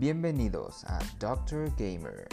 Bienvenidos 0.00 0.84
a 0.84 1.00
Doctor 1.18 1.74
Gamer. 1.76 2.28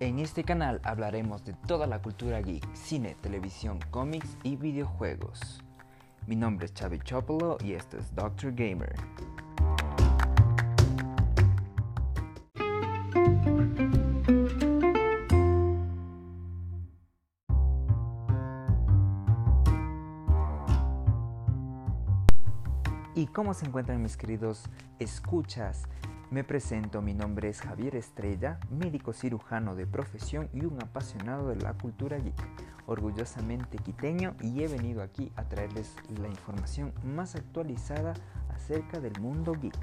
En 0.00 0.18
este 0.18 0.42
canal 0.42 0.80
hablaremos 0.82 1.44
de 1.44 1.52
toda 1.68 1.86
la 1.86 2.02
cultura 2.02 2.40
geek, 2.40 2.66
cine, 2.74 3.14
televisión, 3.20 3.78
cómics 3.92 4.36
y 4.42 4.56
videojuegos. 4.56 5.62
Mi 6.26 6.34
nombre 6.34 6.66
es 6.66 6.74
Chavi 6.74 6.98
Chopolo 6.98 7.58
y 7.62 7.74
esto 7.74 7.96
es 7.96 8.12
Doctor 8.12 8.52
Gamer. 8.52 8.96
Cómo 23.44 23.52
se 23.52 23.66
encuentran 23.66 24.00
mis 24.00 24.16
queridos 24.16 24.70
escuchas? 24.98 25.82
Me 26.30 26.44
presento, 26.44 27.02
mi 27.02 27.12
nombre 27.12 27.50
es 27.50 27.60
Javier 27.60 27.94
Estrella, 27.94 28.58
médico 28.70 29.12
cirujano 29.12 29.74
de 29.74 29.86
profesión 29.86 30.48
y 30.54 30.64
un 30.64 30.82
apasionado 30.82 31.50
de 31.50 31.56
la 31.56 31.74
cultura 31.74 32.16
geek, 32.16 32.34
orgullosamente 32.86 33.76
quiteño 33.76 34.34
y 34.40 34.62
he 34.62 34.68
venido 34.68 35.02
aquí 35.02 35.30
a 35.36 35.44
traerles 35.44 35.94
la 36.18 36.28
información 36.28 36.94
más 37.04 37.34
actualizada 37.34 38.14
acerca 38.48 38.98
del 38.98 39.20
mundo 39.20 39.52
geek. 39.52 39.76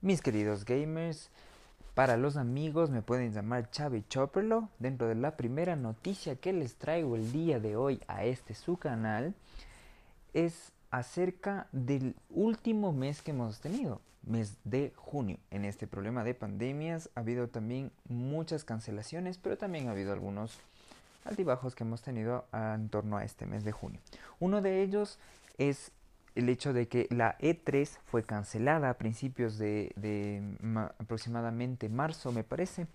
Mis 0.00 0.22
queridos 0.22 0.64
gamers, 0.64 1.32
para 1.96 2.18
los 2.18 2.36
amigos 2.36 2.90
me 2.90 3.00
pueden 3.00 3.32
llamar 3.32 3.70
Chavi 3.70 4.04
Chopperlo. 4.06 4.68
Dentro 4.78 5.08
de 5.08 5.14
la 5.14 5.38
primera 5.38 5.76
noticia 5.76 6.36
que 6.36 6.52
les 6.52 6.74
traigo 6.74 7.16
el 7.16 7.32
día 7.32 7.58
de 7.58 7.74
hoy 7.74 8.02
a 8.06 8.26
este 8.26 8.54
su 8.54 8.76
canal 8.76 9.34
es 10.34 10.72
acerca 10.90 11.68
del 11.72 12.14
último 12.28 12.92
mes 12.92 13.22
que 13.22 13.30
hemos 13.30 13.60
tenido, 13.60 14.02
mes 14.26 14.58
de 14.64 14.92
junio. 14.94 15.38
En 15.50 15.64
este 15.64 15.86
problema 15.86 16.22
de 16.22 16.34
pandemias 16.34 17.08
ha 17.14 17.20
habido 17.20 17.48
también 17.48 17.90
muchas 18.10 18.62
cancelaciones, 18.62 19.38
pero 19.38 19.56
también 19.56 19.88
ha 19.88 19.92
habido 19.92 20.12
algunos 20.12 20.58
altibajos 21.24 21.74
que 21.74 21.84
hemos 21.84 22.02
tenido 22.02 22.44
en 22.52 22.90
torno 22.90 23.16
a 23.16 23.24
este 23.24 23.46
mes 23.46 23.64
de 23.64 23.72
junio. 23.72 24.00
Uno 24.38 24.60
de 24.60 24.82
ellos 24.82 25.18
es 25.56 25.92
el 26.36 26.50
hecho 26.50 26.72
de 26.72 26.86
que 26.86 27.08
la 27.10 27.36
E3 27.38 27.98
fue 28.04 28.22
cancelada 28.22 28.90
a 28.90 28.94
principios 28.94 29.58
de, 29.58 30.42
aproximadamente 30.98 31.88
marzo, 31.88 32.30
me 32.30 32.44
parece, 32.44 32.86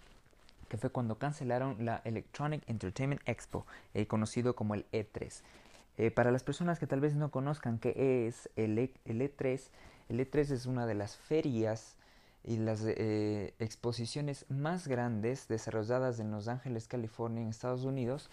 que 0.69 0.77
fue 0.77 0.91
cuando 0.91 1.17
cancelaron 1.17 1.83
la 1.83 2.01
Electronic 2.05 2.63
Entertainment 2.69 3.21
Expo, 3.25 3.65
eh, 3.93 4.05
conocido 4.05 4.55
como 4.55 4.75
el 4.75 4.85
E3. 4.91 5.41
Eh, 5.97 6.11
para 6.11 6.31
las 6.31 6.43
personas 6.43 6.79
que 6.79 6.87
tal 6.87 7.01
vez 7.01 7.15
no 7.15 7.31
conozcan 7.31 7.79
qué 7.79 8.27
es 8.27 8.49
el, 8.55 8.77
e, 8.77 8.93
E3, 9.05 9.59
el 10.09 10.19
E3 10.19 10.51
es 10.51 10.65
una 10.67 10.85
de 10.85 10.93
las 10.93 11.17
ferias 11.17 11.97
y 12.43 12.57
las 12.57 12.83
eh, 12.85 13.53
exposiciones 13.59 14.45
más 14.49 14.87
grandes 14.87 15.47
desarrolladas 15.47 16.19
en 16.19 16.31
Los 16.31 16.47
Ángeles, 16.47 16.87
California, 16.87 17.41
en 17.41 17.49
Estados 17.49 17.83
Unidos, 17.85 18.29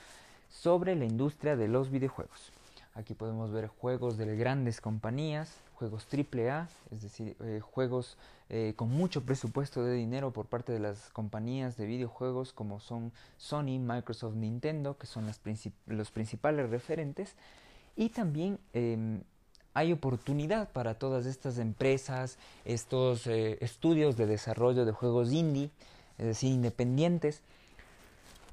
sobre 0.51 0.95
la 0.97 1.07
industria 1.07 1.57
de 1.57 1.69
los 1.69 1.91
videojuegos. 1.91 2.53
Aquí 2.99 3.15
podemos 3.15 3.53
ver 3.53 3.69
juegos 3.69 4.19
de 4.19 4.35
grandes 4.37 4.81
compañías, 4.81 5.55
juegos 5.75 6.05
AAA, 6.13 6.69
es 6.91 7.01
decir, 7.01 7.37
eh, 7.45 7.61
juegos 7.61 8.19
eh, 8.49 8.73
con 8.75 8.91
mucho 8.91 9.23
presupuesto 9.23 9.85
de 9.85 9.95
dinero 9.95 10.33
por 10.33 10.47
parte 10.47 10.73
de 10.73 10.81
las 10.81 11.09
compañías 11.11 11.77
de 11.77 11.87
videojuegos 11.87 12.53
como 12.53 12.81
son 12.81 13.13
Sony, 13.37 13.79
Microsoft, 13.79 14.35
Nintendo, 14.35 14.99
que 14.99 15.07
son 15.07 15.31
los 15.87 16.11
principales 16.11 16.71
referentes. 16.71 17.37
Y 17.95 18.09
también 18.09 18.59
em, 18.73 19.23
hay 19.75 19.93
oportunidad 19.93 20.73
para 20.73 20.95
todas 20.95 21.25
estas 21.25 21.59
empresas, 21.59 22.37
estos 22.65 23.29
eh, 23.29 23.59
estudios 23.61 24.17
de 24.17 24.27
desarrollo 24.27 24.85
de 24.85 24.91
juegos 24.91 25.31
indie, 25.33 25.71
es 26.19 26.27
decir, 26.27 26.51
independientes, 26.51 27.43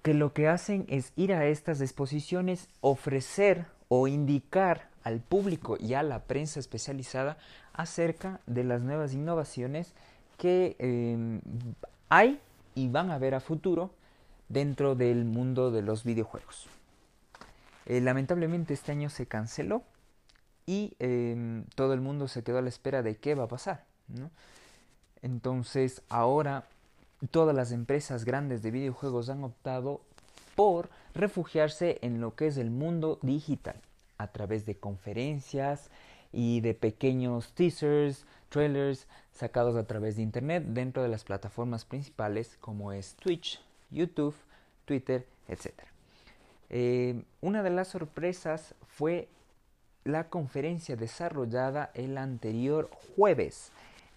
que 0.03 0.13
lo 0.13 0.33
que 0.33 0.47
hacen 0.47 0.85
es 0.87 1.13
ir 1.15 1.33
a 1.33 1.47
estas 1.47 1.81
exposiciones, 1.81 2.69
ofrecer 2.81 3.73
o 3.87 4.07
indicar 4.07 4.89
al 5.03 5.19
público 5.19 5.77
y 5.79 5.93
a 5.93 6.03
la 6.03 6.23
prensa 6.23 6.59
especializada 6.59 7.37
acerca 7.73 8.39
de 8.47 8.63
las 8.63 8.81
nuevas 8.81 9.13
innovaciones 9.13 9.93
que 10.37 10.75
em, 10.79 11.41
hay 12.09 12.39
y 12.73 12.87
van 12.89 13.11
a 13.11 13.15
haber 13.15 13.35
a 13.35 13.39
futuro 13.39 13.91
dentro 14.49 14.95
del 14.95 15.25
mundo 15.25 15.71
de 15.71 15.81
los 15.81 16.03
videojuegos. 16.03 16.67
Eh, 17.85 18.01
lamentablemente 18.01 18.73
este 18.73 18.91
año 18.91 19.09
se 19.09 19.27
canceló 19.27 19.83
y 20.65 20.95
em, 20.99 21.65
todo 21.75 21.93
el 21.93 22.01
mundo 22.01 22.27
se 22.27 22.43
quedó 22.43 22.57
a 22.57 22.61
la 22.61 22.69
espera 22.69 23.03
de 23.03 23.17
qué 23.17 23.35
va 23.35 23.43
a 23.43 23.47
pasar. 23.47 23.85
Entonces 25.21 26.01
ahora 26.09 26.65
todas 27.31 27.55
las 27.55 27.71
empresas 27.71 28.25
grandes 28.25 28.61
de 28.61 28.71
videojuegos 28.71 29.29
han 29.29 29.43
optado 29.43 30.01
por 30.55 30.89
refugiarse 31.13 31.99
en 32.01 32.21
lo 32.21 32.35
que 32.35 32.47
es 32.47 32.57
el 32.57 32.71
mundo 32.71 33.19
digital 33.21 33.75
a 34.17 34.27
través 34.27 34.65
de 34.65 34.75
conferencias 34.75 35.89
y 36.31 36.61
de 36.61 36.73
pequeños 36.73 37.53
teasers, 37.53 38.25
trailers 38.49 39.07
sacados 39.33 39.75
a 39.75 39.85
través 39.85 40.15
de 40.15 40.23
internet 40.23 40.63
dentro 40.67 41.03
de 41.03 41.09
las 41.09 41.23
plataformas 41.23 41.85
principales 41.85 42.57
como 42.59 42.91
es 42.91 43.15
Twitch, 43.15 43.61
YouTube, 43.91 44.35
Twitter, 44.85 45.25
etc. 45.47 45.71
Eh, 46.69 47.21
una 47.41 47.63
de 47.63 47.69
las 47.69 47.89
sorpresas 47.89 48.75
fue 48.87 49.27
la 50.03 50.29
conferencia 50.29 50.95
desarrollada 50.95 51.91
el 51.93 52.17
anterior 52.17 52.89
jueves, 53.15 53.71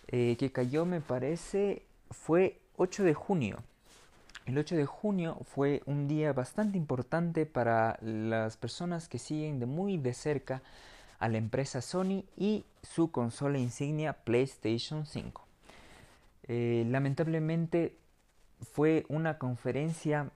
eh, 0.09 0.37
que 0.39 0.53
cayó 0.53 0.85
me 0.85 1.01
parece 1.01 1.83
fue 2.11 2.59
8 2.77 3.05
de 3.05 3.15
junio 3.15 3.59
el 4.49 4.57
8 4.57 4.77
de 4.77 4.87
junio 4.87 5.37
fue 5.45 5.83
un 5.85 6.09
día 6.09 6.33
bastante 6.33 6.79
importante 6.79 7.45
para 7.45 7.99
las 8.01 8.57
personas 8.57 9.07
que 9.07 9.19
siguen 9.19 9.61
de 9.61 9.67
muy 9.67 9.99
de 9.99 10.15
cerca 10.15 10.63
a 11.19 11.29
la 11.29 11.37
empresa 11.37 11.83
Sony 11.83 12.25
y 12.35 12.65
su 12.83 13.11
consola 13.11 13.59
insignia 13.59 14.15
PlayStation 14.15 15.05
5. 15.05 15.47
Eh, 16.45 16.87
lamentablemente 16.89 17.99
fue 18.73 19.05
una 19.11 19.37
conferencia, 19.37 20.31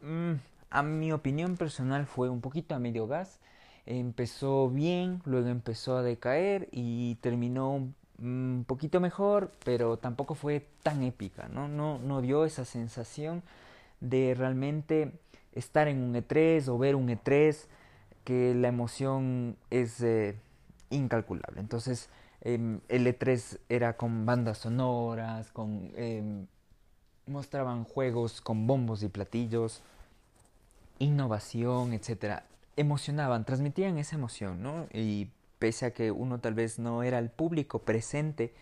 mm, 0.00 0.34
a 0.70 0.82
mi 0.84 1.10
opinión 1.10 1.56
personal 1.56 2.06
fue 2.06 2.28
un 2.28 2.40
poquito 2.40 2.76
a 2.76 2.78
medio 2.78 3.08
gas. 3.08 3.40
Empezó 3.84 4.70
bien, 4.70 5.22
luego 5.24 5.48
empezó 5.48 5.96
a 5.96 6.02
decaer 6.02 6.68
y 6.70 7.16
terminó 7.16 7.92
un 8.18 8.64
poquito 8.66 9.00
mejor, 9.00 9.52
pero 9.64 9.98
tampoco 9.98 10.34
fue 10.34 10.66
tan 10.82 11.02
épica, 11.02 11.48
¿no? 11.48 11.68
No, 11.68 11.98
no 11.98 12.22
dio 12.22 12.44
esa 12.44 12.64
sensación 12.64 13.42
de 14.00 14.34
realmente 14.36 15.12
estar 15.52 15.88
en 15.88 16.02
un 16.02 16.14
E3 16.14 16.68
o 16.68 16.78
ver 16.78 16.96
un 16.96 17.08
E3, 17.08 17.66
que 18.24 18.54
la 18.54 18.68
emoción 18.68 19.56
es 19.70 20.02
eh, 20.02 20.36
incalculable. 20.90 21.60
Entonces, 21.60 22.08
em, 22.40 22.80
el 22.88 23.06
E3 23.06 23.58
era 23.68 23.96
con 23.96 24.26
bandas 24.26 24.58
sonoras, 24.58 25.52
con 25.52 25.92
em, 25.96 26.46
mostraban 27.26 27.84
juegos 27.84 28.40
con 28.40 28.66
bombos 28.66 29.02
y 29.02 29.08
platillos, 29.08 29.82
innovación, 30.98 31.92
etcétera. 31.92 32.44
Emocionaban, 32.76 33.44
transmitían 33.44 33.98
esa 33.98 34.16
emoción, 34.16 34.62
¿no? 34.62 34.86
Pese 35.58 35.86
a 35.86 35.90
que 35.92 36.10
uno 36.10 36.40
tal 36.40 36.54
vez 36.54 36.78
no 36.78 37.02
era 37.02 37.18
el 37.18 37.30
público 37.30 37.80
presente 37.80 38.52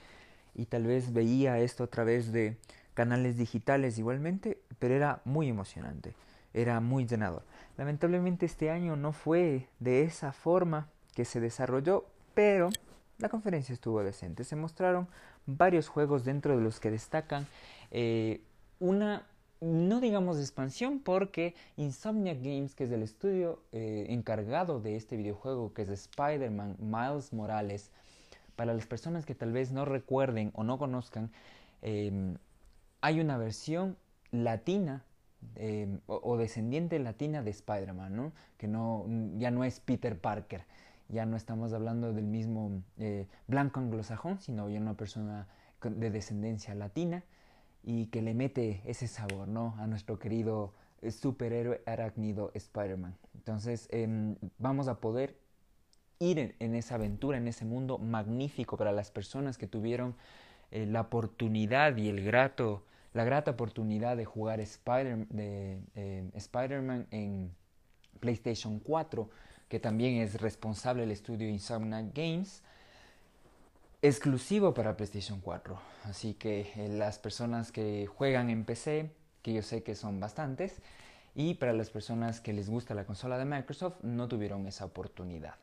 y 0.55 0.67
tal 0.67 0.87
vez 0.87 1.13
veía 1.13 1.59
esto 1.59 1.85
a 1.85 1.89
través 1.89 2.33
de 2.33 2.57
canales 2.95 3.37
digitales 3.37 3.99
igualmente, 3.99 4.59
pero 4.79 4.95
era 4.95 5.21
muy 5.25 5.49
emocionante, 5.49 6.15
era 6.53 6.81
muy 6.81 7.07
llenador. 7.07 7.43
Lamentablemente 7.77 8.47
este 8.47 8.71
año 8.71 8.97
no 8.97 9.13
fue 9.13 9.69
de 9.81 10.03
esa 10.03 10.33
forma 10.33 10.89
que 11.15 11.25
se 11.25 11.41
desarrolló, 11.41 12.07
pero 12.35 12.71
la 13.19 13.29
conferencia 13.29 13.73
estuvo 13.73 14.03
decente. 14.03 14.45
Se 14.45 14.57
mostraron 14.57 15.09
varios 15.47 15.89
juegos 15.89 16.25
dentro 16.25 16.57
de 16.57 16.63
los 16.63 16.81
que 16.81 16.91
destacan 16.91 17.47
eh, 17.91 18.41
una, 18.79 19.27
no 19.65 20.01
digamos 20.01 20.39
expansión, 20.39 21.01
porque 21.01 21.55
Insomnia 21.77 22.35
Games, 22.35 22.75
que 22.75 22.85
es 22.85 22.93
el 22.93 23.03
estudio 23.03 23.63
eh, 23.73 24.07
encargado 24.11 24.81
de 24.81 24.97
este 24.97 25.17
videojuego, 25.17 25.73
que 25.73 25.83
es 25.83 25.89
Spider-Man 25.89 26.77
Miles 26.79 27.33
Morales, 27.33 27.91
para 28.57 28.75
las 28.75 28.87
personas 28.87 29.27
que 29.27 29.35
tal 29.35 29.53
vez 29.53 29.73
no 29.73 29.85
recuerden 29.85 30.51
o 30.55 30.65
no 30.65 30.79
conozcan, 30.79 31.31
em, 31.83 32.37
hay 33.01 33.21
una 33.21 33.37
versión 33.39 33.97
latina 34.31 35.05
em, 35.57 36.01
o, 36.07 36.37
descendiente 36.39 36.99
latina 36.99 37.43
de 37.43 37.51
Spider-Man, 37.51 38.17
¿no? 38.17 38.33
Que 38.57 38.67
no, 38.67 39.05
ya 39.37 39.51
no 39.51 39.65
es 39.65 39.81
Peter 39.81 40.19
Parker, 40.19 40.65
ya 41.09 41.27
no 41.27 41.37
estamos 41.37 41.73
hablando 41.75 42.13
del 42.15 42.25
mismo 42.25 42.83
eh, 42.99 43.27
blanco 43.47 43.81
anglosajón, 43.81 44.41
sino 44.41 44.71
ya 44.71 44.81
una 44.81 44.95
persona 44.95 45.47
de 45.83 46.11
descendencia 46.11 46.75
latina 46.75 47.25
y 47.85 48.07
que 48.07 48.23
le 48.23 48.35
mete 48.35 48.83
ese 48.85 49.07
sabor, 49.07 49.47
¿no? 49.47 49.75
A 49.79 49.87
nuestro 49.87 50.19
querido 50.19 50.73
superhéroe 51.11 51.83
arácnido 51.87 52.51
Spider-Man. 52.55 53.17
Entonces 53.35 53.89
em, 53.91 54.37
vamos 54.59 54.89
a 54.89 55.01
poder 55.01 55.37
ir 56.19 56.57
en, 56.59 56.75
esa 56.75 56.95
aventura, 56.95 57.39
en 57.39 57.49
ese 57.49 57.65
mundo 57.65 57.99
magnífico 57.99 58.77
para 58.77 58.93
las 58.93 59.11
personas 59.11 59.59
que 59.59 59.67
tuvieron 59.67 60.15
eh, 60.71 60.87
la 60.87 61.03
oportunidad 61.03 61.97
y 61.97 62.09
el 62.09 62.25
grato, 62.25 62.85
la 63.13 63.25
grata 63.25 63.51
oportunidad 63.51 64.17
de 64.17 64.25
jugar 64.25 64.61
eh, 64.61 66.31
Spider-Man 66.35 67.07
en 67.11 67.55
PlayStation 68.21 68.79
4, 68.79 69.29
que 69.69 69.81
también 69.81 70.15
es 70.17 70.41
responsable 70.41 71.03
del 71.03 71.11
estudio 71.11 71.49
Insomniac 71.49 72.15
Games, 72.15 72.63
exclusivo 74.05 74.75
para 74.75 74.99
PlayStation 74.99 75.41
4. 75.41 75.79
Así 76.05 76.35
que 76.35 76.73
eh, 76.77 76.89
las 76.91 77.19
personas 77.19 77.73
que 77.73 78.07
juegan 78.07 78.51
en 78.51 78.67
PC, 78.67 79.11
que 79.41 79.55
yo 79.55 79.63
sé 79.63 79.83
que 79.83 79.95
son 79.95 80.21
bastantes, 80.21 80.83
y 81.35 81.55
para 81.55 81.73
las 81.73 81.89
personas 81.89 82.41
que 82.41 82.53
les 82.53 82.69
gusta 82.69 82.95
la 82.95 83.07
consola 83.07 83.39
de 83.39 83.47
Microsoft, 83.47 83.97
no 84.03 84.29
tuvieron 84.29 84.67
esa 84.67 84.85
oportunidad. 84.85 85.55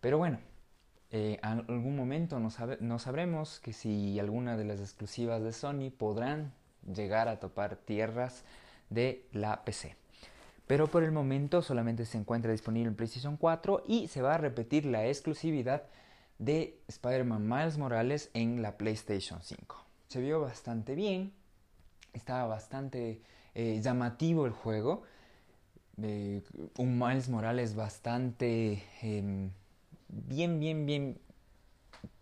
Pero 0.00 0.18
bueno, 0.18 0.38
en 1.10 1.38
algún 1.42 1.96
momento 1.96 2.38
no, 2.38 2.98
sabremos 2.98 3.58
que 3.58 3.72
si 3.72 4.20
alguna 4.20 4.56
de 4.56 4.64
las 4.64 4.78
exclusivas 4.78 5.42
de 5.42 5.52
Sony 5.52 5.90
podrán 5.90 6.52
llegar 6.86 7.26
a 7.26 7.40
topar 7.40 7.74
tierras 7.74 8.44
de 8.88 9.26
la 9.32 9.64
PC. 9.64 9.96
Pero 10.68 10.86
por 10.86 11.02
el 11.02 11.10
momento 11.10 11.60
solamente 11.60 12.06
se 12.06 12.18
encuentra 12.18 12.52
disponible 12.52 12.88
en 12.88 12.94
PlayStation 12.94 13.36
4 13.36 13.82
y 13.88 14.06
se 14.06 14.22
va 14.22 14.36
a 14.36 14.38
repetir 14.38 14.86
la 14.86 15.06
exclusividad 15.08 15.82
de 16.40 16.80
Spider-Man 16.88 17.46
Miles 17.46 17.78
Morales 17.78 18.30
en 18.32 18.62
la 18.62 18.78
PlayStation 18.78 19.40
5. 19.42 19.76
Se 20.08 20.20
vio 20.20 20.40
bastante 20.40 20.94
bien, 20.94 21.32
estaba 22.14 22.46
bastante 22.46 23.20
eh, 23.54 23.78
llamativo 23.82 24.46
el 24.46 24.52
juego. 24.52 25.02
Eh, 26.02 26.42
un 26.78 26.98
Miles 26.98 27.28
Morales 27.28 27.74
bastante 27.74 28.82
em, 29.02 29.50
bien, 30.08 30.58
bien, 30.58 30.86
bien, 30.86 31.18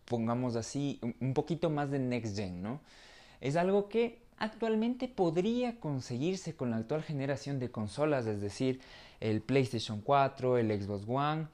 pongamos 0.05 0.57
así, 0.57 1.01
un 1.21 1.33
poquito 1.33 1.71
más 1.71 1.91
de 1.91 2.01
next 2.01 2.37
gen, 2.37 2.61
¿no? 2.61 2.81
Es 3.41 3.55
algo 3.55 3.89
que 3.89 4.19
actualmente 4.37 5.07
podría 5.07 5.79
conseguirse 5.79 6.57
con 6.57 6.71
la 6.71 6.79
actual 6.79 7.05
generación 7.05 7.61
de 7.61 7.71
consolas, 7.71 8.27
es 8.27 8.41
decir, 8.41 8.81
el 9.21 9.43
PlayStation 9.43 10.01
4, 10.01 10.59
el 10.59 10.83
Xbox 10.83 11.05
One, 11.07 11.47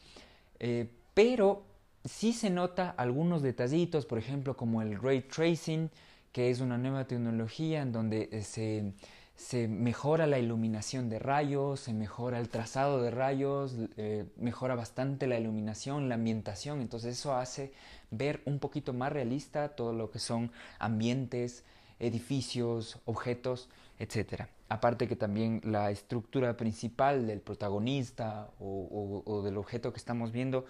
eh, 0.60 0.88
pero 1.12 1.73
sí 2.04 2.32
se 2.32 2.50
nota 2.50 2.90
algunos 2.90 3.42
detallitos, 3.42 4.06
por 4.06 4.18
ejemplo, 4.18 4.56
como 4.56 4.82
el 4.82 5.00
ray 5.00 5.22
tracing, 5.22 5.90
que 6.32 6.50
es 6.50 6.60
una 6.60 6.78
nueva 6.78 7.06
tecnología 7.06 7.82
en 7.82 7.92
donde 7.92 8.28
eh, 8.32 8.42
se 8.42 8.92
se 9.36 9.66
mejora 9.66 10.26
la 10.26 10.38
iluminación 10.38 11.08
de 11.08 11.18
rayos, 11.18 11.80
se 11.80 11.92
mejora 11.92 12.38
el 12.38 12.48
trazado 12.48 13.02
de 13.02 13.10
rayos, 13.10 13.74
eh, 13.96 14.26
mejora 14.36 14.76
bastante 14.76 15.26
la 15.26 15.38
iluminación, 15.38 16.08
la 16.08 16.14
ambientación, 16.14 16.80
entonces 16.80 17.18
eso 17.18 17.34
hace 17.34 17.72
ver 18.10 18.42
un 18.44 18.60
poquito 18.60 18.92
más 18.92 19.12
realista 19.12 19.70
todo 19.70 19.92
lo 19.92 20.10
que 20.10 20.20
son 20.20 20.52
ambientes, 20.78 21.64
edificios, 21.98 23.00
objetos, 23.06 23.68
etc. 23.98 24.44
Aparte 24.68 25.08
que 25.08 25.16
también 25.16 25.60
la 25.64 25.90
estructura 25.90 26.56
principal 26.56 27.26
del 27.26 27.40
protagonista 27.40 28.50
o, 28.60 29.42
del 29.44 29.56
objeto 29.56 29.92
que 29.92 29.98
estamos 29.98 30.30
viendo 30.30 30.64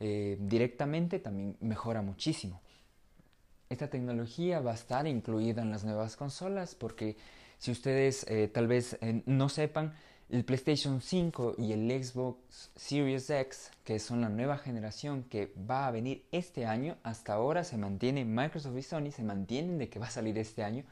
eh, 0.00 0.36
directamente 0.40 1.18
también 1.18 1.56
mejora 1.60 2.02
muchísimo. 2.02 2.60
Esta 3.68 3.88
tecnología 3.88 4.60
va 4.60 4.72
a 4.72 4.74
estar 4.74 5.06
incluida 5.06 5.62
en 5.62 5.70
las 5.70 5.84
nuevas 5.84 6.16
consolas 6.16 6.74
porque 6.74 7.16
si 7.58 7.70
ustedes 7.70 8.24
eh, 8.28 8.48
tal 8.48 8.66
vez 8.66 8.96
eh, 9.00 9.22
no 9.26 9.48
sepan, 9.48 9.94
el 10.30 10.44
PlayStation 10.44 11.00
5 11.00 11.54
y 11.56 11.72
el 11.72 12.04
Xbox 12.04 12.70
Series 12.76 13.30
X, 13.30 13.70
que 13.82 13.98
son 13.98 14.20
la 14.20 14.28
nueva 14.28 14.58
generación 14.58 15.22
que 15.24 15.54
va 15.68 15.86
a 15.86 15.90
venir 15.90 16.26
este 16.32 16.66
año, 16.66 16.96
hasta 17.02 17.32
ahora 17.32 17.64
se 17.64 17.78
mantiene, 17.78 18.24
Microsoft 18.24 18.76
y 18.76 18.82
Sony 18.82 19.10
se 19.10 19.22
mantienen 19.22 19.78
de 19.78 19.88
que 19.88 19.98
va 19.98 20.06
a 20.06 20.10
salir 20.10 20.36
este 20.38 20.62
año. 20.62 20.84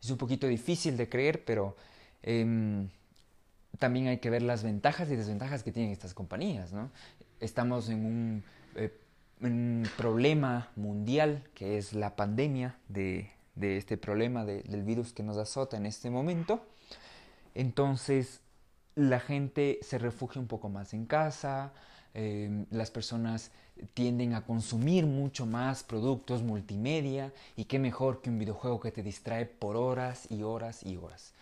Es 0.00 0.08
un 0.10 0.18
poquito 0.18 0.46
difícil 0.46 0.96
de 0.96 1.08
creer, 1.08 1.44
pero 1.44 1.76
em, 2.22 2.88
también 3.78 4.06
hay 4.06 4.18
que 4.18 4.30
ver 4.30 4.42
las 4.42 4.62
ventajas 4.62 5.10
y 5.10 5.16
desventajas 5.16 5.64
que 5.64 5.72
tienen 5.72 5.90
estas 5.90 6.14
compañías. 6.14 6.72
¿no? 6.72 6.90
Estamos 7.40 7.88
en 7.88 8.04
un, 8.04 8.44
eh, 8.76 8.92
problema 9.96 10.68
mundial 10.76 11.42
que 11.54 11.78
es 11.78 11.94
la 11.94 12.14
pandemia 12.14 12.76
de, 12.88 13.30
de 13.54 13.78
este 13.78 13.96
problema 13.96 14.44
del 14.44 14.82
virus 14.82 15.12
que 15.12 15.22
nos 15.22 15.38
azota 15.38 15.76
en 15.76 15.86
este 15.86 16.10
momento. 16.10 16.62
Entonces 17.54 18.40
la 18.94 19.20
gente 19.20 19.78
se 19.82 19.98
refugia 19.98 20.40
un 20.40 20.48
poco 20.48 20.68
más 20.68 20.92
en 20.94 21.06
casa, 21.06 21.72
em, 22.14 22.66
las 22.70 22.90
personas 22.90 23.50
tienden 23.94 24.34
a 24.34 24.44
consumir 24.44 25.06
mucho 25.06 25.46
más 25.46 25.82
productos 25.82 26.42
multimedia 26.42 27.32
y 27.56 27.64
qué 27.64 27.78
mejor 27.78 28.20
que 28.20 28.28
un 28.28 28.38
videojuego 28.38 28.80
que 28.80 28.90
te 28.90 29.02
distrae 29.02 29.46
por 29.46 29.76
horas 29.76 30.26
y 30.30 30.42
horas 30.42 30.84
y 30.84 30.96
horas. 30.96 31.32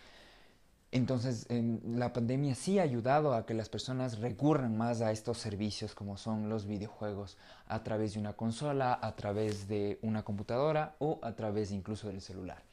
Entonces, 0.91 1.45
la 1.83 2.13
pandemia 2.13 2.55
sí 2.55 2.79
ha 2.79 2.83
ayudado 2.83 3.35
a 3.35 3.45
que 3.45 3.53
las 3.53 3.69
personas 3.69 4.17
recurran 4.19 4.75
más 4.75 5.01
a 5.01 5.11
estos 5.11 5.37
servicios 5.37 5.93
como 5.93 6.17
son 6.17 6.49
los 6.49 6.65
videojuegos 6.65 7.37
a 7.67 7.83
través 7.83 8.13
de 8.13 8.19
una 8.19 8.33
consola, 8.33 8.97
a 8.99 9.15
través 9.15 9.67
de 9.67 9.99
una 10.01 10.23
computadora 10.23 10.95
o 10.97 11.19
a 11.21 11.35
través 11.35 11.71
incluso 11.71 12.07
del 12.07 12.21
celular. 12.21 12.63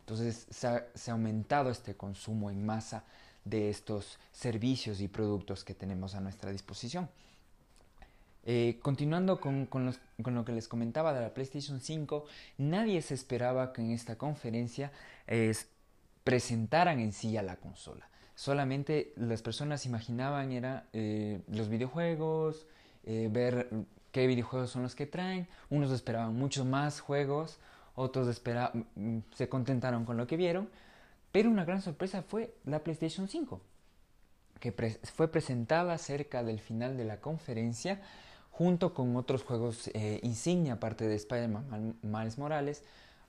Entonces, 0.00 0.46
se 0.50 0.68
ha, 0.68 1.12
aumentado 1.12 1.68
este 1.68 1.96
consumo 1.96 2.50
en 2.50 2.64
masa 2.64 3.04
de 3.44 3.68
estos 3.68 4.18
servicios 4.32 5.00
y 5.02 5.08
productos 5.08 5.62
que 5.62 5.74
tenemos 5.74 6.14
a 6.14 6.20
nuestra 6.20 6.52
disposición. 6.52 7.10
Eh, 8.48 8.78
continuando 8.80 9.40
con, 9.40 9.66
con, 9.66 9.92
lo 10.24 10.44
que 10.44 10.52
les 10.52 10.68
comentaba 10.68 11.12
de 11.12 11.20
la 11.20 11.34
PlayStation 11.34 11.80
5, 11.80 12.24
nadie 12.58 13.02
se 13.02 13.14
esperaba 13.14 13.72
que 13.72 13.82
en 13.82 13.90
esta 13.90 14.16
conferencia 14.16 14.92
presentaran 16.26 16.98
en 16.98 17.12
sí 17.12 17.36
a 17.36 17.42
la 17.42 17.54
consola. 17.54 18.08
Solamente 18.34 19.12
las 19.14 19.42
personas 19.42 19.86
imaginaban 19.86 20.50
era 20.50 20.88
eh, 20.92 21.40
los 21.46 21.68
videojuegos, 21.68 22.66
eh, 23.04 23.28
ver 23.30 23.70
qué 24.10 24.26
videojuegos 24.26 24.70
son 24.70 24.82
los 24.82 24.96
que 24.96 25.06
traen. 25.06 25.46
Unos 25.70 25.92
esperaban 25.92 26.34
muchos 26.34 26.66
más 26.66 26.98
juegos, 26.98 27.60
otros 27.94 28.42
mm, 28.96 29.18
se 29.36 29.48
contentaron 29.48 30.04
con 30.04 30.16
lo 30.16 30.26
que 30.26 30.36
vieron. 30.36 30.68
Pero 31.30 31.48
una 31.48 31.64
gran 31.64 31.80
sorpresa 31.80 32.22
fue 32.22 32.52
la 32.64 32.80
PlayStation 32.80 33.28
5, 33.28 33.60
que 34.58 34.72
fue 35.14 35.28
presentada 35.28 35.96
cerca 35.96 36.42
del 36.42 36.58
final 36.58 36.96
de 36.96 37.04
la 37.04 37.20
conferencia 37.20 38.00
junto 38.50 38.94
con 38.94 39.14
otros 39.14 39.44
juegos 39.44 39.90
eh, 39.94 40.18
insignia, 40.24 40.72
aparte 40.72 41.06
de 41.06 41.14
Spider-Man 41.14 41.98
Miles 42.02 42.36
Morales. 42.36 42.82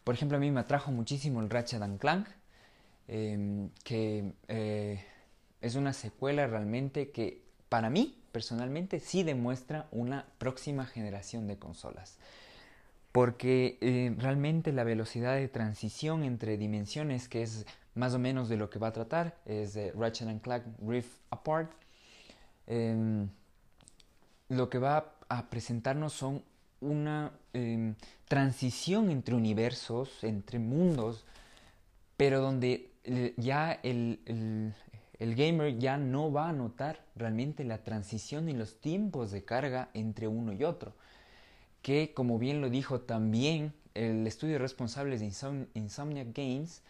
Por 0.04 0.16
ejemplo, 0.16 0.38
a 0.38 0.42
mí 0.42 0.50
me 0.50 0.62
atrajo 0.62 0.92
muchísimo 0.92 1.42
el 1.42 1.52
Ratchet 1.52 2.00
Clank, 2.00 2.28
Em, 3.08 3.70
que 3.86 4.34
eh, 4.50 5.02
es 5.62 5.76
una 5.76 5.94
secuela 5.94 6.46
realmente 6.46 7.12
que 7.12 7.42
para 7.70 7.90
mí 7.90 8.18
personalmente 8.34 9.00
sí 9.00 9.24
demuestra 9.24 9.88
una 9.92 10.26
próxima 10.38 10.86
generación 10.86 11.48
de 11.48 11.58
consolas. 11.58 12.18
Porque 13.14 13.78
eh, 13.82 14.14
realmente 14.18 14.74
la 14.74 14.84
velocidad 14.84 15.36
de 15.36 15.48
transición 15.48 16.24
entre 16.24 16.58
dimensiones, 16.58 17.30
que 17.30 17.44
es 17.44 17.66
más 17.96 18.14
o 18.14 18.20
menos 18.20 18.50
de 18.50 18.58
lo 18.58 18.70
que 18.70 18.78
va 18.78 18.90
a 18.90 18.94
tratar, 18.94 19.38
es 19.46 19.74
de 19.74 19.92
Ratchet 19.94 20.42
Clank 20.42 20.64
Rift 20.86 21.18
Apart, 21.32 21.72
em, 22.68 23.30
lo 24.50 24.70
que 24.70 24.78
va 24.80 25.14
a 25.30 25.50
presentarnos 25.50 26.14
son 26.14 26.44
una 26.80 27.32
em, 27.54 27.96
transición 28.28 29.10
entre 29.10 29.34
universos, 29.34 30.24
entre 30.24 30.60
mundos, 30.60 31.26
pero 32.18 32.42
donde 32.42 32.92
ya 33.38 33.80
el, 33.84 34.74
gamer 35.20 35.78
ya 35.78 35.98
no 35.98 36.32
va 36.32 36.50
a 36.50 36.54
notar 36.54 37.04
realmente 37.16 37.64
la 37.64 37.84
transición 37.84 38.50
y 38.50 38.54
los 38.54 38.80
tiempos 38.80 39.32
de 39.32 39.44
carga 39.44 39.90
entre 39.94 40.28
uno 40.28 40.54
y 40.54 40.64
otro. 40.64 40.94
Que 41.82 42.14
como 42.14 42.38
bien 42.38 42.62
lo 42.62 42.70
dijo 42.70 43.02
también 43.02 43.74
el 43.94 44.28
estudio 44.28 44.60
responsable 44.60 45.18
de 45.18 45.26
Insomnia 45.74 46.26
Games, 46.34 46.82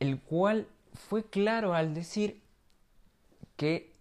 el 0.00 0.20
cual 0.20 0.66
fue 0.92 1.24
claro 1.24 1.74
al 1.74 1.94
decir 1.94 2.40
que 3.56 3.92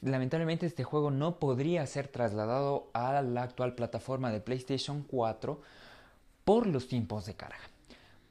lamentablemente 0.00 0.66
este 0.66 0.84
juego 0.84 1.10
no 1.10 1.38
podría 1.38 1.86
ser 1.86 2.08
trasladado 2.08 2.90
a 2.94 3.22
la 3.22 3.42
actual 3.42 3.74
plataforma 3.74 4.30
de 4.30 4.40
PlayStation 4.40 5.02
4 5.02 5.60
por 6.44 6.66
los 6.66 6.88
tiempos 6.88 7.26
de 7.26 7.34
carga 7.34 7.71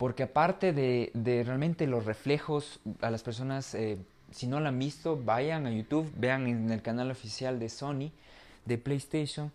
porque 0.02 0.24
aparte 0.24 0.74
de, 0.74 1.44
realmente 1.46 1.86
los 1.86 2.06
reflejos 2.06 2.80
a 3.02 3.12
las 3.12 3.22
personas, 3.22 3.76
eh, 3.76 4.00
si 4.32 4.48
no 4.48 4.60
lo 4.60 4.68
han 4.68 4.80
visto, 4.80 5.16
vayan 5.16 5.68
a 5.68 5.72
YouTube, 5.72 6.12
vean 6.18 6.48
en 6.48 6.72
el 6.72 6.82
canal 6.82 7.12
oficial 7.12 7.60
de 7.60 7.70
Sony, 7.70 8.10
de 8.66 8.80
PlayStation, 8.80 9.52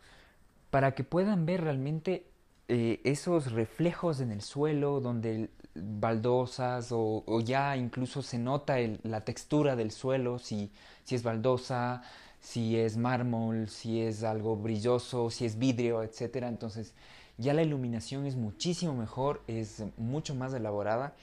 para 0.71 0.95
que 0.95 1.03
puedan 1.03 1.47
ver 1.47 1.63
realmente 1.63 2.27
eh, 2.69 3.01
esos 3.03 3.51
reflejos 3.51 4.21
en 4.21 4.31
el 4.31 4.41
suelo 4.41 5.01
donde 5.01 5.51
baldosas 5.75 6.91
o, 6.93 7.25
ya 7.45 7.77
incluso 7.77 8.23
se 8.23 8.39
nota 8.39 8.77
la 9.03 9.23
textura 9.23 9.75
del 9.75 9.91
suelo, 9.91 10.39
si, 10.39 10.71
si 11.03 11.17
es 11.17 11.25
baldosa, 11.25 12.05
si 12.41 12.79
es 12.79 12.97
mármol, 12.97 13.69
si 13.69 14.01
es 14.01 14.23
algo 14.23 14.55
brilloso, 14.55 15.29
si 15.29 15.45
es 15.45 15.59
vidrio, 15.59 16.05
etc. 16.05 16.45
Entonces 16.45 16.95
ya 17.39 17.55
la 17.55 17.63
iluminación 17.63 18.27
es 18.27 18.37
muchísimo 18.37 18.95
mejor, 18.95 19.43
es 19.47 19.85
mucho 19.97 20.35
más 20.35 20.55
elaborada. 20.55 21.15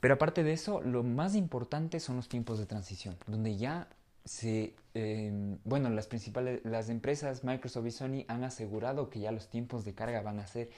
Pero 0.00 0.14
aparte 0.14 0.44
de 0.44 0.52
eso, 0.52 0.80
lo 0.80 1.02
más 1.02 1.34
importante 1.34 2.00
son 2.00 2.16
los 2.16 2.28
tiempos 2.28 2.58
de 2.58 2.66
transición, 2.66 3.16
donde 3.26 3.56
ya 3.56 3.88
se, 4.24 4.74
em, 4.94 5.58
bueno, 5.64 5.90
las 5.90 6.06
principales, 6.06 6.60
las 6.64 6.88
empresas 6.88 7.44
Microsoft 7.44 7.86
y 7.86 7.90
Sony 7.90 8.24
han 8.28 8.44
asegurado 8.44 9.10
que 9.10 9.20
ya 9.20 9.32
los 9.32 9.48
tiempos 9.48 9.84
de 9.84 9.94
carga 9.94 10.22
van 10.22 10.38
a 10.38 10.46
ser 10.46 10.70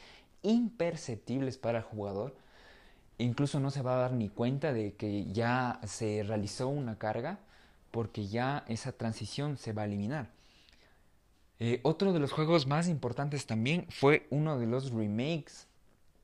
imperceptibles 0.42 1.58
para 1.58 1.78
el 1.78 1.84
jugador. 1.84 2.34
Incluso 3.18 3.60
no 3.60 3.70
se 3.70 3.82
va 3.82 3.94
a 3.94 4.00
dar 4.00 4.12
ni 4.12 4.28
cuenta 4.28 4.72
de 4.72 4.94
que 4.94 5.26
ya 5.26 5.80
se 5.84 6.22
realizó 6.22 6.68
una 6.68 6.96
carga 6.98 7.38
porque 7.90 8.26
ya 8.28 8.64
esa 8.68 8.92
transición 8.92 9.58
se 9.58 9.72
va 9.72 9.82
a 9.82 9.84
eliminar. 9.86 10.30
Eh, 11.60 11.80
otro 11.82 12.14
de 12.14 12.18
los 12.18 12.32
juegos 12.32 12.66
más 12.66 12.88
importantes 12.88 13.46
también 13.46 13.86
fue 13.90 14.26
uno 14.30 14.58
de 14.58 14.66
los 14.66 14.90
remakes 14.90 15.66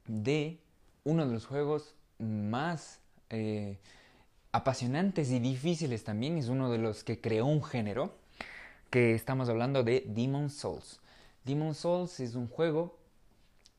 de 0.06 0.58
uno 1.04 1.26
de 1.26 1.32
los 1.32 1.44
juegos 1.44 1.94
más 2.18 3.00
eh, 3.28 3.78
apasionantes 4.52 5.30
y 5.30 5.38
difíciles 5.38 6.04
también. 6.04 6.38
Es 6.38 6.48
uno 6.48 6.70
de 6.70 6.78
los 6.78 7.04
que 7.04 7.20
creó 7.20 7.46
un 7.46 7.62
género, 7.62 8.16
que 8.90 9.14
estamos 9.14 9.48
hablando 9.48 9.84
de 9.84 10.04
Demon 10.08 10.48
Souls. 10.48 11.00
Demon 11.44 11.74
Souls 11.74 12.18
es 12.20 12.34
un 12.34 12.48
juego 12.48 12.98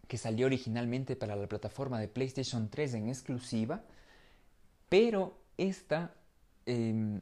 que 0.07 0.17
salió 0.17 0.45
originalmente 0.45 1.15
para 1.15 1.35
la 1.35 1.47
plataforma 1.47 1.99
de 1.99 2.07
PlayStation 2.07 2.69
3 2.69 2.93
en 2.93 3.09
exclusiva, 3.09 3.81
pero 4.89 5.37
esta 5.57 6.13
em, 6.65 7.19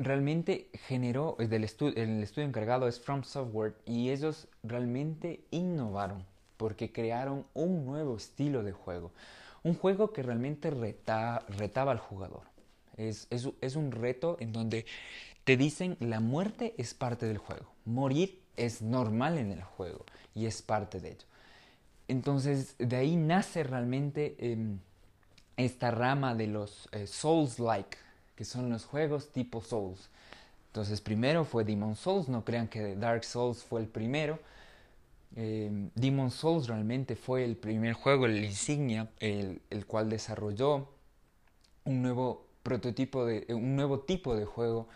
realmente 0.00 0.68
generó, 0.86 1.36
el, 1.38 1.62
estudio 1.62 2.46
encargado 2.46 2.88
es 2.88 2.98
From 2.98 3.22
Software 3.22 3.74
y 3.84 4.10
ellos 4.10 4.48
realmente 4.62 5.44
innovaron 5.50 6.24
porque 6.56 6.90
crearon 6.90 7.46
un 7.54 7.84
nuevo 7.84 8.16
estilo 8.16 8.62
de 8.62 8.72
juego, 8.72 9.12
un 9.62 9.74
juego 9.74 10.12
que 10.12 10.22
realmente 10.22 10.70
retaba 10.70 11.92
al 11.92 11.98
jugador. 11.98 12.42
Es, 12.96 13.28
es 13.30 13.76
un 13.76 13.92
reto 13.92 14.36
en 14.40 14.52
donde 14.52 14.84
te 15.44 15.56
dicen 15.56 15.96
la 16.00 16.20
muerte 16.20 16.74
es 16.76 16.92
parte 16.92 17.26
del 17.26 17.38
juego, 17.38 17.66
morir 17.84 18.40
es 18.56 18.82
normal 18.82 19.38
en 19.38 19.52
el 19.52 19.62
juego 19.62 20.04
y 20.34 20.46
es 20.46 20.62
parte 20.62 21.00
de 21.00 21.12
ello. 21.12 21.26
Entonces, 22.08 22.74
de 22.78 22.96
ahí 22.96 23.14
nace 23.14 23.62
realmente 23.62 24.34
em, 24.38 24.80
esta 25.56 25.92
rama 25.92 26.34
de 26.34 26.48
los 26.48 26.88
eh, 26.90 27.06
Souls-like, 27.06 27.96
que 28.40 28.46
son 28.46 28.70
los 28.70 28.86
juegos 28.86 29.28
tipo 29.32 29.60
Souls. 29.60 30.08
Entonces, 30.68 31.02
primero 31.02 31.44
fue 31.44 31.62
Demon 31.62 31.94
Souls, 31.94 32.26
no 32.26 32.42
crean 32.42 32.68
que 32.68 32.96
Dark 32.96 33.22
Souls 33.22 33.62
fue 33.62 33.82
el 33.82 33.86
primero. 33.86 34.38
Em, 35.36 35.90
Demon 35.94 36.30
Souls 36.30 36.66
realmente 36.66 37.16
fue 37.16 37.44
el 37.44 37.54
primer 37.54 37.92
juego, 37.92 38.24
el 38.24 38.42
insignia, 38.42 39.10
el, 39.18 39.60
cual 39.86 40.08
desarrolló 40.08 40.88
un 41.84 42.00
nuevo 42.00 42.46
prototipo 42.62 43.26
de 43.26 43.44
un 43.50 43.76
nuevo 43.76 44.00
tipo 44.00 44.34
de 44.34 44.46
juego 44.46 44.88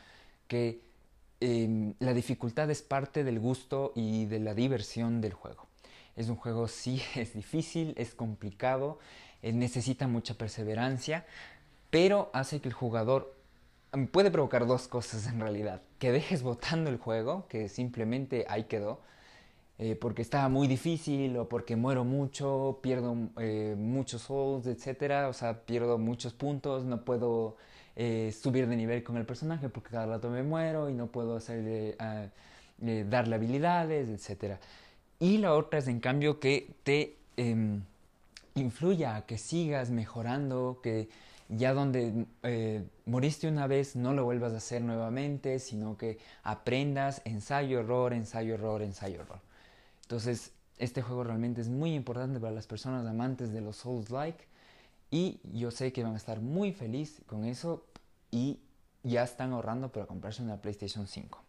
que 0.48 0.80
em, 1.40 1.92
la 1.98 2.14
dificultad 2.14 2.70
es 2.70 2.80
parte 2.80 3.24
del 3.24 3.40
gusto 3.40 3.92
y 3.94 4.24
de 4.24 4.40
la 4.40 4.54
diversión 4.54 5.20
del 5.20 5.34
juego. 5.34 5.66
Es 6.16 6.30
un 6.30 6.36
juego, 6.36 6.66
sí, 6.66 7.02
es 7.14 7.34
difícil, 7.34 7.92
es 7.98 8.14
complicado, 8.14 8.98
eh, 9.42 9.52
necesita 9.52 10.08
mucha 10.08 10.32
perseverancia, 10.32 11.26
pero 11.94 12.28
hace 12.32 12.60
que 12.60 12.66
el 12.66 12.74
jugador 12.74 13.32
mm, 13.92 14.06
puede 14.06 14.32
provocar 14.32 14.66
dos 14.66 14.88
cosas 14.88 15.28
en 15.28 15.38
realidad. 15.38 15.80
Que 16.00 16.10
dejes 16.10 16.42
botando 16.42 16.90
el 16.90 16.96
juego, 16.98 17.46
que 17.48 17.68
simplemente 17.68 18.46
ahí 18.48 18.64
quedó, 18.64 18.98
eh, 19.78 19.94
porque 19.94 20.20
estaba 20.20 20.48
muy 20.48 20.66
difícil 20.66 21.36
o 21.36 21.48
porque 21.48 21.76
muero 21.76 22.02
mucho, 22.02 22.80
pierdo 22.82 23.16
eh, 23.38 23.76
muchos 23.78 24.22
souls, 24.22 24.66
etc. 24.66 25.28
O 25.28 25.32
sea, 25.32 25.60
pierdo 25.60 25.96
muchos 25.96 26.32
puntos, 26.32 26.84
no 26.84 27.04
puedo 27.04 27.56
subir 27.96 28.66
de 28.66 28.74
nivel 28.74 29.04
con 29.04 29.16
el 29.16 29.24
personaje 29.24 29.68
porque 29.68 29.90
cada 29.90 30.06
rato 30.06 30.28
me 30.28 30.42
muero 30.42 30.90
y 30.90 30.94
no 30.94 31.06
puedo 31.06 31.36
hacer, 31.36 31.96
darle 32.76 33.36
habilidades, 33.36 34.08
etc. 34.08 34.56
Y 35.20 35.38
la 35.38 35.54
otra 35.54 35.78
es 35.78 35.86
en 35.86 36.00
cambio 36.00 36.40
que 36.40 36.74
te 36.82 37.14
eh, 37.36 37.78
influya 38.56 39.22
que 39.26 39.38
sigas 39.38 39.90
mejorando, 39.90 40.80
que 40.82 41.08
ya 41.56 41.74
donde 41.74 42.26
eh, 42.42 42.84
moriste 43.06 43.48
una 43.48 43.66
vez 43.66 43.96
no 43.96 44.12
lo 44.12 44.24
vuelvas 44.24 44.52
a 44.52 44.58
hacer 44.58 44.82
nuevamente, 44.82 45.58
sino 45.58 45.96
que 45.96 46.18
aprendas 46.42 47.22
ensayo, 47.24 47.80
error, 47.80 48.12
ensayo, 48.12 48.54
error, 48.54 48.82
ensayo, 48.82 49.20
error. 49.20 49.40
Entonces, 50.02 50.52
este 50.78 51.02
juego 51.02 51.24
realmente 51.24 51.60
es 51.60 51.68
muy 51.68 51.94
importante 51.94 52.40
para 52.40 52.52
las 52.52 52.66
personas 52.66 53.06
amantes 53.06 53.52
de 53.52 53.60
los 53.60 53.76
Souls-like 53.76 54.44
y 55.10 55.40
yo 55.52 55.70
sé 55.70 55.92
que 55.92 56.02
van 56.02 56.14
a 56.14 56.16
estar 56.16 56.40
muy 56.40 56.72
felices 56.72 57.22
con 57.26 57.44
eso 57.44 57.84
y 58.30 58.58
ya 59.02 59.22
están 59.22 59.52
ahorrando 59.52 59.92
para 59.92 60.06
comprarse 60.06 60.42
una 60.42 60.60
PlayStation 60.60 61.06
5. 61.06 61.40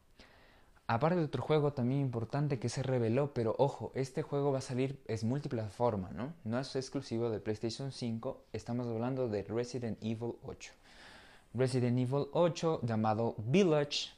Aparte 0.88 1.18
de 1.18 1.26
otro 1.26 1.42
juego 1.42 1.74
también 1.74 2.02
importante 2.02 2.60
que 2.60 2.70
se 2.70 2.84
reveló, 2.84 3.34
pero 3.34 3.56
ojo, 3.58 3.92
este 3.96 4.22
juego 4.22 4.52
va 4.52 4.60
a 4.60 4.62
salir, 4.62 5.02
es 5.08 5.24
multiplataforma, 5.24 6.12
¿no? 6.12 6.32
No 6.44 6.60
es 6.60 6.76
exclusivo 6.76 7.32
de 7.32 7.40
PlayStation 7.40 7.92
5, 7.92 8.44
estamos 8.54 8.86
hablando 8.88 9.28
de 9.28 9.42
Resident 9.44 9.98
Evil 10.04 10.36
8. 10.44 10.72
Resident 11.56 11.98
Evil 11.98 12.28
8 12.34 12.82
llamado 12.84 13.34
Village. 13.40 14.12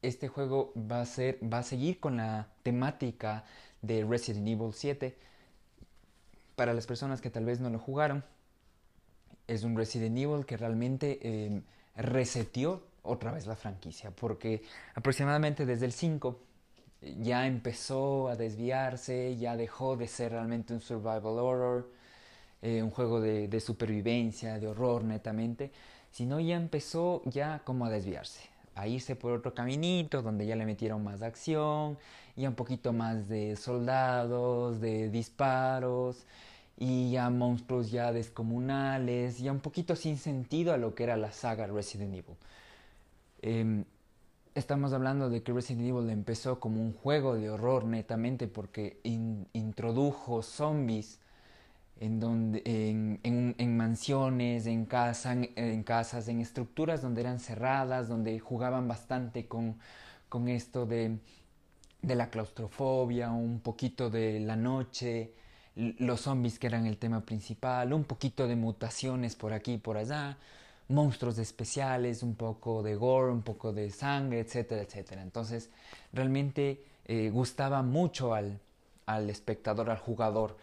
Este 0.00 0.28
juego 0.28 0.72
va 0.76 1.00
a, 1.00 1.06
ser, 1.06 1.40
va 1.42 1.58
a 1.58 1.62
seguir 1.64 1.98
con 1.98 2.18
la 2.18 2.46
temática 2.62 3.44
de 3.82 4.04
Resident 4.04 4.46
Evil 4.46 4.72
7. 4.72 5.16
Para 6.54 6.72
las 6.72 6.86
personas 6.86 7.20
que 7.20 7.30
tal 7.30 7.44
vez 7.44 7.58
no 7.58 7.68
lo 7.68 7.80
jugaron, 7.80 8.22
es 9.48 9.64
un 9.64 9.76
Resident 9.76 10.16
Evil 10.16 10.46
que 10.46 10.56
realmente 10.56 11.18
eh, 11.20 11.62
reseteó 11.96 12.82
otra 13.02 13.32
vez 13.32 13.46
la 13.46 13.56
franquicia, 13.56 14.10
porque 14.10 14.62
aproximadamente 14.94 15.66
desde 15.66 15.86
el 15.86 15.92
5 15.92 16.38
ya 17.20 17.46
empezó 17.46 18.28
a 18.28 18.36
desviarse, 18.36 19.36
ya 19.36 19.56
dejó 19.56 19.96
de 19.96 20.08
ser 20.08 20.32
realmente 20.32 20.74
un 20.74 20.80
survival 20.80 21.38
horror, 21.38 21.90
eh, 22.62 22.82
un 22.82 22.90
juego 22.90 23.20
de, 23.20 23.48
de, 23.48 23.60
supervivencia, 23.60 24.58
de 24.58 24.66
horror 24.66 25.04
netamente, 25.04 25.70
sino 26.10 26.40
ya 26.40 26.56
empezó 26.56 27.22
ya 27.24 27.62
como 27.64 27.86
a 27.86 27.90
desviarse, 27.90 28.48
a 28.74 28.88
irse 28.88 29.14
por 29.14 29.32
otro 29.32 29.54
caminito 29.54 30.22
donde 30.22 30.46
ya 30.46 30.56
le 30.56 30.66
metieron 30.66 31.04
más 31.04 31.22
acción, 31.22 31.98
ya 32.36 32.48
un 32.48 32.56
poquito 32.56 32.92
más 32.92 33.28
de 33.28 33.56
soldados, 33.56 34.80
de 34.80 35.08
disparos, 35.10 36.26
y 36.78 37.10
ya 37.10 37.28
monstruos 37.30 37.90
ya 37.90 38.12
descomunales, 38.12 39.38
ya 39.38 39.50
un 39.50 39.60
poquito 39.60 39.96
sin 39.96 40.16
sentido 40.16 40.72
a 40.72 40.76
lo 40.76 40.94
que 40.94 41.04
era 41.04 41.16
la 41.16 41.32
saga 41.32 41.66
Resident 41.66 42.14
Evil. 42.14 42.36
Em, 43.40 43.84
estamos 44.54 44.92
hablando 44.92 45.30
de 45.30 45.42
que 45.42 45.52
Resident 45.52 45.88
Evil 45.88 46.10
empezó 46.10 46.58
como 46.58 46.80
un 46.80 46.92
juego 46.92 47.36
de 47.36 47.50
horror 47.50 47.84
netamente 47.84 48.48
porque 48.48 49.00
introdujo 49.04 50.42
zombies 50.42 51.20
en, 52.00 52.20
donde, 52.20 52.62
en, 52.64 53.76
mansiones, 53.76 54.66
en, 54.66 54.86
casa, 54.86 55.32
en, 55.32 55.82
casas, 55.82 56.28
en 56.28 56.40
estructuras 56.40 57.02
donde 57.02 57.20
eran 57.22 57.40
cerradas, 57.40 58.08
donde 58.08 58.38
jugaban 58.38 58.88
bastante 58.88 59.46
con, 59.46 59.78
con 60.28 60.48
esto 60.48 60.86
de, 60.86 61.18
de 62.02 62.14
la 62.14 62.30
claustrofobia, 62.30 63.30
un 63.30 63.60
poquito 63.60 64.10
de 64.10 64.40
la 64.40 64.56
noche, 64.56 65.32
los 65.74 66.22
zombies 66.22 66.58
que 66.58 66.66
eran 66.66 66.86
el 66.86 66.98
tema 66.98 67.20
principal, 67.20 67.92
un 67.92 68.04
poquito 68.04 68.48
de 68.48 68.56
mutaciones 68.56 69.36
por 69.36 69.52
aquí 69.52 69.74
y 69.74 69.78
por 69.78 69.96
allá 69.96 70.38
monstruos 70.88 71.38
especiales, 71.38 72.22
un 72.22 72.34
poco 72.34 72.82
de 72.82 72.94
gore, 72.94 73.30
un 73.32 73.42
poco 73.42 73.72
de 73.72 73.90
sangre, 73.90 74.40
etcétera, 74.40 74.82
etcétera. 74.82 75.22
Entonces, 75.22 75.70
realmente 76.12 76.82
eh, 77.04 77.30
gustaba 77.30 77.82
mucho 77.82 78.34
al, 78.34 78.60
al 79.06 79.30
espectador, 79.30 79.90
al 79.90 79.98
jugador, 79.98 80.56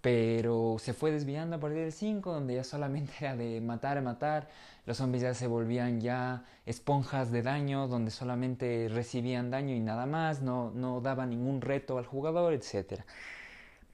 pero 0.00 0.76
se 0.78 0.94
fue 0.94 1.10
desviando 1.10 1.56
a 1.56 1.60
partir 1.60 1.80
del 1.80 1.92
5, 1.92 2.32
donde 2.32 2.54
ya 2.54 2.64
solamente 2.64 3.12
era 3.20 3.36
de 3.36 3.60
matar, 3.60 4.00
matar, 4.02 4.48
los 4.86 4.96
zombies 4.98 5.22
ya 5.22 5.34
se 5.34 5.46
volvían 5.46 6.00
ya 6.00 6.44
esponjas 6.64 7.30
de 7.30 7.42
daño, 7.42 7.88
donde 7.88 8.10
solamente 8.10 8.88
recibían 8.88 9.50
daño 9.50 9.74
y 9.74 9.80
nada 9.80 10.06
más, 10.06 10.42
no, 10.42 10.70
no 10.70 11.00
daba 11.00 11.26
ningún 11.26 11.60
reto 11.60 11.98
al 11.98 12.06
jugador, 12.06 12.54
etcétera. 12.54 13.04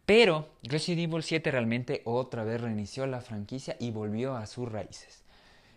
Pero 0.05 0.49
Resident 0.65 1.13
Evil 1.13 1.23
7 1.23 1.51
realmente 1.51 2.03
otra 2.05 2.45
vez 2.45 2.61
reinició 2.61 3.07
la 3.07 3.21
franquicia 3.21 3.77
y 3.79 3.91
volvió 3.93 4.37
a 4.37 4.47
sus 4.47 4.71
raíces 4.71 5.22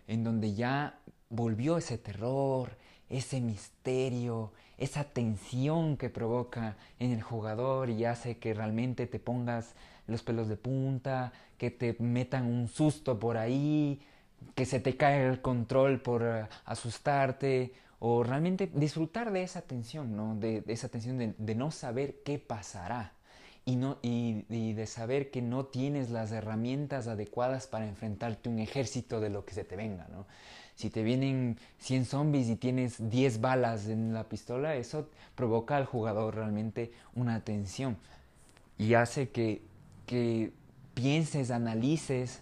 en 0.06 0.24
donde 0.24 0.54
ya 0.54 0.98
volvió 1.28 1.76
ese 1.76 1.98
terror, 1.98 2.76
ese 3.08 3.40
misterio, 3.40 4.52
esa 4.78 5.04
tensión 5.04 5.96
que 5.96 6.10
provoca 6.10 6.76
en 6.98 7.12
el 7.12 7.22
jugador 7.22 7.90
y 7.90 8.04
hace 8.04 8.38
que 8.38 8.54
realmente 8.54 9.06
te 9.06 9.18
pongas 9.18 9.74
los 10.06 10.22
pelos 10.22 10.48
de 10.48 10.56
punta, 10.56 11.32
que 11.58 11.70
te 11.70 11.96
metan 11.98 12.46
un 12.46 12.68
susto 12.68 13.18
por 13.18 13.36
ahí, 13.36 14.00
que 14.54 14.66
se 14.66 14.80
te 14.80 14.96
cae 14.96 15.26
el 15.26 15.40
control 15.40 16.00
por 16.00 16.22
eh, 16.22 16.46
asustarte 16.64 17.72
o 17.98 18.22
realmente 18.22 18.70
disfrutar 18.74 19.32
de 19.32 19.42
esa 19.42 19.62
tensión, 19.62 20.16
¿no? 20.16 20.36
de, 20.36 20.62
esa 20.66 20.88
tensión 20.88 21.18
de, 21.18 21.54
no 21.54 21.70
saber 21.70 22.22
qué 22.24 22.38
pasará 22.38 23.12
y, 23.66 23.76
no, 23.76 23.98
y, 24.00 24.46
y, 24.48 24.72
de 24.72 24.86
saber 24.86 25.30
que 25.30 25.42
no 25.42 25.66
tienes 25.66 26.10
las 26.10 26.32
herramientas 26.32 27.08
adecuadas 27.08 27.66
para 27.66 27.86
enfrentarte 27.86 28.48
a 28.48 28.52
un 28.52 28.60
ejército 28.60 29.20
de 29.20 29.28
lo 29.28 29.44
que 29.44 29.52
se 29.52 29.64
te 29.64 29.76
venga. 29.76 30.06
¿no? 30.10 30.24
Si 30.74 30.88
te 30.88 31.02
vienen 31.02 31.58
100 31.80 32.06
zombies 32.06 32.48
y 32.48 32.56
tienes 32.56 33.10
10 33.10 33.40
balas 33.40 33.88
en 33.88 34.14
la 34.14 34.24
pistola, 34.28 34.76
eso 34.76 35.10
provoca 35.34 35.76
al 35.76 35.84
jugador 35.84 36.36
realmente 36.36 36.92
una 37.14 37.40
tensión 37.40 37.98
y 38.78 38.94
hace 38.94 39.30
que, 39.30 39.62
que 40.06 40.52
pienses, 40.94 41.50
analices 41.50 42.40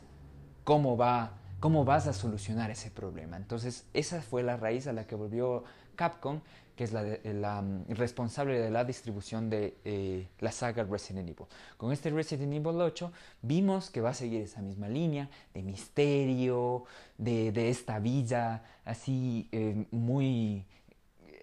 cómo 0.63 0.97
va 0.97 1.41
cómo 1.65 1.87
vas 1.87 2.07
a 2.07 2.13
solucionar 2.13 2.71
ese 2.71 2.91
problema. 2.91 3.39
Entonces, 3.39 3.87
esa 3.95 4.21
fue 4.21 4.43
la 4.43 4.59
raíz 4.59 4.87
a 4.87 4.93
la 4.93 5.07
que 5.07 5.15
volvió 5.15 5.65
Capcom, 5.97 6.41
que 6.77 6.85
es 6.85 6.93
la, 6.93 7.63
mm, 7.63 7.87
responsable 7.91 8.59
de 8.59 8.71
la 8.71 8.85
distribución 8.85 9.49
de 9.51 9.77
eh, 9.85 10.29
la 10.41 10.53
saga 10.53 10.85
Resident 10.85 11.29
Evil. 11.29 11.47
Con 11.77 11.93
este 11.93 12.11
Resident 12.11 12.53
Evil 12.53 12.81
8 12.81 13.13
vimos 13.43 13.91
que 13.91 14.01
va 14.01 14.11
a 14.11 14.15
seguir 14.15 14.43
esa 14.43 14.63
misma 14.63 14.89
línea 14.89 15.29
de 15.53 15.63
misterio, 15.63 16.85
de, 17.19 17.69
esta 17.69 17.99
villa 17.99 18.63
así 18.85 19.49
eh, 19.53 19.87
muy 19.91 20.65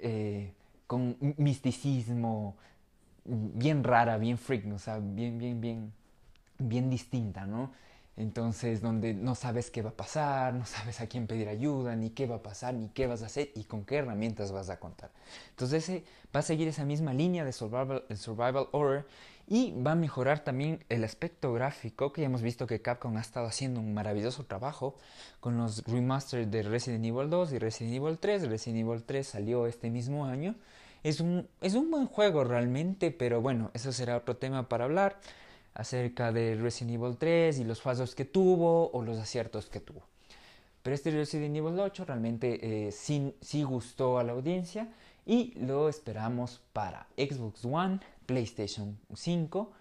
eh, 0.01 0.53
con 0.87 1.15
misticismo, 1.37 2.57
bien 3.23 3.83
rara, 3.83 4.17
bien 4.17 4.37
freak, 4.37 4.71
o 4.73 4.79
sea, 4.79 4.99
bien, 4.99 5.37
bien, 5.37 5.61
bien, 5.61 5.93
bien 6.57 6.89
distinta, 6.89 7.45
¿no? 7.45 7.71
Entonces, 8.17 8.81
donde 8.81 9.13
no 9.13 9.35
sabes 9.35 9.71
qué 9.71 9.81
va 9.81 9.91
a 9.91 9.97
pasar, 9.97 10.53
no 10.53 10.65
sabes 10.65 11.01
a 11.01 11.07
quién 11.07 11.27
pedir 11.27 11.47
ayuda, 11.47 11.95
ni 11.95 12.09
qué 12.09 12.27
va 12.27 12.37
a 12.37 12.43
pasar, 12.43 12.73
ni 12.73 12.89
qué 12.89 13.07
vas 13.07 13.23
a 13.23 13.27
hacer 13.27 13.51
y 13.55 13.63
con 13.63 13.85
qué 13.85 13.97
herramientas 13.97 14.51
vas 14.51 14.69
a 14.69 14.79
contar. 14.79 15.11
Entonces, 15.51 15.83
ese 15.83 16.03
va 16.35 16.41
a 16.41 16.43
seguir 16.43 16.67
esa 16.67 16.85
misma 16.85 17.13
línea 17.13 17.45
de 17.45 17.51
survival, 17.53 18.03
survival 18.15 18.67
horror 18.71 19.07
y 19.47 19.73
va 19.73 19.93
a 19.93 19.95
mejorar 19.95 20.43
también 20.43 20.83
el 20.87 21.03
aspecto 21.03 21.51
gráfico, 21.53 22.13
que 22.13 22.21
ya 22.21 22.27
hemos 22.27 22.41
visto 22.41 22.67
que 22.67 22.81
Capcom 22.81 23.17
ha 23.17 23.21
estado 23.21 23.47
haciendo 23.47 23.79
un 23.79 23.93
maravilloso 23.93 24.45
trabajo 24.45 24.95
con 25.39 25.57
los 25.57 25.83
remasters 25.85 26.49
de 26.49 26.63
Resident 26.63 27.03
Evil 27.03 27.29
2 27.29 27.53
y 27.53 27.59
Resident 27.59 27.95
Evil 27.95 28.17
3. 28.17 28.47
Resident 28.47 28.87
Evil 28.87 29.03
3 29.03 29.27
salió 29.27 29.67
este 29.67 29.89
mismo 29.89 30.25
año. 30.25 30.55
Es 31.03 31.19
un, 31.19 31.49
es 31.59 31.73
un 31.73 31.91
buen 31.91 32.05
juego 32.05 32.43
realmente, 32.43 33.11
pero 33.11 33.41
bueno, 33.41 33.71
eso 33.73 33.91
será 33.91 34.15
otro 34.15 34.37
tema 34.37 34.69
para 34.69 34.85
hablar 34.85 35.19
acerca 35.73 36.31
de 36.31 36.55
Resident 36.55 36.95
Evil 36.95 37.17
3 37.17 37.59
y 37.59 37.63
los 37.63 37.81
fallos 37.81 38.15
que 38.15 38.25
tuvo 38.25 38.91
o 38.91 39.03
los 39.03 39.17
aciertos 39.17 39.67
que 39.67 39.79
tuvo. 39.79 40.01
Pero 40.83 40.95
este 40.95 41.11
Resident 41.11 41.55
Evil 41.55 41.79
8 41.79 42.05
realmente 42.05 42.87
eh, 42.87 42.91
sí, 42.91 43.35
sí, 43.41 43.63
gustó 43.63 44.17
a 44.17 44.23
la 44.23 44.33
audiencia 44.33 44.89
y 45.25 45.53
lo 45.59 45.89
esperamos 45.89 46.61
para 46.73 47.07
Xbox 47.15 47.63
One, 47.65 47.99
PlayStation 48.25 48.97
5 49.13 49.71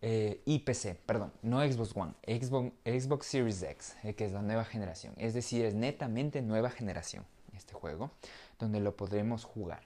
eh, 0.00 0.40
y 0.46 0.60
PC. 0.60 0.94
Perdón, 1.04 1.32
no 1.42 1.60
Xbox 1.60 1.94
One, 1.94 2.14
Xbox, 2.26 2.72
Xbox 2.84 3.26
Series 3.26 3.62
X, 3.62 3.96
eh, 4.04 4.14
que 4.14 4.24
es 4.24 4.32
la 4.32 4.42
nueva 4.42 4.64
generación. 4.64 5.12
Es 5.18 5.34
decir, 5.34 5.64
es 5.64 5.74
netamente 5.74 6.40
nueva 6.40 6.70
generación 6.70 7.24
este 7.54 7.74
juego, 7.74 8.10
donde 8.58 8.80
lo 8.80 8.96
podremos 8.96 9.44
jugar. 9.44 9.82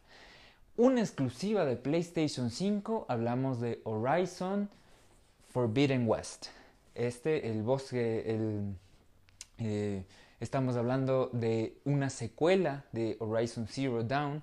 Una 0.76 1.00
exclusiva 1.00 1.64
de 1.64 1.76
PlayStation 1.76 2.50
5, 2.50 3.06
hablamos 3.08 3.60
de 3.60 3.80
Horizon 3.84 4.70
Forbidden 5.52 6.08
West. 6.08 6.46
Este, 6.94 7.50
el 7.50 7.62
bosque, 7.62 8.34
el, 8.34 8.74
eh, 9.58 10.04
estamos 10.40 10.76
hablando 10.76 11.28
de 11.32 11.76
una 11.84 12.08
secuela 12.08 12.84
de 12.92 13.16
Horizon 13.20 13.66
Zero 13.68 14.02
Dawn, 14.02 14.42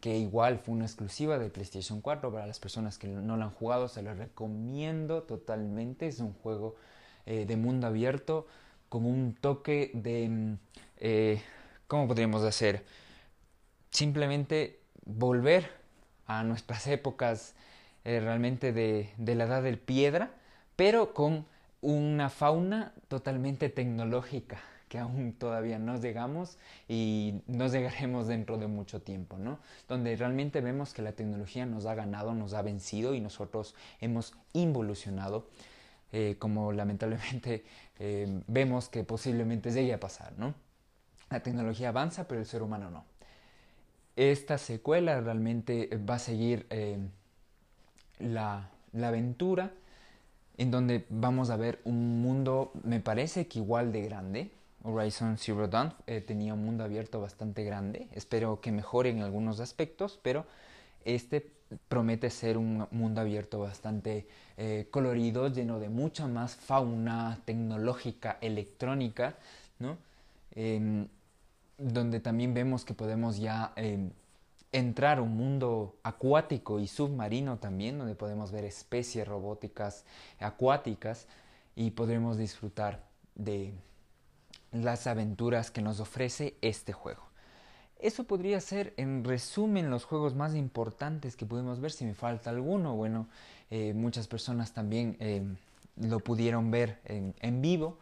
que 0.00 0.16
igual 0.16 0.58
fue 0.58 0.74
una 0.74 0.84
exclusiva 0.84 1.38
de 1.38 1.48
PlayStation 1.48 2.00
4 2.00 2.32
para 2.32 2.46
las 2.46 2.58
personas 2.58 2.98
que 2.98 3.06
no 3.06 3.36
lo 3.36 3.44
han 3.44 3.50
jugado, 3.50 3.88
se 3.88 4.02
lo 4.02 4.14
recomiendo 4.14 5.22
totalmente. 5.22 6.08
Es 6.08 6.18
un 6.18 6.32
juego 6.34 6.74
eh, 7.26 7.46
de 7.46 7.56
mundo 7.56 7.86
abierto 7.86 8.46
con 8.88 9.06
un 9.06 9.34
toque 9.34 9.92
de... 9.94 10.56
Eh, 10.98 11.40
¿Cómo 11.86 12.06
podríamos 12.08 12.42
hacer? 12.42 12.84
Simplemente 13.90 14.80
volver 15.04 15.70
a 16.26 16.42
nuestras 16.42 16.86
épocas 16.88 17.54
realmente 18.04 18.72
de, 18.72 19.10
de 19.18 19.34
la 19.34 19.44
edad 19.44 19.62
del 19.62 19.78
piedra 19.78 20.37
pero 20.78 21.12
con 21.12 21.44
una 21.80 22.30
fauna 22.30 22.92
totalmente 23.08 23.68
tecnológica 23.68 24.60
que 24.88 24.98
aún 24.98 25.32
todavía 25.32 25.76
no 25.80 26.00
llegamos 26.00 26.56
y 26.86 27.42
no 27.48 27.66
llegaremos 27.66 28.28
dentro 28.28 28.58
de 28.58 28.68
mucho 28.68 29.02
tiempo, 29.02 29.38
¿no? 29.38 29.58
Donde 29.88 30.14
realmente 30.14 30.60
vemos 30.60 30.94
que 30.94 31.02
la 31.02 31.10
tecnología 31.10 31.66
nos 31.66 31.84
ha 31.86 31.96
ganado, 31.96 32.32
nos 32.32 32.54
ha 32.54 32.62
vencido 32.62 33.12
y 33.14 33.20
nosotros 33.20 33.74
hemos 34.00 34.34
involucionado, 34.52 35.48
eh, 36.12 36.36
como 36.38 36.70
lamentablemente 36.70 37.64
eh, 37.98 38.40
vemos 38.46 38.88
que 38.88 39.02
posiblemente 39.02 39.72
llegue 39.72 39.94
a 39.94 39.98
pasar, 39.98 40.32
¿no? 40.38 40.54
La 41.28 41.42
tecnología 41.42 41.88
avanza, 41.88 42.28
pero 42.28 42.40
el 42.40 42.46
ser 42.46 42.62
humano 42.62 42.88
no. 42.88 43.04
Esta 44.14 44.58
secuela 44.58 45.20
realmente 45.20 45.90
va 46.08 46.14
a 46.14 46.18
seguir 46.20 46.68
eh, 46.70 46.98
la, 48.20 48.70
la 48.92 49.08
aventura 49.08 49.72
en 50.58 50.70
donde 50.72 51.06
vamos 51.08 51.50
a 51.50 51.56
ver 51.56 51.80
un 51.84 52.20
mundo, 52.20 52.72
me 52.82 53.00
parece 53.00 53.46
que 53.46 53.60
igual 53.60 53.92
de 53.92 54.02
grande. 54.02 54.50
Horizon 54.82 55.38
Zero 55.38 55.68
Dawn 55.68 55.94
eh, 56.06 56.20
tenía 56.20 56.54
un 56.54 56.64
mundo 56.64 56.84
abierto 56.84 57.20
bastante 57.20 57.64
grande. 57.64 58.08
Espero 58.12 58.60
que 58.60 58.72
mejore 58.72 59.10
en 59.10 59.22
algunos 59.22 59.60
aspectos, 59.60 60.18
pero 60.22 60.46
este 61.04 61.50
promete 61.88 62.30
ser 62.30 62.58
un 62.58 62.86
mundo 62.90 63.20
abierto 63.20 63.60
bastante 63.60 64.26
eh, 64.56 64.88
colorido, 64.90 65.48
lleno 65.48 65.78
de 65.78 65.88
mucha 65.88 66.26
más 66.26 66.56
fauna 66.56 67.38
tecnológica, 67.44 68.38
electrónica, 68.40 69.36
¿no? 69.78 69.96
Em, 70.54 71.06
donde 71.76 72.18
también 72.18 72.54
vemos 72.54 72.84
que 72.84 72.94
podemos 72.94 73.38
ya 73.38 73.72
em, 73.76 74.10
entrar 74.72 75.18
a 75.18 75.22
un 75.22 75.36
mundo 75.36 75.96
acuático 76.02 76.80
y 76.80 76.86
submarino 76.86 77.58
también, 77.58 77.98
donde 77.98 78.14
podemos 78.14 78.52
ver 78.52 78.64
especies 78.64 79.26
robóticas 79.26 80.04
acuáticas 80.38 81.26
y 81.74 81.92
podremos 81.92 82.36
disfrutar 82.36 83.04
de 83.34 83.72
las 84.72 85.06
aventuras 85.06 85.70
que 85.70 85.80
nos 85.80 86.00
ofrece 86.00 86.56
este 86.60 86.92
juego. 86.92 87.22
Eso 87.98 88.24
podría 88.24 88.60
ser, 88.60 88.94
en 88.96 89.24
resumen, 89.24 89.90
los 89.90 90.04
juegos 90.04 90.34
más 90.34 90.54
importantes 90.54 91.34
que 91.34 91.46
pudimos 91.46 91.80
ver. 91.80 91.90
Si 91.90 92.04
me 92.04 92.14
falta 92.14 92.50
alguno, 92.50 92.94
bueno, 92.94 93.26
eh, 93.70 93.92
muchas 93.92 94.28
personas 94.28 94.72
también 94.72 95.16
eh, 95.18 95.42
lo 95.96 96.20
pudieron 96.20 96.70
ver 96.70 97.00
en, 97.04 97.34
en 97.40 97.60
vivo. 97.60 97.98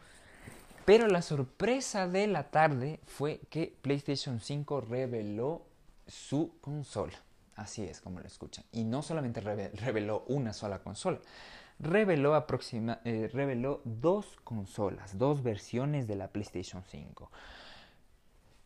Pero 0.85 1.07
la 1.07 1.21
sorpresa 1.21 2.07
de 2.07 2.27
la 2.27 2.43
tarde 2.43 2.99
fue 3.05 3.41
que 3.49 3.73
PlayStation 3.81 4.39
5 4.39 4.81
reveló 4.81 5.66
su 6.07 6.57
consola. 6.61 7.21
Así 7.55 7.83
es 7.83 8.01
como 8.01 8.19
lo 8.19 8.27
escuchan. 8.27 8.65
Y 8.71 8.83
no 8.83 9.01
solamente 9.01 9.41
reveló 9.41 10.23
una 10.27 10.53
sola 10.53 10.79
consola, 10.79 11.19
reveló, 11.79 12.35
aproxima, 12.35 13.01
eh, 13.03 13.29
reveló 13.33 13.81
dos 13.83 14.37
consolas, 14.43 15.17
dos 15.17 15.41
versiones 15.41 16.07
de 16.07 16.15
la 16.15 16.27
PlayStation 16.27 16.83
5. 16.83 17.31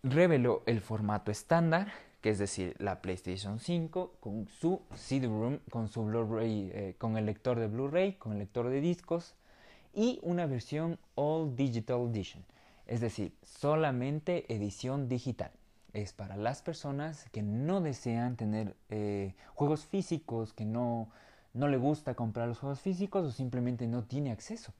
Reveló 0.04 0.64
el 0.66 0.82
formato 0.82 1.32
estándar, 1.32 1.92
que 2.20 2.32
es 2.32 2.38
decir, 2.38 2.76
la 2.80 3.02
PlayStation 3.02 3.60
5 3.60 4.16
con 4.20 4.48
su 4.48 4.82
CD-ROOM, 4.94 5.60
con 5.70 5.88
su 5.88 6.04
Blu-ray, 6.04 6.72
eh, 6.74 6.96
con 6.98 7.18
el 7.18 7.26
lector 7.26 7.60
de 7.60 7.68
Blu-ray, 7.68 8.14
con 8.14 8.34
el 8.34 8.40
lector 8.40 8.70
de 8.70 8.82
discos 8.82 9.36
y 9.94 10.20
una 10.22 10.46
versión 10.48 11.00
All 11.16 11.56
Digital 11.56 12.10
Edition, 12.10 12.44
es 12.88 13.02
decir, 13.02 13.36
solamente 13.44 14.54
edición 14.54 15.08
digital 15.08 15.52
es 15.94 16.14
para 16.14 16.38
las 16.38 16.62
personas 16.62 17.30
que 17.32 17.42
no 17.42 17.82
desean 17.82 18.36
tener 18.36 18.76
eh, 18.90 19.34
juegos 19.54 19.86
físicos, 19.86 20.54
que 20.54 20.66
no, 20.66 21.10
no 21.54 21.68
le 21.68 21.78
gusta 21.78 22.16
comprar 22.16 22.48
los 22.48 22.60
juegos 22.60 22.80
físicos 22.80 23.26
o 23.26 23.32
simplemente 23.32 23.88
no 23.88 24.04
tiene 24.04 24.32
acceso. 24.32 24.74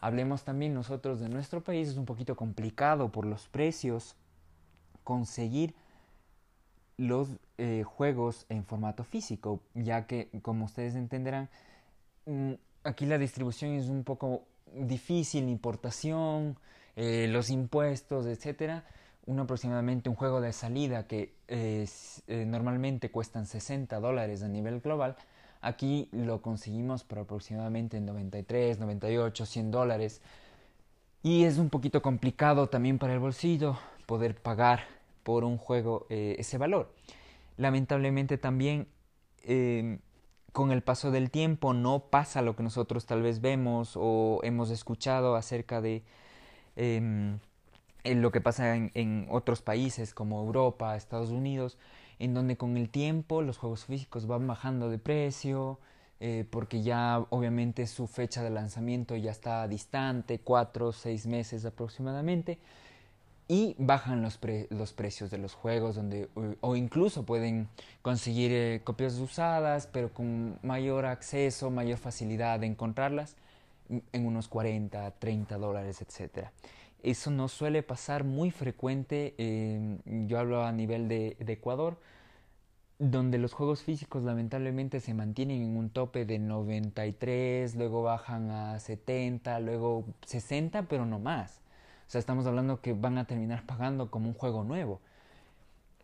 Hablemos 0.00 0.44
también 0.44 0.74
nosotros 0.74 1.20
de 1.20 1.28
nuestro 1.28 1.62
país, 1.62 1.88
es 1.88 1.96
un 1.96 2.04
poquito 2.04 2.36
complicado 2.36 3.10
por 3.10 3.26
los 3.26 3.48
precios 3.48 4.16
conseguir 5.02 5.74
los 6.96 7.28
eh, 7.58 7.82
juegos 7.84 8.46
en 8.48 8.64
formato 8.64 9.04
físico, 9.04 9.60
ya 9.74 10.06
que 10.06 10.28
como 10.42 10.66
ustedes 10.66 10.94
entenderán, 10.94 11.48
mm, 12.26 12.52
aquí 12.84 13.06
la 13.06 13.18
distribución 13.18 13.72
es 13.72 13.88
un 13.88 14.04
poco 14.04 14.44
difícil, 14.74 15.48
importación, 15.48 16.56
eh, 16.96 17.26
los 17.28 17.50
impuestos, 17.50 18.26
etcétera 18.26 18.84
un 19.26 19.40
aproximadamente 19.40 20.08
un 20.08 20.16
juego 20.16 20.40
de 20.40 20.52
salida 20.52 21.06
que 21.06 21.34
eh, 21.48 21.86
normalmente 22.46 23.10
cuestan 23.10 23.46
60 23.46 23.98
dólares 24.00 24.42
a 24.42 24.48
nivel 24.48 24.80
global, 24.80 25.16
aquí 25.60 26.08
lo 26.12 26.42
conseguimos 26.42 27.04
por 27.04 27.20
aproximadamente 27.20 28.00
93, 28.00 28.78
98, 28.78 29.46
100 29.46 29.70
dólares. 29.70 30.20
Y 31.22 31.44
es 31.44 31.56
un 31.58 31.70
poquito 31.70 32.02
complicado 32.02 32.68
también 32.68 32.98
para 32.98 33.14
el 33.14 33.18
bolsillo 33.18 33.78
poder 34.06 34.34
pagar 34.34 34.80
por 35.22 35.44
un 35.44 35.56
juego 35.56 36.06
eh, 36.10 36.36
ese 36.38 36.58
valor. 36.58 36.92
Lamentablemente 37.56 38.36
también 38.36 38.88
em, 39.42 40.00
con 40.52 40.70
el 40.70 40.82
paso 40.82 41.10
del 41.10 41.30
tiempo 41.30 41.72
no 41.72 42.10
pasa 42.10 42.42
lo 42.42 42.56
que 42.56 42.62
nosotros 42.62 43.06
tal 43.06 43.22
vez 43.22 43.40
vemos 43.40 43.92
o 43.96 44.40
hemos 44.42 44.70
escuchado 44.70 45.34
acerca 45.34 45.80
de 45.80 46.02
em, 48.04 48.20
lo 48.20 48.30
que 48.32 48.40
pasa 48.40 48.76
en, 48.76 49.26
otros 49.30 49.62
países 49.62 50.14
como 50.14 50.40
Europa, 50.40 50.96
Estados 50.96 51.30
Unidos, 51.30 51.78
en 52.18 52.34
donde 52.34 52.56
con 52.56 52.76
el 52.76 52.88
tiempo 52.90 53.42
los 53.42 53.58
juegos 53.58 53.84
físicos 53.86 54.26
van 54.26 54.46
bajando 54.46 54.90
de 54.90 54.98
precio, 54.98 55.78
eh, 56.20 56.46
porque 56.50 56.82
ya 56.82 57.26
obviamente 57.30 57.86
su 57.86 58.06
fecha 58.06 58.42
de 58.42 58.50
lanzamiento 58.50 59.16
ya 59.16 59.30
está 59.30 59.66
distante, 59.68 60.38
cuatro 60.38 60.92
seis 60.92 61.26
meses 61.26 61.64
aproximadamente, 61.64 62.58
y 63.46 63.76
bajan 63.78 64.22
los, 64.22 64.38
los 64.70 64.92
precios 64.92 65.30
de 65.30 65.38
los 65.38 65.54
juegos, 65.54 65.96
donde, 65.96 66.28
o 66.60 66.76
incluso 66.76 67.24
pueden 67.24 67.68
conseguir 68.00 68.52
eh, 68.52 68.80
copias 68.84 69.18
usadas, 69.18 69.86
pero 69.92 70.12
con 70.12 70.58
mayor 70.62 71.04
acceso, 71.04 71.70
mayor 71.70 71.98
facilidad 71.98 72.60
de 72.60 72.66
encontrarlas, 72.66 73.36
en 74.12 74.26
unos 74.26 74.48
40, 74.48 75.10
30 75.18 75.58
dólares, 75.58 76.00
etcétera. 76.00 76.52
Eso 77.04 77.30
no 77.30 77.48
suele 77.48 77.82
pasar 77.82 78.24
muy 78.24 78.50
frecuente, 78.50 79.34
yo 80.06 80.38
hablo 80.38 80.64
a 80.64 80.72
nivel 80.72 81.06
de, 81.06 81.36
Ecuador, 81.38 81.98
donde 82.98 83.36
los 83.36 83.52
juegos 83.52 83.82
físicos 83.82 84.22
lamentablemente 84.22 85.00
se 85.00 85.12
mantienen 85.12 85.60
en 85.62 85.76
un 85.76 85.90
tope 85.90 86.24
de 86.24 86.38
93, 86.38 87.76
luego 87.76 88.02
bajan 88.02 88.50
a 88.50 88.78
70, 88.78 89.60
luego 89.60 90.06
60, 90.24 90.84
pero 90.84 91.04
no 91.04 91.18
más. 91.18 91.60
O 92.06 92.10
sea, 92.10 92.20
estamos 92.20 92.46
hablando 92.46 92.80
que 92.80 92.94
van 92.94 93.18
a 93.18 93.26
terminar 93.26 93.66
pagando 93.66 94.10
como 94.10 94.28
un 94.28 94.34
juego 94.34 94.64
nuevo. 94.64 95.00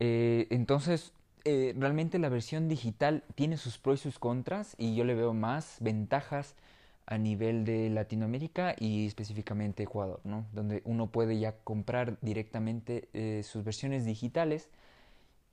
Eh, 0.00 0.48
entonces, 0.50 1.14
eh, 1.44 1.74
realmente 1.78 2.18
la 2.18 2.28
versión 2.28 2.68
digital 2.68 3.24
tiene 3.34 3.56
sus 3.56 3.78
pros 3.78 4.00
y 4.00 4.02
sus 4.02 4.18
contras 4.18 4.74
y 4.76 4.94
yo 4.94 5.04
le 5.04 5.14
veo 5.14 5.32
más 5.32 5.78
ventajas 5.80 6.56
a 7.06 7.18
nivel 7.18 7.64
de 7.64 7.90
Latinoamérica 7.90 8.74
y 8.78 9.06
específicamente 9.06 9.82
Ecuador, 9.82 10.20
¿no? 10.24 10.46
donde 10.52 10.82
uno 10.84 11.08
puede 11.08 11.38
ya 11.38 11.56
comprar 11.64 12.18
directamente 12.20 13.08
eh, 13.12 13.42
sus 13.42 13.64
versiones 13.64 14.04
digitales 14.04 14.68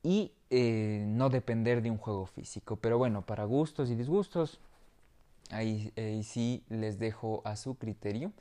y 0.03 0.31
eh, 0.49 1.05
no 1.07 1.29
depender 1.29 1.81
de 1.81 1.91
un 1.91 1.97
juego 1.97 2.25
físico. 2.27 2.75
Pero 2.77 2.97
bueno, 2.97 3.23
para 3.23 3.45
gustos 3.45 3.89
y 3.89 3.95
disgustos, 3.95 4.59
ahí 5.49 5.91
sí 6.23 6.63
les 6.69 6.99
dejo 6.99 7.41
a 7.45 7.55
su 7.55 7.75
criterio. 7.75 8.31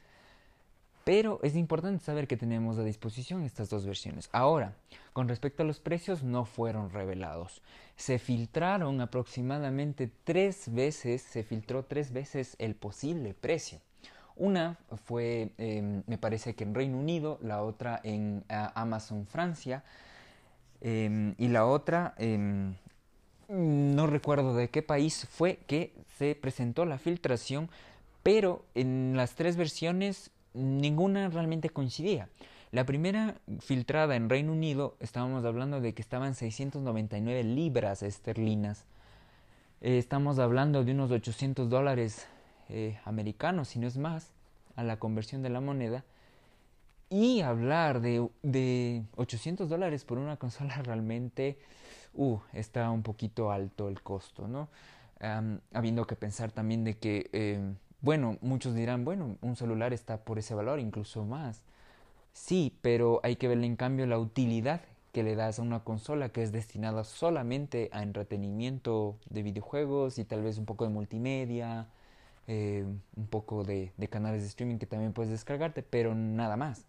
Pero 1.07 1.39
es 1.45 1.55
importante 1.55 2.05
saber 2.05 2.27
que 2.27 2.37
tenemos 2.37 2.79
a 2.79 2.83
disposición 2.83 3.45
estas 3.45 3.71
dos 3.71 3.87
versiones. 3.87 4.29
Ahora, 4.33 4.73
con 5.13 5.29
respecto 5.29 5.63
a 5.63 5.65
los 5.65 5.79
precios, 5.79 6.25
no 6.25 6.45
fueron 6.45 6.91
revelados. 6.91 7.63
Se 7.95 8.19
filtraron 8.19 9.01
aproximadamente 9.01 10.11
tres 10.25 10.65
veces, 10.75 11.23
se 11.23 11.45
filtró 11.45 11.85
tres 11.85 12.13
veces 12.13 12.57
el 12.59 12.75
posible 12.75 13.35
precio. 13.35 13.79
Una 14.35 14.79
fue, 15.05 15.53
em, 15.59 16.03
me 16.09 16.19
parece 16.19 16.57
que 16.57 16.65
en 16.65 16.75
Reino 16.75 16.99
Unido, 16.99 17.39
la 17.41 17.63
otra 17.63 18.01
en 18.03 18.43
Amazon 18.49 19.29
Francia, 19.29 19.85
em, 20.81 21.37
y 21.39 21.47
la 21.47 21.67
otra, 21.67 22.17
em, 22.19 22.75
no 23.49 24.09
recuerdo 24.09 24.57
de 24.57 24.71
qué 24.71 24.83
país 24.83 25.25
fue 25.31 25.59
que 25.69 25.93
se 26.19 26.35
presentó 26.35 26.85
la 26.85 26.99
filtración, 26.99 27.71
pero 28.25 28.65
en 28.75 29.17
las 29.17 29.37
tres 29.37 29.57
versiones 29.57 30.33
ninguna 30.57 31.29
realmente 31.29 31.71
coincidía. 31.71 32.29
La 32.73 32.85
primera 32.85 33.37
filtrada 33.61 34.17
en 34.17 34.29
Reino 34.29 34.53
Unido, 34.53 34.97
estábamos 35.01 35.45
hablando 35.45 35.81
de 35.81 35.95
que 35.95 36.03
estaban 36.03 36.35
699 36.35 37.45
libras 37.45 38.03
esterlinas. 38.03 38.85
Eh, 39.81 39.99
estamos 39.99 40.39
hablando 40.39 40.85
de 40.85 40.93
unos 40.93 41.11
800 41.11 41.71
dólares 41.71 42.27
eh, 42.69 42.99
americanos, 43.05 43.69
si 43.69 43.79
no 43.79 43.87
es 43.87 43.99
más, 43.99 44.33
a 44.75 44.83
la 44.83 44.99
conversión 44.99 45.43
de 45.43 45.51
la 45.51 45.61
moneda. 45.61 46.05
Y 47.09 47.41
hablar 47.43 48.01
de, 48.01 48.29
de 48.43 49.05
800 49.17 49.69
dólares 49.69 50.05
por 50.05 50.19
una 50.19 50.37
consola 50.37 50.77
realmente 50.83 51.59
uh, 52.15 52.39
está 52.53 52.91
un 52.91 53.03
poquito 53.03 53.53
alto 53.53 53.89
el 53.89 54.03
costo, 54.03 54.49
¿no? 54.49 54.69
habiendo 55.73 56.07
que 56.07 56.15
pensar 56.15 56.53
también 56.53 56.85
de 56.85 56.99
que 56.99 57.31
eh, 57.33 57.59
bueno, 58.07 58.39
muchos 58.41 58.77
dirán, 58.77 59.05
bueno, 59.05 59.37
un 59.43 59.57
celular 59.57 59.93
está 59.93 60.19
por 60.19 60.39
ese 60.39 60.55
valor, 60.55 60.79
incluso 60.79 61.25
más. 61.25 61.65
Sí, 62.33 62.79
pero 62.81 63.19
hay 63.25 63.35
que 63.35 63.49
verle 63.49 63.67
en 63.67 63.75
cambio 63.75 64.07
la 64.07 64.17
utilidad 64.17 64.81
que 65.13 65.25
le 65.25 65.35
das 65.35 65.59
a 65.59 65.63
una 65.63 65.81
consola 65.81 66.29
que 66.29 66.45
es 66.45 66.53
destinada 66.53 67.03
solamente 67.03 67.91
a 67.93 68.05
entretenimiento 68.05 69.17
de 69.29 69.43
videojuegos 69.43 70.21
y 70.21 70.25
tal 70.25 70.45
vez 70.45 70.57
un 70.57 70.67
poco 70.67 70.85
de 70.85 70.91
multimedia, 70.91 71.89
eh, 72.47 72.85
un 73.17 73.27
poco 73.27 73.65
de, 73.65 73.91
de, 73.97 74.09
canales 74.09 74.43
de 74.43 74.49
streaming 74.51 74.79
que 74.79 74.87
también 74.87 75.13
puedes 75.13 75.33
descargarte, 75.33 75.83
pero 75.83 76.15
nada 76.15 76.57
más. 76.57 76.85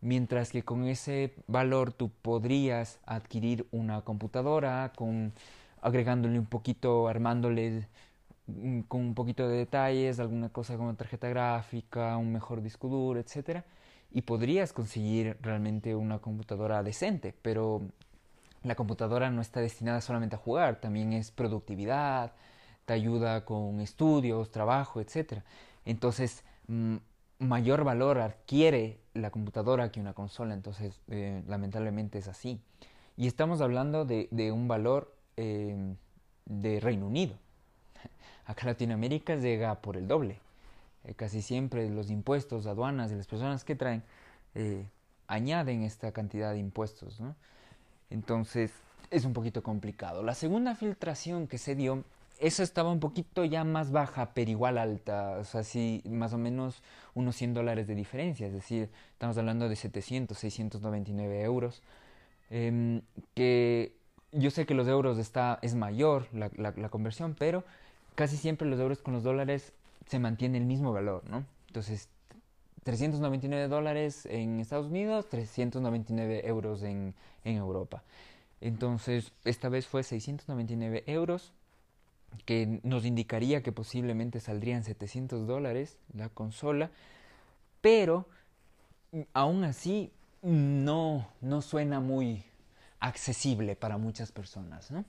Mientras 0.00 0.50
que 0.50 0.64
con 0.64 0.84
ese 0.88 1.32
valor 1.46 1.92
tú 1.92 2.10
podrías 2.22 2.98
adquirir 3.06 3.68
una 3.70 4.00
computadora 4.00 4.92
con 4.96 5.32
agregándole 5.80 6.40
un 6.40 6.46
poquito, 6.46 7.06
armándole 7.06 7.86
con 8.88 9.00
un 9.00 9.14
poquito 9.14 9.48
de 9.48 9.56
detalles, 9.56 10.20
alguna 10.20 10.48
cosa 10.50 10.76
como 10.76 10.94
tarjeta 10.94 11.28
gráfica, 11.28 12.16
un 12.16 12.32
mejor 12.32 12.62
disco 12.62 12.88
duro, 12.88 13.20
etc. 13.20 13.62
Y 14.10 14.22
podrías 14.22 14.72
conseguir 14.72 15.36
realmente 15.40 15.94
una 15.94 16.18
computadora 16.18 16.82
decente, 16.82 17.34
pero 17.42 17.82
la 18.62 18.74
computadora 18.74 19.30
no 19.30 19.40
está 19.40 19.60
destinada 19.60 20.00
solamente 20.00 20.36
a 20.36 20.38
jugar, 20.38 20.80
también 20.80 21.12
es 21.12 21.30
productividad, 21.30 22.32
te 22.84 22.92
ayuda 22.92 23.44
con 23.44 23.80
estudios, 23.80 24.50
trabajo, 24.50 25.00
etc. 25.00 25.42
Entonces, 25.84 26.44
mm, 26.68 26.96
mayor 27.38 27.84
valor 27.84 28.18
adquiere 28.18 29.00
la 29.14 29.30
computadora 29.30 29.90
que 29.90 30.00
una 30.00 30.12
consola, 30.12 30.54
entonces 30.54 31.00
eh, 31.08 31.42
lamentablemente 31.46 32.18
es 32.18 32.28
así. 32.28 32.60
Y 33.16 33.26
estamos 33.26 33.60
hablando 33.60 34.04
de, 34.04 34.52
un 34.52 34.68
valor 34.68 35.14
eh, 35.36 35.94
de 36.46 36.80
Reino 36.80 37.06
Unido, 37.06 37.36
Acá 38.46 38.66
Latinoamérica 38.66 39.36
llega 39.36 39.74
por 39.80 39.96
el 39.96 40.08
doble. 40.08 40.38
Eh, 41.04 41.14
casi 41.14 41.42
siempre 41.42 41.88
los 41.88 42.10
impuestos, 42.10 42.66
aduanas 42.66 43.10
y 43.12 43.14
las 43.14 43.26
personas 43.26 43.64
que 43.64 43.74
traen 43.74 44.02
eh, 44.54 44.84
añaden 45.26 45.82
esta 45.82 46.12
cantidad 46.12 46.52
de 46.52 46.58
impuestos. 46.58 47.20
¿no? 47.20 47.34
Entonces 48.10 48.72
es 49.10 49.24
un 49.24 49.32
poquito 49.32 49.62
complicado. 49.62 50.22
La 50.22 50.34
segunda 50.34 50.74
filtración 50.74 51.46
que 51.46 51.58
se 51.58 51.74
dio, 51.74 52.04
esa 52.38 52.62
estaba 52.62 52.90
un 52.90 53.00
poquito 53.00 53.44
ya 53.44 53.64
más 53.64 53.90
baja, 53.92 54.32
pero 54.34 54.50
igual 54.50 54.78
alta. 54.78 55.38
O 55.38 55.44
sea, 55.44 55.62
sí, 55.62 56.02
más 56.08 56.32
o 56.32 56.38
menos 56.38 56.82
unos 57.14 57.36
100 57.36 57.54
dólares 57.54 57.86
de 57.86 57.94
diferencia. 57.94 58.46
Es 58.46 58.52
decir, 58.52 58.90
estamos 59.12 59.36
hablando 59.38 59.68
de 59.68 59.76
700, 59.76 60.36
699 60.38 61.42
euros. 61.42 61.82
Em, 62.50 63.02
que 63.34 63.94
yo 64.32 64.50
sé 64.50 64.66
que 64.66 64.74
los 64.74 64.88
euros 64.88 65.18
está, 65.18 65.58
es 65.62 65.74
mayor 65.74 66.26
la, 66.32 66.50
la 66.56 66.88
conversión, 66.88 67.34
pero 67.38 67.64
casi 68.14 68.36
siempre 68.36 68.68
los 68.68 68.78
euros 68.80 69.00
con 69.00 69.14
los 69.14 69.22
dólares 69.22 69.72
se 70.06 70.18
mantiene 70.18 70.58
el 70.58 70.64
mismo 70.64 70.92
valor, 70.92 71.22
¿no? 71.28 71.44
Entonces, 71.68 72.08
399 72.84 73.68
dólares 73.68 74.26
en 74.26 74.60
Estados 74.60 74.86
Unidos, 74.86 75.28
399 75.28 76.46
euros 76.46 76.82
en, 76.82 77.14
en 77.44 77.56
Europa. 77.56 78.02
Entonces, 78.60 79.32
esta 79.44 79.68
vez 79.68 79.86
fue 79.86 80.02
699 80.02 81.04
euros, 81.06 81.52
que 82.44 82.80
nos 82.84 83.04
indicaría 83.04 83.62
que 83.62 83.72
posiblemente 83.72 84.40
saldrían 84.40 84.84
700 84.84 85.46
dólares 85.46 85.98
la 86.14 86.28
consola, 86.28 86.90
pero 87.80 88.26
aún 89.32 89.64
así 89.64 90.12
no, 90.42 91.28
no 91.40 91.62
suena 91.62 92.00
muy 92.00 92.44
accesible 93.00 93.76
para 93.76 93.98
muchas 93.98 94.30
personas, 94.32 94.90
¿no? 94.90 95.04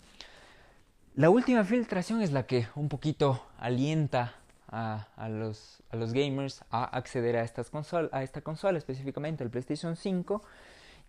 La 1.15 1.29
última 1.29 1.65
filtración 1.65 2.21
es 2.21 2.31
la 2.31 2.43
que 2.43 2.67
un 2.73 2.87
poquito 2.87 3.45
alienta 3.57 4.35
a, 4.69 5.09
los, 5.27 5.83
gamers 5.91 6.63
a 6.69 6.85
acceder 6.85 7.35
a, 7.35 7.43
esta 7.43 8.41
consola, 8.41 8.77
específicamente 8.77 9.43
el 9.43 9.49
PlayStation 9.49 9.97
5, 9.97 10.41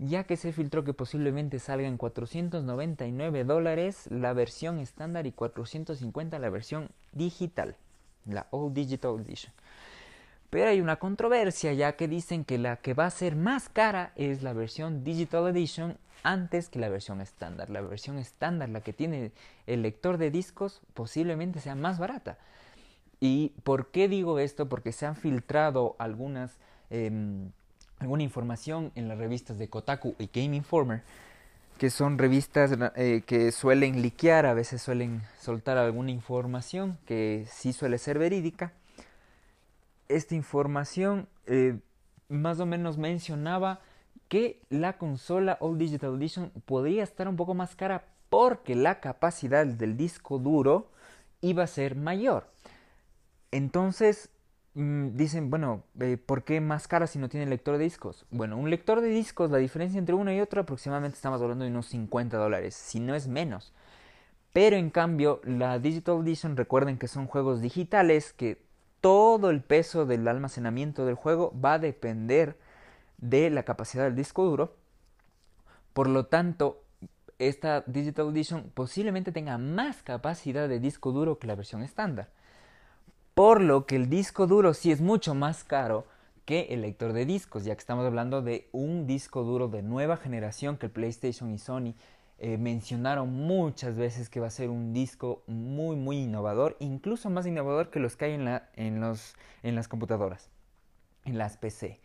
ya 0.00 0.24
que 0.24 0.36
se 0.36 0.52
filtró 0.52 0.82
que 0.82 0.92
posiblemente 0.92 1.60
salga 1.60 1.86
en 1.86 1.98
499 1.98 3.44
dólares 3.44 4.08
la 4.10 4.32
versión 4.32 4.80
estándar 4.80 5.28
y 5.28 5.32
450 5.32 6.36
la 6.40 6.50
versión 6.50 6.90
digital, 7.12 7.76
la 8.26 8.48
All 8.50 8.74
Digital 8.74 9.20
Edition. 9.20 9.52
Pero 10.52 10.68
hay 10.68 10.82
una 10.82 10.96
controversia 10.96 11.72
ya 11.72 11.96
que 11.96 12.08
dicen 12.08 12.44
que 12.44 12.58
la 12.58 12.76
que 12.76 12.92
va 12.92 13.06
a 13.06 13.10
ser 13.10 13.36
más 13.36 13.70
cara 13.70 14.12
es 14.16 14.42
la 14.42 14.52
versión 14.52 15.02
Digital 15.02 15.48
Edition 15.48 15.96
antes 16.22 16.68
que 16.68 16.78
la 16.78 16.90
versión 16.90 17.22
estándar. 17.22 17.70
La 17.70 17.80
versión 17.80 18.18
estándar, 18.18 18.68
la 18.68 18.82
que 18.82 18.92
tiene 18.92 19.32
el 19.66 19.80
lector 19.80 20.18
de 20.18 20.30
discos, 20.30 20.82
posiblemente 20.92 21.58
sea 21.60 21.74
más 21.74 21.98
barata. 21.98 22.36
¿Y 23.18 23.54
por 23.64 23.90
qué 23.92 24.08
digo 24.08 24.38
esto? 24.38 24.68
Porque 24.68 24.92
se 24.92 25.06
han 25.06 25.16
filtrado 25.16 25.96
algunas, 25.98 26.58
em, 26.90 27.50
alguna 27.98 28.22
información 28.22 28.92
en 28.94 29.08
las 29.08 29.16
revistas 29.16 29.58
de 29.58 29.70
Kotaku 29.70 30.16
y 30.18 30.28
Game 30.34 30.54
Informer, 30.54 31.00
que 31.78 31.88
son 31.88 32.18
revistas 32.18 32.72
eh, 32.96 33.22
que 33.24 33.52
suelen 33.52 34.02
liquear, 34.02 34.44
a 34.44 34.52
veces 34.52 34.82
suelen 34.82 35.22
soltar 35.40 35.78
alguna 35.78 36.10
información 36.10 36.98
que 37.06 37.46
sí 37.50 37.72
suele 37.72 37.96
ser 37.96 38.18
verídica. 38.18 38.74
Esta 40.12 40.34
información 40.34 41.28
eh, 41.46 41.78
más 42.28 42.60
o 42.60 42.66
menos 42.66 42.98
mencionaba 42.98 43.80
que 44.28 44.62
la 44.70 44.98
consola 44.98 45.58
All 45.60 45.78
Digital 45.78 46.16
Edition 46.16 46.50
podría 46.64 47.02
estar 47.02 47.28
un 47.28 47.36
poco 47.36 47.54
más 47.54 47.76
cara 47.76 48.04
porque 48.28 48.74
la 48.74 49.00
capacidad 49.00 49.66
del 49.66 49.96
disco 49.96 50.38
duro 50.38 50.90
iba 51.40 51.64
a 51.64 51.66
ser 51.66 51.96
mayor. 51.96 52.46
Entonces 53.50 54.30
mm, 54.74 55.16
dicen, 55.16 55.50
bueno, 55.50 55.84
eh, 56.00 56.16
¿por 56.16 56.44
qué 56.44 56.60
más 56.60 56.88
cara 56.88 57.06
si 57.06 57.18
no 57.18 57.28
tiene 57.28 57.46
lector 57.46 57.76
de 57.76 57.84
discos? 57.84 58.26
Bueno, 58.30 58.56
un 58.56 58.70
lector 58.70 59.00
de 59.00 59.08
discos, 59.08 59.50
la 59.50 59.58
diferencia 59.58 59.98
entre 59.98 60.14
uno 60.14 60.32
y 60.32 60.40
otro 60.40 60.62
aproximadamente 60.62 61.16
estamos 61.16 61.40
hablando 61.42 61.64
de 61.64 61.70
unos 61.70 61.86
50 61.86 62.36
dólares, 62.36 62.74
si 62.74 63.00
no 63.00 63.14
es 63.14 63.28
menos. 63.28 63.72
Pero 64.52 64.76
en 64.76 64.90
cambio, 64.90 65.40
la 65.44 65.78
Digital 65.78 66.20
Edition, 66.22 66.56
recuerden 66.56 66.98
que 66.98 67.08
son 67.08 67.26
juegos 67.26 67.62
digitales, 67.62 68.32
que 68.34 68.62
todo 69.02 69.50
el 69.50 69.60
peso 69.60 70.06
del 70.06 70.26
almacenamiento 70.26 71.04
del 71.04 71.16
juego 71.16 71.52
va 71.60 71.74
a 71.74 71.78
depender 71.78 72.56
de 73.18 73.50
la 73.50 73.64
capacidad 73.64 74.04
del 74.04 74.14
disco 74.14 74.44
duro. 74.44 74.76
Por 75.92 76.08
lo 76.08 76.26
tanto, 76.26 76.82
esta 77.38 77.82
Digital 77.86 78.30
Edition 78.30 78.70
posiblemente 78.72 79.32
tenga 79.32 79.58
más 79.58 80.02
capacidad 80.02 80.68
de 80.68 80.78
disco 80.78 81.10
duro 81.10 81.38
que 81.38 81.48
la 81.48 81.56
versión 81.56 81.82
estándar. 81.82 82.30
Por 83.34 83.60
lo 83.60 83.86
que 83.86 83.96
el 83.96 84.08
disco 84.08 84.46
duro 84.46 84.72
sí 84.72 84.92
es 84.92 85.00
mucho 85.00 85.34
más 85.34 85.64
caro 85.64 86.06
que 86.44 86.68
el 86.70 86.82
lector 86.82 87.12
de 87.12 87.26
discos, 87.26 87.64
ya 87.64 87.74
que 87.74 87.80
estamos 87.80 88.06
hablando 88.06 88.40
de 88.40 88.68
un 88.70 89.06
disco 89.08 89.42
duro 89.42 89.66
de 89.66 89.82
nueva 89.82 90.16
generación 90.16 90.76
que 90.76 90.86
el 90.86 90.92
PlayStation 90.92 91.50
y 91.50 91.58
Sony 91.58 91.94
eh, 92.38 92.58
mencionaron 92.58 93.32
muchas 93.32 93.96
veces 93.96 94.28
que 94.28 94.40
va 94.40 94.48
a 94.48 94.50
ser 94.50 94.68
un 94.68 94.92
disco 94.92 95.44
muy 95.46 95.96
muy 95.96 96.18
innovador, 96.18 96.76
incluso 96.80 97.30
más 97.30 97.46
innovador 97.46 97.90
que 97.90 98.00
los 98.00 98.16
que 98.16 98.24
hay 98.26 98.32
en, 98.32 99.00
los, 99.00 99.36
en 99.62 99.74
las 99.74 99.88
computadoras, 99.88 100.50
en 101.24 101.38
las 101.38 101.56
PC. 101.56 102.00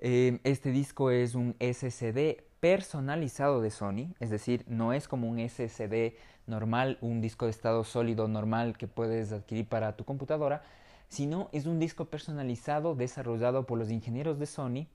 Em, 0.00 0.40
este 0.44 0.70
disco 0.70 1.10
es 1.10 1.34
un 1.34 1.54
SSD 1.60 2.42
personalizado 2.60 3.60
de 3.60 3.70
Sony, 3.70 4.14
es 4.20 4.30
decir, 4.30 4.64
no 4.66 4.92
es 4.92 5.06
como 5.06 5.28
un 5.28 5.38
SSD 5.38 6.14
normal, 6.46 6.98
un 7.00 7.20
disco 7.20 7.44
de 7.44 7.52
estado 7.52 7.84
sólido 7.84 8.26
normal 8.26 8.76
que 8.76 8.88
puedes 8.88 9.32
adquirir 9.32 9.68
para 9.68 9.96
tu 9.96 10.04
computadora, 10.04 10.62
sino 11.08 11.48
es 11.52 11.66
un 11.66 11.78
disco 11.78 12.06
personalizado 12.06 12.94
desarrollado 12.94 13.66
por 13.66 13.78
los 13.78 13.90
ingenieros 13.90 14.38
de 14.38 14.46
Sony. 14.46 14.86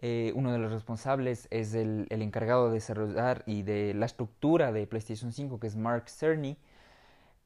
Eh, 0.00 0.32
uno 0.34 0.52
de 0.52 0.58
los 0.58 0.72
responsables 0.72 1.48
es 1.50 1.74
el, 1.74 2.06
encargado 2.10 2.68
de 2.68 2.74
desarrollar 2.74 3.42
y 3.46 3.62
de 3.62 3.94
la 3.94 4.06
estructura 4.06 4.72
de 4.72 4.86
PlayStation 4.86 5.32
5, 5.32 5.58
que 5.60 5.66
es 5.66 5.76
Mark 5.76 6.08
Cerny. 6.08 6.56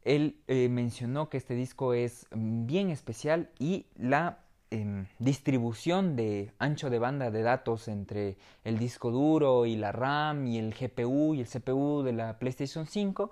Él 0.04 0.37
eh, 0.48 0.68
mencionó 0.68 1.28
que 1.28 1.37
este 1.37 1.54
disco 1.54 1.94
es 1.94 2.26
bien 2.32 2.90
especial 2.90 3.50
y 3.58 3.87
la 3.96 4.38
distribución 5.18 6.14
de 6.14 6.52
ancho 6.58 6.90
de 6.90 6.98
banda 6.98 7.30
de 7.30 7.42
datos 7.42 7.88
entre 7.88 8.37
el 8.64 8.78
disco 8.78 9.11
duro 9.11 9.64
y 9.64 9.76
la 9.76 9.92
RAM 9.92 10.46
y 10.46 10.58
el 10.58 10.74
GPU 10.74 11.34
y 11.34 11.40
el 11.40 11.46
CPU 11.46 12.02
de 12.02 12.12
la 12.12 12.38
PlayStation 12.38 12.87
5 12.87 13.30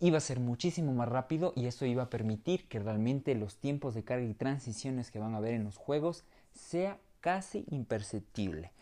iba 0.00 0.16
a 0.16 0.20
ser 0.20 0.40
muchísimo 0.40 0.92
más 0.92 1.08
rápido 1.08 1.52
y 1.54 1.66
eso 1.66 1.86
iba 1.86 2.04
a 2.04 2.10
permitir 2.10 2.66
que 2.68 2.80
realmente 2.80 3.34
los 3.34 3.56
tiempos 3.56 3.94
de 3.94 4.02
carga 4.02 4.24
y 4.24 4.34
transiciones 4.34 5.10
que 5.10 5.18
van 5.18 5.34
a 5.34 5.36
haber 5.36 5.54
en 5.54 5.64
los 5.64 5.76
juegos 5.76 6.24
sea 6.54 6.98
casi 7.22 7.64
imperceptible 7.70 8.72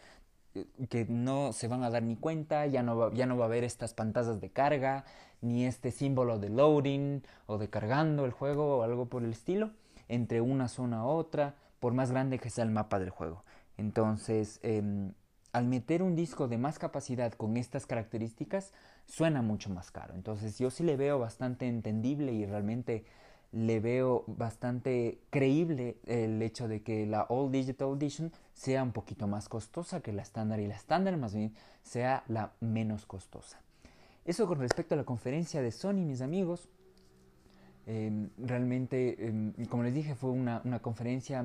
que 0.88 1.06
no 1.08 1.52
se 1.52 1.68
van 1.68 1.84
a 1.84 1.90
dar 1.90 2.02
ni 2.02 2.16
cuenta, 2.16 2.66
ya 2.66 2.82
no 2.82 2.96
va, 2.96 3.14
ya 3.14 3.26
no 3.26 3.36
va 3.36 3.44
a 3.44 3.48
haber 3.48 3.64
estas 3.64 3.94
pantallas 3.94 4.40
de 4.40 4.50
carga, 4.50 5.04
ni 5.40 5.64
este 5.64 5.90
símbolo 5.90 6.38
de 6.38 6.48
loading 6.48 7.22
o 7.46 7.58
de 7.58 7.70
cargando 7.70 8.24
el 8.24 8.32
juego 8.32 8.78
o 8.78 8.82
algo 8.82 9.06
por 9.06 9.22
el 9.22 9.30
estilo, 9.30 9.70
entre 10.08 10.40
una 10.40 10.68
zona 10.68 11.00
a 11.00 11.04
otra, 11.04 11.54
por 11.78 11.94
más 11.94 12.10
grande 12.10 12.38
que 12.38 12.50
sea 12.50 12.64
el 12.64 12.70
mapa 12.70 12.98
del 12.98 13.10
juego. 13.10 13.44
Entonces, 13.76 14.58
em, 14.62 15.12
al 15.52 15.66
meter 15.66 16.02
un 16.02 16.16
disco 16.16 16.48
de 16.48 16.58
más 16.58 16.78
capacidad 16.78 17.32
con 17.32 17.56
estas 17.56 17.86
características, 17.86 18.72
suena 19.06 19.42
mucho 19.42 19.70
más 19.70 19.90
caro. 19.90 20.14
Entonces, 20.14 20.58
yo 20.58 20.70
sí 20.70 20.82
le 20.82 20.96
veo 20.96 21.18
bastante 21.18 21.68
entendible 21.68 22.32
y 22.32 22.44
realmente 22.44 23.04
le 23.52 23.80
veo 23.80 24.24
bastante 24.26 25.20
creíble 25.30 25.96
el 26.06 26.40
hecho 26.42 26.68
de 26.68 26.82
que 26.82 27.06
la 27.06 27.22
All 27.22 27.50
Digital 27.50 27.96
Edition 27.96 28.32
sea 28.52 28.82
un 28.82 28.92
poquito 28.92 29.26
más 29.26 29.48
costosa 29.48 30.00
que 30.00 30.12
la 30.12 30.22
estándar 30.22 30.60
y 30.60 30.68
la 30.68 30.76
estándar 30.76 31.16
más 31.16 31.34
bien 31.34 31.52
sea 31.82 32.22
la 32.28 32.52
menos 32.60 33.06
costosa. 33.06 33.60
Eso 34.24 34.46
con 34.46 34.60
respecto 34.60 34.94
a 34.94 34.98
la 34.98 35.04
conferencia 35.04 35.62
de 35.62 35.72
Sony, 35.72 36.04
mis 36.04 36.20
amigos. 36.20 36.68
Em, 37.86 38.30
realmente, 38.38 39.26
em, 39.26 39.52
como 39.66 39.82
les 39.82 39.94
dije, 39.94 40.14
fue 40.14 40.30
una, 40.30 40.60
una 40.64 40.80
conferencia 40.80 41.44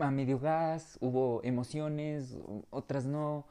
a 0.00 0.10
medio 0.10 0.38
gas, 0.38 0.98
hubo 1.00 1.42
emociones, 1.44 2.36
otras 2.70 3.04
no. 3.04 3.46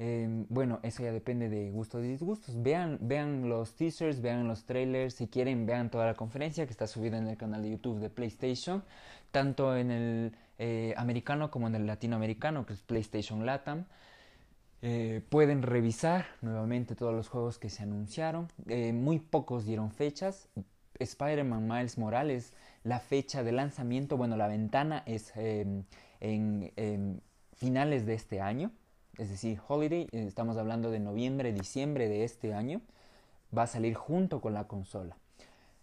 Em, 0.00 0.46
bueno, 0.48 0.78
eso 0.84 1.02
ya 1.02 1.12
depende 1.12 1.48
de 1.48 1.70
gustos 1.70 2.04
y 2.04 2.08
disgustos. 2.08 2.62
Vean, 2.62 2.98
vean 3.00 3.48
los 3.48 3.74
teasers, 3.74 4.22
vean 4.22 4.46
los 4.46 4.64
trailers, 4.64 5.14
si 5.14 5.26
quieren 5.26 5.66
vean 5.66 5.90
toda 5.90 6.06
la 6.06 6.14
conferencia 6.14 6.64
que 6.64 6.70
está 6.70 6.86
subida 6.86 7.18
en 7.18 7.26
el 7.26 7.36
canal 7.36 7.62
de 7.62 7.70
YouTube 7.70 7.98
de 7.98 8.08
PlayStation, 8.08 8.84
tanto 9.32 9.76
en 9.76 9.90
el 9.90 10.32
eh, 10.58 10.94
americano 10.96 11.50
como 11.50 11.66
en 11.66 11.74
el 11.74 11.86
latinoamericano, 11.86 12.64
que 12.64 12.74
es 12.74 12.80
PlayStation 12.82 13.44
Latam. 13.44 13.86
Eh, 14.80 15.22
pueden 15.28 15.62
revisar 15.62 16.26
nuevamente 16.40 16.94
todos 16.94 17.12
los 17.12 17.28
juegos 17.28 17.58
que 17.58 17.68
se 17.68 17.82
anunciaron. 17.82 18.48
Eh, 18.68 18.92
muy 18.92 19.18
pocos 19.18 19.66
dieron 19.66 19.90
fechas. 19.90 20.48
Spider-Man 21.00 21.66
Miles 21.66 21.98
Morales 21.98 22.54
la 22.84 23.00
fecha 23.00 23.42
de 23.42 23.52
lanzamiento, 23.52 24.16
bueno, 24.16 24.36
la 24.36 24.48
ventana 24.48 25.02
es 25.06 25.32
em, 25.36 25.84
en, 26.20 27.22
finales 27.54 28.06
de 28.06 28.14
este 28.14 28.40
año, 28.40 28.70
es 29.18 29.28
decir, 29.30 29.60
Holiday, 29.66 30.08
eh, 30.12 30.24
estamos 30.26 30.56
hablando 30.56 30.90
de 30.90 31.00
noviembre, 31.00 31.52
diciembre 31.52 32.08
de 32.08 32.24
este 32.24 32.54
año, 32.54 32.80
va 33.56 33.64
a 33.64 33.66
salir 33.66 33.94
junto 33.94 34.40
con 34.40 34.54
la 34.54 34.64
consola. 34.64 35.16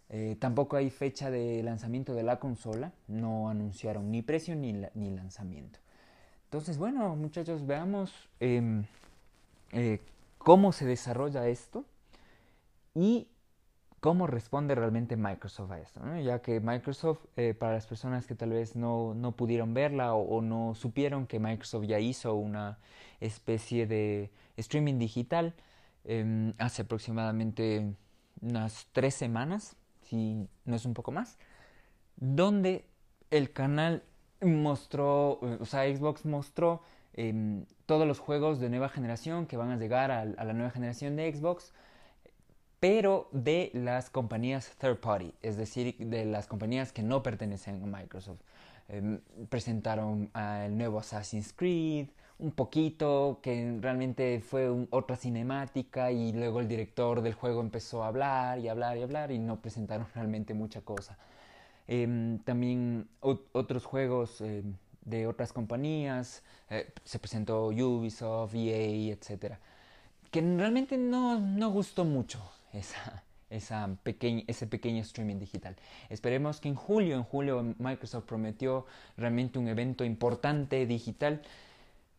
Eh, 0.10 0.38
tampoco 0.40 0.78
hay 0.78 0.90
fecha 0.90 1.30
de 1.30 1.62
lanzamiento 1.64 2.14
de 2.14 2.24
la 2.24 2.40
consola, 2.40 2.94
no 3.08 3.50
anunciaron 3.50 4.12
ni 4.12 4.22
precio 4.22 4.56
ni, 4.56 4.74
ni 4.94 5.12
lanzamiento. 5.12 5.80
Entonces, 6.46 6.78
bueno, 6.78 7.16
muchachos, 7.16 7.66
veamos 7.66 8.14
em, 8.40 8.86
eh, 9.74 10.00
cómo 10.38 10.72
se 10.72 10.86
desarrolla 10.86 11.48
esto 11.48 11.84
y 12.94 13.28
cómo 14.06 14.28
responde 14.28 14.76
realmente 14.76 15.18
Microsoft 15.18 15.72
a 15.72 15.80
esto, 15.80 16.00
ya 16.18 16.40
que 16.40 16.60
Microsoft, 16.60 17.26
eh, 17.38 17.56
para 17.56 17.74
las 17.74 17.88
personas 17.88 18.28
que 18.28 18.36
tal 18.36 18.52
vez 18.52 18.76
no, 18.76 19.16
no 19.16 19.32
pudieron 19.32 19.74
verla 19.74 20.14
o, 20.14 20.44
no 20.44 20.76
supieron 20.76 21.26
que 21.26 21.40
Microsoft 21.40 21.86
ya 21.88 21.98
hizo 21.98 22.36
una 22.36 22.78
especie 23.20 23.88
de 23.88 24.30
streaming 24.58 25.00
digital 25.00 25.56
em, 26.04 26.54
hace 26.60 26.84
aproximadamente 26.84 27.96
unas 28.42 28.88
tres 28.92 29.16
semanas, 29.16 29.76
si 30.04 30.48
no 30.66 30.76
es 30.76 30.86
un 30.86 30.94
poco 30.94 31.12
más, 31.12 31.40
donde 32.16 32.86
el 33.32 33.54
canal 33.54 34.04
mostró, 34.40 35.40
o 35.40 35.66
sea, 35.66 35.84
Xbox 35.92 36.28
mostró 36.28 36.84
em, 37.14 37.66
todos 37.88 38.08
los 38.08 38.20
juegos 38.20 38.60
de 38.60 38.70
nueva 38.70 38.88
generación 38.88 39.48
que 39.48 39.58
van 39.58 39.72
a 39.72 39.78
llegar 39.78 40.12
a 40.12 40.26
la 40.26 40.54
nueva 40.54 40.70
generación 40.70 41.16
de 41.16 41.34
Xbox 41.34 41.74
pero 42.88 43.30
de 43.32 43.72
las 43.74 44.12
compañías 44.12 44.70
third 44.78 45.00
party, 45.00 45.34
es 45.42 45.58
decir, 45.58 45.98
de 45.98 46.24
las 46.24 46.46
compañías 46.46 46.92
que 46.92 47.02
no 47.02 47.24
pertenecen 47.24 47.82
a 47.82 47.88
Microsoft. 47.88 48.42
Em, 48.88 49.22
presentaron 49.50 50.30
el 50.36 50.78
nuevo 50.78 51.00
Assassin's 51.00 51.52
Creed, 51.52 52.10
un 52.38 52.52
poquito, 52.52 53.40
que 53.42 53.76
realmente 53.82 54.40
fue 54.40 54.70
otra 54.92 55.16
cinemática 55.16 56.12
y 56.12 56.32
luego 56.32 56.60
el 56.60 56.68
director 56.68 57.22
del 57.24 57.34
juego 57.34 57.62
empezó 57.62 58.04
a 58.04 58.08
hablar 58.10 58.60
y 58.60 58.68
hablar 58.68 58.98
y 58.98 59.02
hablar 59.02 59.32
y 59.32 59.40
no 59.40 59.60
presentaron 59.60 60.06
realmente 60.14 60.54
mucha 60.54 60.82
cosa. 60.82 61.18
Em, 61.88 62.38
también 62.44 63.08
otros 63.20 63.84
juegos 63.84 64.42
em, 64.42 64.76
de 65.02 65.26
otras 65.26 65.52
compañías, 65.54 66.44
eh, 66.70 66.94
se 67.04 67.18
presentó 67.18 67.66
Ubisoft, 67.70 68.54
EA, 68.54 69.12
etc. 69.12 69.56
Que 70.30 70.42
realmente 70.42 71.00
no, 71.00 71.40
no 71.40 71.72
gustó 71.72 72.06
mucho 72.06 72.55
esa, 72.78 73.24
ese 73.50 74.68
pequeño 74.68 75.02
streaming 75.02 75.40
digital. 75.40 75.76
Esperemos 76.10 76.60
que 76.60 76.70
en 76.70 76.76
julio, 76.76 77.16
en 77.16 77.24
julio 77.24 77.76
Microsoft 77.80 78.26
prometió 78.26 78.86
realmente 79.18 79.60
un 79.60 79.68
evento 79.68 80.04
importante 80.04 80.86
digital 80.86 81.42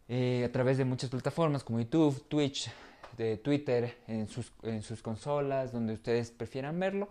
eh, 0.09 0.45
a 0.45 0.53
través 0.53 0.79
de 0.79 0.85
muchas 0.85 1.11
plataformas 1.11 1.65
como 1.65 1.81
YouTube, 1.81 2.25
Twitch, 2.29 2.71
de 3.17 3.39
Twitter, 3.39 3.97
en 4.07 4.29
sus, 4.29 4.53
en 4.63 4.83
sus 4.83 5.03
consolas, 5.03 5.73
donde 5.73 5.95
ustedes 5.95 6.31
prefieran 6.31 6.79
verlo. 6.79 7.09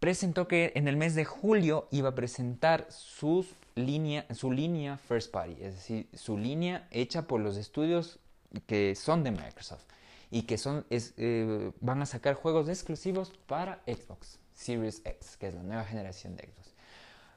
Presentó 0.00 0.48
que 0.48 0.72
en 0.74 0.88
el 0.88 0.96
mes 0.96 1.14
de 1.14 1.24
julio 1.24 1.88
iba 1.90 2.10
a 2.10 2.14
presentar 2.14 2.86
sus 2.90 3.54
línea, 3.74 4.26
su 4.34 4.52
línea 4.52 4.98
First 4.98 5.30
Party, 5.30 5.56
es 5.60 5.74
decir, 5.74 6.08
su 6.14 6.38
línea 6.38 6.86
hecha 6.90 7.26
por 7.26 7.40
los 7.40 7.56
estudios 7.56 8.18
que 8.66 8.94
son 8.94 9.24
de 9.24 9.30
Microsoft 9.30 9.84
y 10.34 10.42
que 10.42 10.58
son, 10.58 10.84
eh, 10.90 11.70
van 11.80 12.02
a 12.02 12.06
sacar 12.06 12.34
juegos 12.34 12.68
exclusivos 12.68 13.30
para 13.46 13.80
Xbox 13.86 14.40
Series 14.52 15.00
X, 15.04 15.36
que 15.36 15.46
es 15.46 15.54
la 15.54 15.62
nueva 15.62 15.84
generación 15.84 16.34
de 16.34 16.42
Xbox. 16.42 16.74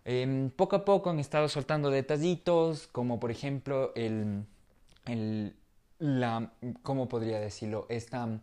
Em, 0.03 0.49
poco 0.49 0.77
a 0.77 0.83
poco 0.83 1.11
han 1.11 1.19
estado 1.19 1.47
soltando 1.47 1.91
detallitos, 1.91 2.87
como 2.87 3.19
por 3.19 3.29
ejemplo 3.29 3.93
el, 3.93 4.45
el 5.05 5.55
la, 5.99 6.51
¿cómo 6.81 7.07
podría 7.07 7.39
decirlo? 7.39 7.85
Esta, 7.87 8.39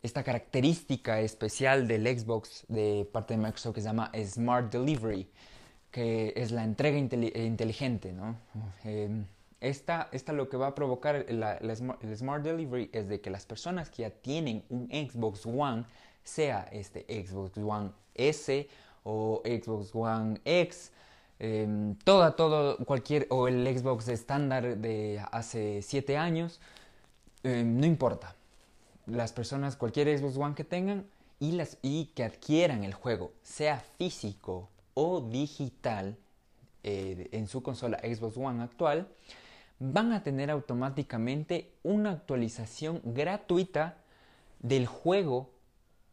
esta 0.00 0.22
característica 0.22 1.20
especial 1.20 1.88
del 1.88 2.06
Xbox 2.06 2.64
de 2.68 3.08
parte 3.12 3.34
de 3.34 3.38
Microsoft 3.38 3.74
que 3.74 3.80
se 3.80 3.88
llama 3.88 4.12
Smart 4.24 4.72
Delivery, 4.72 5.28
que 5.90 6.32
es 6.36 6.52
la 6.52 6.62
entrega 6.62 6.98
inteligente, 6.98 8.12
¿no? 8.12 8.36
Em, 8.84 9.26
esta, 9.62 10.08
esta, 10.10 10.32
lo 10.32 10.48
que 10.48 10.56
va 10.56 10.68
a 10.68 10.74
provocar 10.74 11.14
el 11.14 12.16
Smart 12.16 12.42
Delivery 12.42 12.90
es 12.92 13.08
de 13.08 13.20
que 13.20 13.30
las 13.30 13.46
personas 13.46 13.90
que 13.90 14.02
ya 14.02 14.10
tienen 14.10 14.64
un 14.68 14.88
Xbox 14.88 15.46
One, 15.46 15.84
sea 16.24 16.68
este 16.72 17.04
Xbox 17.08 17.56
One 17.56 17.90
S 18.14 18.68
o 19.04 19.40
Xbox 19.44 19.94
One 19.94 20.40
X, 20.44 20.90
eh, 21.38 21.94
toda, 22.02 22.34
todo, 22.34 22.76
cualquier, 22.84 23.28
o 23.30 23.46
el 23.46 23.64
Xbox 23.78 24.08
estándar 24.08 24.78
de 24.78 25.22
hace 25.30 25.80
7 25.82 26.16
años, 26.16 26.60
em, 27.44 27.78
no 27.78 27.86
importa. 27.86 28.34
Las 29.06 29.32
personas, 29.32 29.76
cualquier 29.76 30.18
Xbox 30.18 30.36
One 30.36 30.54
que 30.56 30.64
tengan 30.64 31.06
y, 31.38 31.52
las, 31.52 31.78
y 31.82 32.06
que 32.16 32.24
adquieran 32.24 32.82
el 32.82 32.94
juego, 32.94 33.32
sea 33.42 33.78
físico 33.96 34.68
o 34.94 35.20
digital, 35.20 36.16
eh, 36.82 37.28
en 37.30 37.46
su 37.46 37.62
consola 37.62 37.98
Xbox 37.98 38.36
One 38.36 38.60
actual, 38.60 39.08
van 39.84 40.12
a 40.12 40.22
tener 40.22 40.48
automáticamente 40.50 41.72
una 41.82 42.12
actualización 42.12 43.00
gratuita 43.04 43.96
del 44.60 44.86
juego 44.86 45.50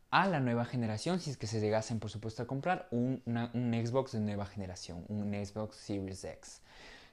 a 0.10 0.28
la 0.28 0.40
nueva 0.40 0.66
generación 0.66 1.20
si 1.20 1.30
es 1.30 1.38
que 1.38 1.46
se 1.46 1.60
llegasen 1.60 2.00
por 2.00 2.10
supuesto 2.10 2.42
a 2.42 2.48
comprar 2.48 2.88
un, 2.90 3.22
Xbox 3.86 4.14
de 4.14 4.22
nueva 4.22 4.48
generación, 4.48 5.06
un 5.08 5.34
Xbox 5.34 5.76
Series 5.76 6.24
X. 6.24 6.62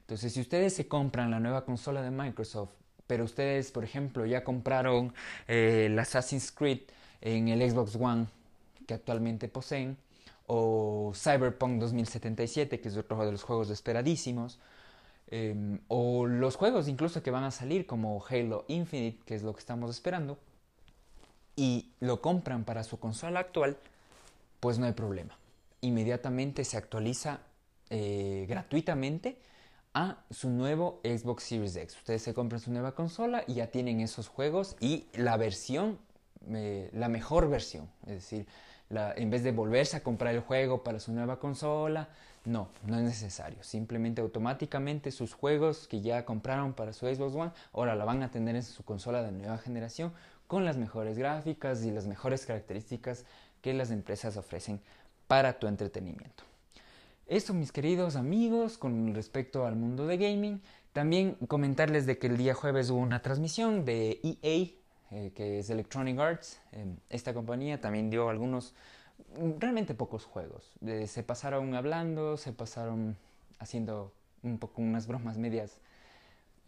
Entonces 0.01 0.33
si 0.33 0.41
ustedes 0.41 0.73
se 0.73 0.87
compran 0.87 1.29
la 1.29 1.39
nueva 1.39 1.63
consola 1.63 2.01
de 2.01 2.09
Microsoft, 2.09 2.71
pero 3.05 3.25
ustedes 3.25 3.71
por 3.71 3.83
ejemplo 3.83 4.25
ya 4.25 4.43
compraron 4.43 5.13
eh, 5.47 5.85
el 5.85 5.99
Assassin's 5.99 6.51
Creed 6.51 6.79
en 7.21 7.49
el 7.49 7.69
Xbox 7.69 7.95
One 7.95 8.25
que 8.87 8.95
actualmente 8.95 9.47
poseen, 9.47 9.95
o 10.47 11.11
Cyberpunk 11.13 11.79
2077, 11.81 12.79
que 12.79 12.87
es 12.87 12.97
otro 12.97 13.23
de 13.23 13.31
los 13.31 13.43
juegos 13.43 13.69
esperadísimos, 13.69 14.59
Em, 15.29 15.79
o 15.89 16.25
los 16.25 16.55
juegos 16.55 16.87
incluso 16.87 17.21
que 17.21 17.31
van 17.31 17.43
a 17.43 17.51
salir 17.51 17.85
como 17.85 18.23
Halo 18.29 18.65
Infinite, 18.67 19.19
que 19.25 19.35
es 19.35 19.43
lo 19.43 19.53
que 19.53 19.59
estamos 19.59 19.91
esperando, 19.91 20.37
y 21.55 21.91
lo 21.99 22.21
compran 22.21 22.63
para 22.63 22.83
su 22.83 22.99
consola 22.99 23.41
actual, 23.41 23.77
pues 24.59 24.79
no 24.79 24.85
hay 24.85 24.93
problema. 24.93 25.37
Inmediatamente 25.81 26.63
se 26.63 26.77
actualiza 26.77 27.41
eh, 27.89 28.45
gratuitamente 28.47 29.37
a 29.93 30.23
su 30.29 30.49
nuevo 30.49 31.01
Xbox 31.03 31.43
Series 31.43 31.75
X. 31.75 31.97
Ustedes 31.97 32.21
se 32.21 32.33
compran 32.33 32.61
su 32.61 32.71
nueva 32.71 32.93
consola 32.93 33.43
y 33.47 33.55
ya 33.55 33.67
tienen 33.67 33.99
esos 33.99 34.27
juegos 34.27 34.75
y 34.79 35.07
la 35.13 35.35
versión, 35.37 35.97
eh, 36.49 36.89
la 36.93 37.09
mejor 37.09 37.49
versión. 37.49 37.89
Es 38.05 38.13
decir, 38.13 38.47
en 38.89 39.29
vez 39.29 39.43
de 39.43 39.51
volverse 39.51 39.97
a 39.97 40.03
comprar 40.03 40.35
el 40.35 40.41
juego 40.41 40.83
para 40.83 40.99
su 40.99 41.11
nueva 41.11 41.39
consola, 41.39 42.09
no, 42.47 42.69
no 42.85 42.97
es 42.97 43.03
necesario. 43.03 43.61
Simplemente 43.61 44.21
automáticamente 44.21 45.11
sus 45.11 45.33
juegos 45.33 45.87
que 45.87 46.01
ya 46.01 46.23
compraron 46.23 46.73
para 46.73 46.93
su 46.93 47.05
Xbox 47.05 47.35
One, 47.35 47.51
ahora 47.73 47.95
la 47.95 48.05
van 48.05 48.23
a 48.23 48.31
tener 48.31 48.55
en 48.55 48.63
su 48.63 48.83
consola 48.83 49.21
de 49.21 49.33
nueva 49.33 49.57
generación 49.57 50.13
con 50.47 50.63
las 50.63 50.77
mejores 50.77 51.17
gráficas 51.17 51.83
y 51.83 51.91
las 51.91 52.07
mejores 52.07 52.45
características 52.45 53.25
que 53.61 53.73
las 53.73 53.91
empresas 53.91 54.37
ofrecen 54.37 54.79
para 55.27 55.59
tu 55.59 55.67
entretenimiento. 55.67 56.43
Esto, 57.27 57.53
mis 57.53 57.73
queridos 57.73 58.15
amigos, 58.15 58.77
con 58.77 59.13
respecto 59.13 59.65
al 59.65 59.75
mundo 59.75 60.07
de 60.07 60.17
gaming. 60.17 60.61
También 60.93 61.35
comentarles 61.49 62.05
de 62.05 62.17
que 62.17 62.27
el 62.27 62.37
día 62.37 62.53
jueves 62.53 62.89
hubo 62.89 62.99
una 62.99 63.21
transmisión 63.21 63.83
de 63.83 64.21
EA, 64.23 64.71
eh, 65.11 65.31
que 65.35 65.59
es 65.59 65.69
Electronic 65.69 66.17
Arts. 66.17 66.61
Em, 66.71 66.95
esta 67.09 67.33
compañía 67.33 67.81
también 67.81 68.09
dio 68.09 68.29
algunos 68.29 68.73
realmente 69.59 69.93
pocos 69.93 70.25
juegos. 70.25 70.71
se 71.05 71.23
pasaron 71.23 71.75
hablando, 71.75 72.37
se 72.37 72.53
pasaron 72.53 73.17
haciendo 73.59 74.13
un 74.43 74.57
poco 74.59 74.81
unas 74.81 75.07
bromas 75.07 75.37
medias 75.37 75.79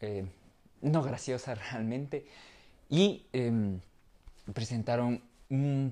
eh, 0.01 0.25
no 0.81 1.03
graciosas 1.03 1.59
realmente 1.71 2.25
y 2.89 3.25
em, 3.33 3.79
presentaron 4.53 5.21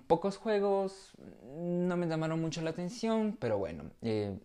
pocos 0.07 0.37
juegos, 0.37 1.13
no 1.55 1.97
me 1.97 2.07
llamaron 2.07 2.39
mucho 2.39 2.61
la 2.61 2.69
atención, 2.69 3.35
pero 3.39 3.57
bueno, 3.57 3.85
eh, 4.03 4.37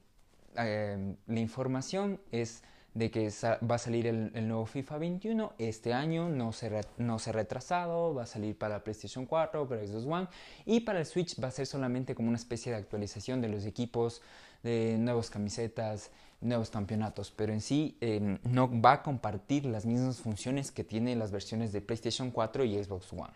la 0.54 1.40
información 1.40 2.18
es 2.30 2.62
de 2.94 3.10
que 3.10 3.30
va 3.42 3.76
a 3.76 3.78
salir 3.78 4.06
el, 4.06 4.48
nuevo 4.48 4.66
FIFA 4.66 4.98
21 4.98 5.52
este 5.58 5.94
año, 5.94 6.28
no 6.28 6.52
se, 6.52 6.70
no 6.98 7.18
se 7.18 7.30
ha 7.30 7.32
retrasado, 7.32 8.14
va 8.14 8.24
a 8.24 8.26
salir 8.26 8.56
para 8.56 8.84
PlayStation 8.84 9.24
4, 9.24 9.66
para 9.66 9.86
Xbox 9.86 10.04
One 10.04 10.28
y 10.66 10.80
para 10.80 10.98
el 10.98 11.06
Switch 11.06 11.42
va 11.42 11.48
a 11.48 11.50
ser 11.50 11.66
solamente 11.66 12.14
como 12.14 12.28
una 12.28 12.36
especie 12.36 12.70
de 12.70 12.78
actualización 12.78 13.40
de 13.40 13.48
los 13.48 13.64
equipos, 13.64 14.20
de 14.62 14.96
nuevas 14.98 15.30
camisetas, 15.30 16.10
nuevos 16.42 16.70
campeonatos, 16.70 17.30
pero 17.30 17.52
en 17.52 17.60
sí 17.60 17.96
em, 18.00 18.38
no 18.44 18.68
va 18.80 18.92
a 18.92 19.02
compartir 19.02 19.64
las 19.64 19.86
mismas 19.86 20.20
funciones 20.20 20.70
que 20.70 20.84
tiene 20.84 21.16
las 21.16 21.30
versiones 21.30 21.72
de 21.72 21.80
PlayStation 21.80 22.30
4 22.30 22.64
y 22.64 22.82
Xbox 22.82 23.12
One. 23.12 23.32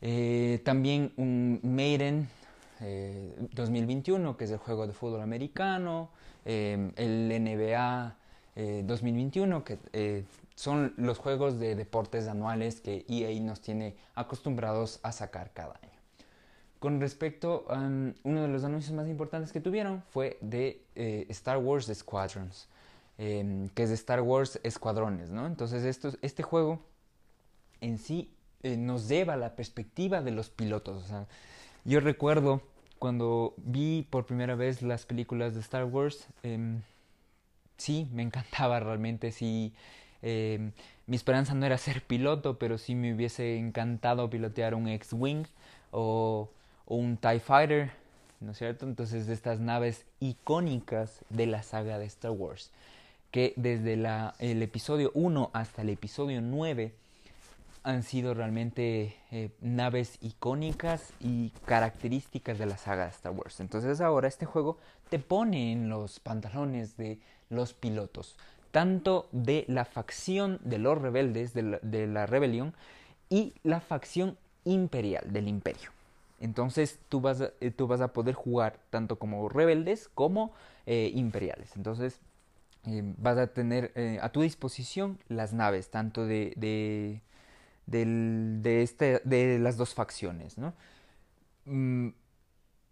Eh, 0.00 0.60
también 0.64 1.12
un 1.16 1.58
Maiden 1.64 2.28
2021, 2.78 4.30
eh, 4.30 4.34
que 4.38 4.44
es 4.44 4.50
el 4.52 4.58
juego 4.58 4.86
de 4.86 4.92
fútbol 4.92 5.22
americano, 5.22 6.10
em, 6.44 6.92
el 6.96 7.32
NBA 7.32 8.16
2021, 8.58 9.58
eh, 9.58 9.62
que 9.64 9.78
eh, 9.92 10.24
son 10.54 10.92
los 10.96 11.18
juegos 11.18 11.58
de 11.60 11.76
deportes 11.76 12.26
anuales 12.26 12.80
que 12.80 13.04
EA 13.08 13.40
nos 13.40 13.60
tiene 13.60 13.94
acostumbrados 14.14 14.98
a 15.02 15.12
sacar 15.12 15.52
cada 15.52 15.78
año. 15.82 15.92
Con 16.80 17.00
respecto 17.00 17.64
a 17.68 17.78
um, 17.78 18.14
uno 18.24 18.42
de 18.42 18.48
los 18.48 18.64
anuncios 18.64 18.94
más 18.94 19.08
importantes 19.08 19.52
que 19.52 19.60
tuvieron 19.60 20.02
fue 20.10 20.38
de 20.40 20.82
eh, 20.96 21.26
Star 21.28 21.58
Wars 21.58 21.90
Squadrons, 21.92 22.68
em, 23.16 23.68
que 23.70 23.84
es 23.84 23.88
de 23.90 23.94
Star 23.94 24.20
Wars 24.20 24.60
Escuadrones, 24.62 25.30
¿no? 25.30 25.46
Entonces 25.46 25.84
esto, 25.84 26.12
este 26.22 26.42
juego 26.42 26.80
en 27.80 27.98
sí 27.98 28.30
nos 28.62 29.08
lleva 29.08 29.34
a 29.34 29.36
la 29.36 29.54
perspectiva 29.54 30.20
de 30.20 30.32
los 30.32 30.50
pilotos. 30.50 31.04
yo 31.84 32.00
recuerdo 32.00 32.60
cuando 32.98 33.54
vi 33.56 34.04
por 34.10 34.26
primera 34.26 34.56
vez 34.56 34.82
las 34.82 35.06
películas 35.06 35.54
de 35.54 35.60
Star 35.60 35.84
Wars, 35.84 36.26
em, 36.42 36.82
sí, 37.78 38.08
me 38.12 38.22
encantaba 38.22 38.80
realmente, 38.80 39.32
sí. 39.32 39.72
Em, 40.20 40.72
mi 41.06 41.16
esperanza 41.16 41.54
no 41.54 41.64
era 41.64 41.78
ser 41.78 42.02
piloto, 42.02 42.58
pero 42.58 42.76
sí 42.76 42.94
me 42.94 43.14
hubiese 43.14 43.56
encantado 43.56 44.28
pilotear 44.28 44.74
un 44.74 44.88
X-Wing 44.88 45.46
o, 45.90 46.50
un 46.86 47.16
TIE 47.16 47.40
Fighter, 47.40 47.92
¿no 48.40 48.52
es 48.52 48.58
cierto? 48.58 48.86
Entonces, 48.86 49.26
de 49.26 49.34
estas 49.34 49.60
naves 49.60 50.04
icónicas 50.20 51.24
de 51.30 51.46
la 51.46 51.62
saga 51.62 51.98
de 51.98 52.06
Star 52.06 52.32
Wars, 52.32 52.72
que 53.30 53.54
desde 53.56 53.94
el 53.94 54.62
episodio 54.62 55.10
1 55.14 55.50
hasta 55.52 55.82
el 55.82 55.90
episodio 55.90 56.40
9 56.40 56.92
han 57.84 58.02
sido 58.02 58.34
realmente 58.34 59.16
eh, 59.30 59.50
naves 59.60 60.18
icónicas 60.20 61.12
y 61.20 61.50
características 61.64 62.58
de 62.58 62.66
la 62.66 62.76
saga 62.76 63.04
de 63.04 63.10
Star 63.10 63.32
Wars. 63.32 63.60
Entonces 63.60 64.00
ahora 64.00 64.28
este 64.28 64.46
juego 64.46 64.78
te 65.08 65.18
pone 65.18 65.72
en 65.72 65.88
los 65.88 66.20
pantalones 66.20 66.96
de 66.96 67.18
los 67.50 67.74
pilotos, 67.74 68.36
tanto 68.70 69.28
de 69.32 69.64
la 69.68 69.84
facción 69.84 70.60
de 70.62 70.78
los 70.78 71.00
rebeldes, 71.00 71.54
de 71.54 72.06
la, 72.06 72.26
rebelión, 72.26 72.74
y 73.30 73.54
la 73.62 73.80
facción 73.80 74.38
imperial 74.64 75.32
del 75.32 75.48
imperio. 75.48 75.90
Entonces 76.40 77.00
tú 77.08 77.20
vas, 77.20 77.40
a, 77.40 77.50
eh, 77.60 77.70
tú 77.70 77.86
vas 77.86 78.00
a 78.00 78.12
poder 78.12 78.34
jugar 78.34 78.78
tanto 78.90 79.18
como 79.18 79.48
rebeldes 79.48 80.08
como 80.14 80.52
eh, 80.86 81.10
imperiales. 81.14 81.76
Entonces 81.76 82.20
vas 83.18 83.36
a 83.36 83.48
tener 83.48 83.92
a 84.22 84.30
tu 84.30 84.40
disposición 84.40 85.18
las 85.28 85.52
naves, 85.52 85.90
tanto 85.90 86.24
de, 86.24 86.54
de, 86.56 87.20
este, 88.82 89.20
de 89.24 89.58
las 89.58 89.76
dos 89.76 89.94
facciones, 89.94 90.56
¿no? 90.56 90.72
mm, 91.66 92.08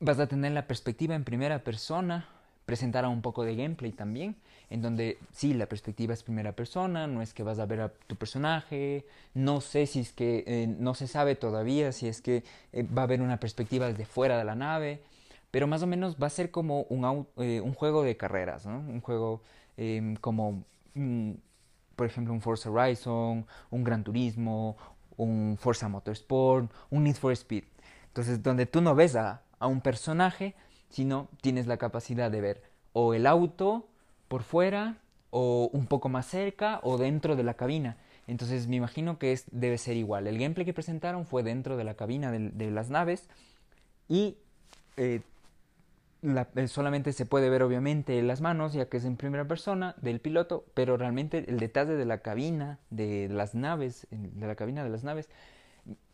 vas 0.00 0.18
a 0.18 0.26
tener 0.26 0.52
la 0.52 0.66
perspectiva 0.66 1.14
en 1.14 1.24
primera 1.24 1.64
persona, 1.64 2.28
presentará 2.66 3.08
un 3.08 3.22
poco 3.22 3.44
de 3.44 3.54
gameplay 3.54 3.92
también, 3.92 4.36
en 4.68 4.82
donde 4.82 5.18
sí, 5.32 5.54
la 5.54 5.66
perspectiva 5.66 6.12
es 6.12 6.24
primera 6.24 6.52
persona, 6.52 7.06
no 7.06 7.22
es 7.22 7.32
que 7.32 7.44
vas 7.44 7.60
a 7.60 7.66
ver 7.66 7.80
a 7.80 7.92
tu 8.08 8.16
personaje, 8.16 9.06
no 9.34 9.60
sé 9.60 9.86
si 9.86 10.00
es 10.00 10.12
que, 10.12 10.42
eh, 10.46 10.66
no 10.66 10.94
se 10.94 11.06
sabe 11.06 11.36
todavía 11.36 11.92
si 11.92 12.08
es 12.08 12.20
que 12.20 12.42
eh, 12.72 12.82
va 12.82 13.02
a 13.02 13.04
haber 13.04 13.22
una 13.22 13.38
perspectiva 13.38 13.86
desde 13.86 14.04
fuera 14.04 14.36
de 14.36 14.44
la 14.44 14.56
nave, 14.56 15.00
pero 15.52 15.68
más 15.68 15.82
o 15.82 15.86
menos 15.86 16.16
va 16.20 16.26
a 16.26 16.30
ser 16.30 16.50
como 16.50 16.82
un, 16.90 17.26
eh, 17.36 17.62
juego 17.76 18.02
de 18.02 18.16
carreras. 18.16 18.66
Un 18.66 19.00
juego 19.00 19.42
em, 19.76 20.16
como, 20.16 20.64
mm, 20.94 21.32
por 21.94 22.06
ejemplo, 22.06 22.34
un 22.34 22.40
Forza 22.40 22.70
Horizon, 22.70 23.46
un 23.70 23.84
Gran 23.84 24.02
Turismo, 24.04 24.76
un 25.16 25.56
Forza 25.58 25.88
Motorsport, 25.88 26.70
un 26.90 27.04
Need 27.04 27.16
for 27.16 27.32
Speed. 27.32 27.64
Entonces, 28.08 28.42
donde 28.42 28.66
tú 28.66 28.80
no 28.80 28.94
ves 28.94 29.16
a, 29.16 29.42
a 29.58 29.66
un 29.66 29.80
personaje, 29.80 30.54
sino 30.88 31.28
tienes 31.40 31.66
la 31.66 31.76
capacidad 31.76 32.30
de 32.30 32.40
ver 32.40 32.62
o 32.92 33.14
el 33.14 33.26
auto 33.26 33.88
por 34.28 34.42
fuera 34.42 34.98
o 35.30 35.68
un 35.72 35.86
poco 35.86 36.08
más 36.08 36.26
cerca 36.26 36.80
o 36.82 36.96
dentro 36.96 37.36
de 37.36 37.42
la 37.42 37.54
cabina. 37.54 37.96
Entonces 38.26 38.66
me 38.66 38.76
imagino 38.76 39.18
que 39.18 39.32
es, 39.32 39.44
debe 39.50 39.78
ser 39.78 39.96
igual. 39.96 40.26
El 40.26 40.38
gameplay 40.38 40.64
que 40.64 40.72
presentaron 40.72 41.26
fue 41.26 41.42
dentro 41.42 41.76
de 41.76 41.84
la 41.84 41.94
cabina 41.94 42.32
de, 42.32 42.70
las 42.70 42.90
naves 42.90 43.28
y 44.08 44.36
eh, 44.96 45.20
eh, 46.22 46.68
solamente 46.68 47.12
se 47.12 47.26
puede 47.26 47.50
ver 47.50 47.62
obviamente 47.62 48.20
las 48.22 48.40
manos 48.40 48.72
ya 48.72 48.88
que 48.88 48.96
es 48.96 49.04
en 49.04 49.16
primera 49.16 49.46
persona 49.46 49.94
del 50.00 50.20
piloto, 50.20 50.64
pero 50.74 50.96
realmente 50.96 51.44
el 51.48 51.58
detalle 51.58 51.94
de 51.94 52.04
la 52.04 52.18
cabina 52.18 52.78
de 52.90 53.28
las 53.28 53.54
naves, 53.54 54.06
de 54.10 54.46
la 54.46 54.56
cabina 54.56 54.82
de 54.82 54.90
las 54.90 55.04
naves, 55.04 55.28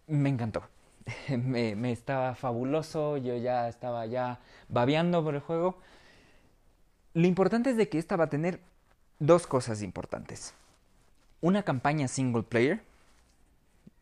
me 0.07 0.29
encantó. 0.29 0.65
me, 1.29 1.93
estaba 1.93 2.35
fabuloso, 2.35 3.17
yo 3.17 3.37
ya 3.37 3.69
estaba 3.69 4.07
ya 4.07 4.41
babeando 4.69 5.23
por 5.23 5.35
el 5.35 5.41
juego. 5.41 5.79
Lo 7.15 7.27
importante 7.27 7.71
es 7.71 7.77
de 7.77 7.89
que 7.89 7.99
esta 7.99 8.17
va 8.17 8.25
a 8.25 8.31
tener 8.31 8.61
dos 9.19 9.47
cosas 9.47 9.83
importantes. 9.83 10.55
Una 11.41 11.63
campaña 11.63 12.09
single 12.09 12.43
player, 12.43 12.83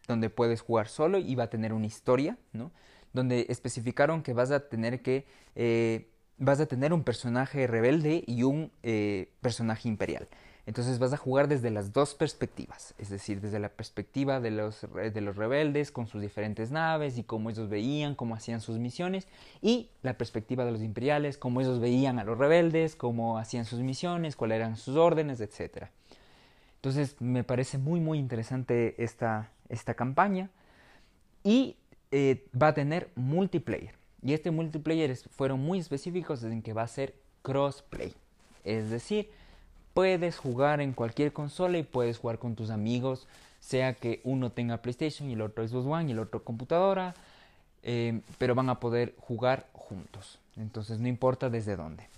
donde 0.06 0.30
puedes 0.30 0.60
jugar 0.60 0.88
solo 0.88 1.18
y 1.18 1.34
va 1.34 1.44
a 1.44 1.50
tener 1.50 1.72
una 1.72 1.86
historia, 1.86 2.36
¿no? 2.52 2.70
Donde 3.12 3.46
especificaron 3.48 4.22
que 4.22 4.32
vas 4.32 4.50
a 4.50 4.68
tener 4.68 5.02
que... 5.02 5.26
Eh, 5.56 6.06
vas 6.38 6.58
a 6.58 6.66
tener 6.66 6.92
un 6.92 7.04
personaje 7.04 7.66
rebelde 7.66 8.24
y 8.26 8.44
un 8.44 8.72
eh, 8.82 9.30
personaje 9.42 9.88
imperial. 9.88 10.26
Entonces 10.66 10.98
vas 10.98 11.12
a 11.12 11.16
jugar 11.16 11.48
desde 11.48 11.70
las 11.70 11.92
dos 11.92 12.14
perspectivas, 12.14 12.94
es 12.98 13.08
decir, 13.08 13.40
desde 13.40 13.58
la 13.58 13.70
perspectiva 13.70 14.40
de 14.40 14.50
los, 14.50 14.86
de 14.92 15.20
los 15.20 15.36
rebeldes 15.36 15.90
con 15.90 16.06
sus 16.06 16.20
diferentes 16.20 16.70
naves 16.70 17.18
y 17.18 17.24
cómo 17.24 17.50
ellos 17.50 17.68
veían, 17.68 18.14
cómo 18.14 18.34
hacían 18.34 18.60
sus 18.60 18.78
misiones, 18.78 19.26
y 19.62 19.90
la 20.02 20.18
perspectiva 20.18 20.64
de 20.64 20.72
los 20.72 20.82
imperiales, 20.82 21.38
cómo 21.38 21.60
ellos 21.60 21.80
veían 21.80 22.18
a 22.18 22.24
los 22.24 22.38
rebeldes, 22.38 22.94
cómo 22.94 23.38
hacían 23.38 23.64
sus 23.64 23.80
misiones, 23.80 24.36
cuáles 24.36 24.56
eran 24.56 24.76
sus 24.76 24.96
órdenes, 24.96 25.40
etc. 25.40 25.86
Entonces 26.76 27.20
me 27.20 27.44
parece 27.44 27.78
muy 27.78 28.00
muy 28.00 28.18
interesante 28.18 29.02
esta, 29.02 29.50
esta 29.68 29.94
campaña 29.94 30.50
y 31.42 31.76
eh, 32.10 32.46
va 32.60 32.68
a 32.68 32.74
tener 32.74 33.10
multiplayer. 33.14 33.94
Y 34.22 34.34
este 34.34 34.50
multiplayer 34.50 35.16
fueron 35.16 35.60
muy 35.60 35.78
específicos 35.78 36.42
en 36.44 36.62
que 36.62 36.72
va 36.72 36.82
a 36.82 36.88
ser 36.88 37.14
crossplay. 37.42 38.14
Es 38.64 38.90
decir, 38.90 39.30
puedes 40.00 40.38
jugar 40.38 40.80
en 40.80 40.94
cualquier 40.94 41.30
consola 41.34 41.76
y 41.76 41.82
puedes 41.82 42.16
jugar 42.16 42.38
con 42.38 42.54
tus 42.54 42.70
amigos, 42.70 43.28
sea 43.58 43.92
que 43.92 44.22
uno 44.24 44.50
tenga 44.50 44.78
PlayStation 44.78 45.28
y 45.28 45.34
el 45.34 45.42
otro 45.42 45.68
Xbox 45.68 45.86
One 45.86 46.08
y 46.08 46.12
el 46.12 46.20
otro 46.20 46.42
computadora, 46.42 47.14
eh, 47.82 48.22
pero 48.38 48.54
van 48.54 48.70
a 48.70 48.80
poder 48.80 49.14
jugar 49.18 49.66
juntos. 49.74 50.38
Entonces 50.56 51.00
no 51.00 51.08
importa 51.08 51.50
desde 51.50 51.76
dónde. 51.76 52.08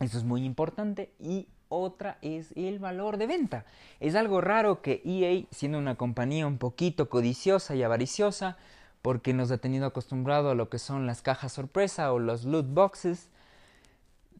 Eso 0.00 0.16
es 0.16 0.24
muy 0.24 0.46
importante 0.46 1.10
y 1.20 1.46
otra 1.68 2.16
es 2.22 2.52
el 2.56 2.78
valor 2.78 3.18
de 3.18 3.26
venta. 3.26 3.66
Es 4.00 4.14
algo 4.14 4.40
raro 4.40 4.80
que 4.80 5.02
EA, 5.04 5.44
siendo 5.50 5.76
una 5.76 5.96
compañía 5.96 6.46
un 6.46 6.56
poquito 6.56 7.10
codiciosa 7.10 7.74
y 7.74 7.82
avariciosa, 7.82 8.56
porque 9.02 9.34
nos 9.34 9.50
ha 9.50 9.58
tenido 9.58 9.84
acostumbrado 9.84 10.48
a 10.48 10.54
lo 10.54 10.70
que 10.70 10.78
son 10.78 11.06
las 11.06 11.20
cajas 11.20 11.52
sorpresa 11.52 12.14
o 12.14 12.18
los 12.18 12.46
loot 12.46 12.72
boxes, 12.72 13.28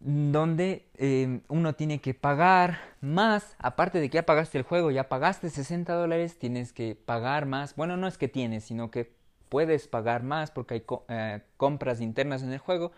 donde 0.00 0.86
eh, 0.96 1.40
uno 1.48 1.74
tiene 1.74 2.00
que 2.00 2.14
pagar 2.14 2.78
más, 3.00 3.54
aparte 3.58 4.00
de 4.00 4.08
que 4.08 4.16
ya 4.16 4.26
pagaste 4.26 4.58
el 4.58 4.64
juego, 4.64 4.90
ya 4.90 5.08
pagaste 5.08 5.50
60 5.50 5.92
dólares, 5.94 6.38
tienes 6.38 6.72
que 6.72 6.96
pagar 6.96 7.46
más. 7.46 7.76
Bueno, 7.76 7.96
no 7.96 8.06
es 8.06 8.18
que 8.18 8.28
tienes, 8.28 8.64
sino 8.64 8.90
que 8.90 9.12
puedes 9.48 9.88
pagar 9.88 10.22
más 10.22 10.50
porque 10.50 10.74
hay 10.74 10.84
eh, 11.08 11.42
compras 11.56 12.00
internas 12.00 12.42
en 12.42 12.52
el 12.52 12.58
juego 12.58 12.92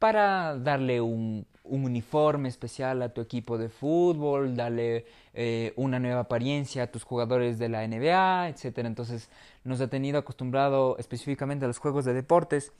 para 0.00 0.56
darle 0.56 1.00
un, 1.00 1.46
uniforme 1.62 2.48
especial 2.48 3.02
a 3.02 3.10
tu 3.10 3.20
equipo 3.20 3.58
de 3.58 3.68
fútbol, 3.68 4.56
darle 4.56 5.06
eh, 5.34 5.72
una 5.76 6.00
nueva 6.00 6.20
apariencia 6.22 6.84
a 6.84 6.86
tus 6.88 7.04
jugadores 7.04 7.58
de 7.58 7.68
la 7.68 7.86
NBA, 7.86 8.48
etc. 8.48 8.78
Entonces 8.78 9.30
nos 9.62 9.80
ha 9.80 9.88
tenido 9.88 10.18
acostumbrado 10.18 10.96
específicamente 10.98 11.66
a 11.66 11.68
los 11.68 11.78
juegos 11.78 12.04
de 12.04 12.14
deportes 12.14 12.72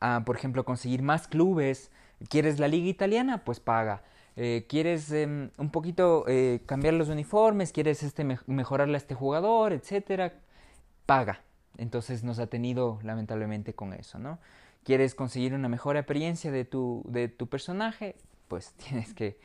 a, 0.00 0.22
por 0.24 0.36
ejemplo, 0.36 0.64
conseguir 0.64 1.02
más 1.02 1.26
clubes, 1.26 1.90
¿Quieres 2.28 2.58
la 2.58 2.68
liga 2.68 2.88
italiana? 2.88 3.44
Pues 3.44 3.60
paga. 3.60 4.02
Eh, 4.36 4.66
¿Quieres 4.68 5.10
em, 5.12 5.50
un 5.58 5.70
poquito 5.70 6.24
eh, 6.28 6.60
cambiar 6.66 6.94
los 6.94 7.08
uniformes? 7.08 7.72
¿Quieres 7.72 8.02
este, 8.02 8.24
mejorarle 8.46 8.94
a 8.94 8.98
este 8.98 9.14
jugador? 9.14 9.72
Etcétera. 9.72 10.34
Paga. 11.06 11.42
Entonces 11.76 12.24
nos 12.24 12.38
ha 12.38 12.48
tenido 12.48 12.98
lamentablemente 13.02 13.74
con 13.74 13.92
eso, 13.92 14.18
¿no? 14.18 14.38
¿Quieres 14.84 15.14
conseguir 15.14 15.54
una 15.54 15.68
mejor 15.68 15.96
experiencia 15.96 16.50
de 16.50 16.64
tu, 16.64 17.02
de 17.08 17.28
tu 17.28 17.48
personaje? 17.48 18.16
Pues 18.48 18.72
tienes 18.88 19.14
que 19.14 19.38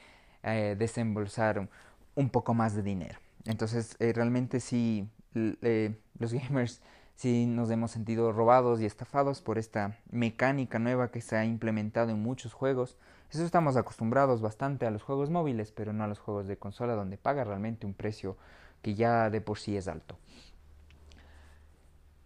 eh, 0.44 0.76
desembolsar 0.78 1.68
un, 2.16 2.30
poco 2.30 2.54
más 2.54 2.76
de 2.76 2.84
dinero. 2.84 3.20
Entonces 3.46 3.98
realmente 4.00 4.60
sí, 4.60 5.08
los 5.34 6.34
gamers 6.34 6.82
si 7.16 7.46
nos 7.46 7.70
hemos 7.70 7.92
sentido 7.92 8.32
robados 8.32 8.82
y 8.82 8.86
estafados 8.86 9.42
por 9.42 9.58
esta 9.58 9.98
mecánica 10.12 10.80
nueva 10.80 11.12
que 11.12 11.22
se 11.22 11.36
ha 11.36 11.46
implementado 11.46 12.12
en 12.12 12.22
muchos 12.22 12.54
juegos. 12.54 12.98
Eso 13.32 13.44
estamos 13.44 13.78
acostumbrados 13.78 14.42
bastante 14.42 14.86
a 14.86 14.92
los 14.92 15.04
juegos 15.04 15.30
móviles, 15.30 15.72
pero 15.72 15.94
no 15.94 16.04
a 16.04 16.08
los 16.08 16.20
juegos 16.20 16.48
de 16.48 16.58
consola 16.58 16.96
donde 16.96 17.18
paga 17.18 17.44
realmente 17.44 17.86
un 17.86 17.94
precio 17.94 18.38
que 18.82 18.96
ya 18.96 19.30
de 19.30 19.42
por 19.42 19.58
sí 19.58 19.76
es 19.78 19.88
alto. 19.88 20.18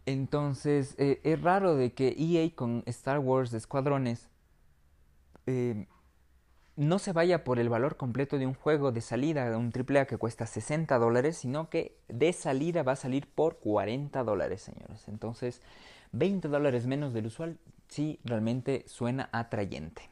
Entonces 0.05 0.95
eh, 0.97 1.19
es 1.23 1.41
raro 1.41 1.75
de 1.75 1.93
que 1.93 2.15
EA 2.17 2.49
con 2.55 2.83
Star 2.85 3.19
Wars 3.19 3.51
de 3.51 3.57
Escuadrones 3.57 4.29
eh, 5.45 5.85
no 6.77 6.99
se 6.99 7.11
vaya 7.11 7.43
por 7.43 7.59
el 7.59 7.69
valor 7.69 7.97
completo 7.97 8.37
de 8.37 8.45
un 8.45 8.53
juego 8.53 8.91
de 8.91 9.01
salida, 9.01 9.49
de 9.49 9.57
un 9.57 9.73
AAA 9.73 10.05
que 10.05 10.17
cuesta 10.17 10.45
60 10.45 10.97
dólares, 10.99 11.37
sino 11.37 11.69
que 11.69 11.97
de 12.07 12.31
salida 12.33 12.83
va 12.83 12.93
a 12.93 12.95
salir 12.95 13.27
por 13.27 13.57
40 13.57 14.23
dólares, 14.23 14.61
señores. 14.61 15.07
Entonces, 15.07 15.61
20 16.11 16.47
dólares 16.47 16.85
menos 16.85 17.13
del 17.13 17.25
usual, 17.25 17.57
sí, 17.87 18.19
realmente 18.23 18.83
suena 18.87 19.27
atrayente. 19.31 20.03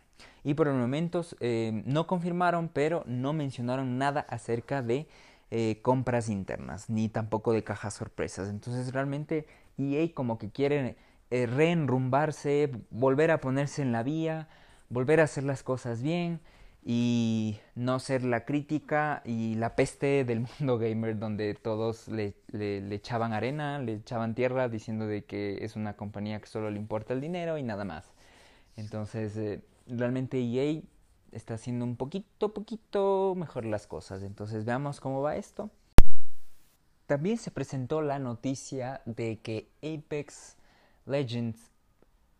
Y 0.43 0.55
por 0.55 0.67
el 0.67 0.73
momento 0.73 1.23
eh, 1.39 1.83
no 1.85 2.07
confirmaron, 2.07 2.69
pero 2.69 3.03
no 3.05 3.31
mencionaron 3.31 3.99
nada 3.99 4.21
acerca 4.27 4.81
de 4.81 5.07
eh, 5.51 5.79
compras 5.83 6.29
internas, 6.29 6.89
ni 6.89 7.09
tampoco 7.09 7.53
de 7.53 7.63
cajas 7.63 7.93
sorpresas. 7.93 8.49
Entonces, 8.49 8.91
realmente 8.91 9.45
EA 9.77 10.11
como 10.15 10.39
que 10.39 10.49
quiere 10.49 10.97
eh, 11.29 11.45
reenrumbarse, 11.45 12.71
volver 12.89 13.29
a 13.29 13.39
ponerse 13.39 13.83
en 13.83 13.91
la 13.91 14.01
vía, 14.01 14.47
volver 14.89 15.19
a 15.19 15.23
hacer 15.23 15.43
las 15.43 15.63
cosas 15.63 16.01
bien 16.01 16.39
y 16.87 17.57
no 17.73 17.99
ser 17.99 18.23
la 18.23 18.45
crítica 18.45 19.23
y 19.25 19.55
la 19.55 19.75
peste 19.75 20.23
del 20.23 20.41
mundo 20.59 20.77
gamer 20.77 21.17
donde 21.17 21.55
todos 21.55 22.07
le, 22.07 22.35
echaban 22.93 23.33
arena, 23.33 23.79
le 23.79 23.93
echaban 23.93 24.35
tierra 24.35 24.69
diciendo 24.69 25.07
de 25.07 25.25
que 25.25 25.65
es 25.65 25.75
una 25.75 25.95
compañía 25.95 26.39
que 26.39 26.47
solo 26.47 26.69
le 26.69 26.77
importa 26.77 27.13
el 27.13 27.21
dinero 27.21 27.57
y 27.57 27.63
nada 27.63 27.85
más. 27.85 28.13
Entonces, 28.77 29.35
eh, 29.37 29.63
realmente 29.87 30.39
EA 30.39 30.81
está 31.31 31.55
haciendo 31.55 31.85
un 31.85 31.95
poquito, 31.95 32.53
poquito 32.53 33.33
mejor 33.35 33.65
las 33.65 33.87
cosas. 33.87 34.21
Entonces, 34.21 34.63
veamos 34.63 34.99
cómo 34.99 35.21
va 35.21 35.37
esto. 35.37 35.71
También 37.07 37.37
se 37.37 37.51
presentó 37.51 38.01
la 38.01 38.19
noticia 38.19 39.01
de 39.05 39.39
que 39.39 39.69
Apex 39.81 40.57
Legends 41.05 41.71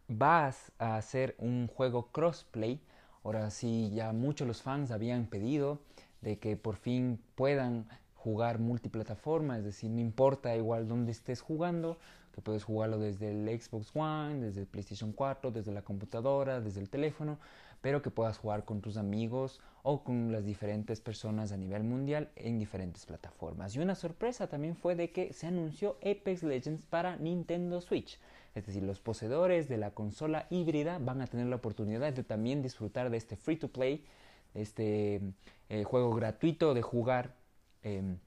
va 0.09 0.53
a 0.79 0.95
hacer 0.97 1.35
un 1.39 1.67
juego 1.67 2.11
crossplay 2.11 2.81
Ahora 3.25 3.49
sí, 3.49 3.89
ya 3.91 4.13
muchos 4.13 4.47
los 4.47 4.61
fans 4.61 4.91
habían 4.91 5.25
pedido 5.25 5.79
de 6.21 6.37
que 6.37 6.57
por 6.57 6.75
fin 6.75 7.19
puedan 7.33 7.87
jugar 8.13 8.59
multiplataforma, 8.59 9.57
es 9.57 9.63
decir, 9.63 9.89
no 9.89 9.99
importa 9.99 10.55
igual 10.55 10.87
dónde 10.87 11.11
estés 11.11 11.41
jugando, 11.41 11.97
que 12.35 12.41
puedes 12.41 12.63
jugarlo 12.63 12.99
desde 12.99 13.31
el 13.31 13.59
Xbox 13.59 13.95
One, 13.95 14.41
desde 14.41 14.61
el 14.61 14.67
PlayStation 14.67 15.11
4, 15.11 15.49
desde 15.49 15.71
la 15.71 15.81
computadora, 15.81 16.61
desde 16.61 16.81
el 16.81 16.89
teléfono, 16.91 17.39
pero 17.81 18.03
que 18.03 18.11
puedas 18.11 18.37
jugar 18.37 18.63
con 18.63 18.79
tus 18.79 18.97
amigos 18.97 19.59
o 19.81 20.03
con 20.03 20.31
las 20.31 20.45
diferentes 20.45 21.01
personas 21.01 21.51
a 21.51 21.57
nivel 21.57 21.83
mundial 21.83 22.29
en 22.35 22.59
diferentes 22.59 23.07
plataformas. 23.07 23.75
Y 23.75 23.79
una 23.79 23.95
sorpresa 23.95 24.45
también 24.45 24.75
fue 24.75 24.95
de 24.95 25.11
que 25.11 25.33
se 25.33 25.47
anunció 25.47 25.97
Apex 26.03 26.43
Legends 26.43 26.83
para 26.91 27.15
Nintendo 27.15 27.81
Switch. 27.81 28.19
Es 28.55 28.65
decir, 28.65 28.83
los 28.83 29.01
poseedores 29.01 29.67
de 29.67 29.77
la 29.77 29.91
consola 29.91 30.47
híbrida 30.49 30.97
van 30.97 31.21
a 31.21 31.27
tener 31.27 31.47
la 31.47 31.57
oportunidad 31.57 32.13
de 32.13 32.23
también 32.23 32.61
disfrutar 32.61 33.09
de 33.09 33.17
este 33.17 33.35
free 33.35 33.57
to 33.57 33.67
play, 33.67 34.05
este 34.53 35.21
eh, 35.69 35.83
juego 35.83 36.13
gratuito 36.15 36.73
de 36.73 36.81
jugar 36.81 37.35
em, 37.83 38.17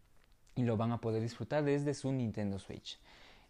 y 0.55 0.65
lo 0.65 0.77
van 0.77 0.93
a 0.93 1.01
poder 1.01 1.23
disfrutar 1.23 1.65
desde 1.65 1.95
su 1.95 2.13
Nintendo 2.13 2.59
Switch. 2.59 2.99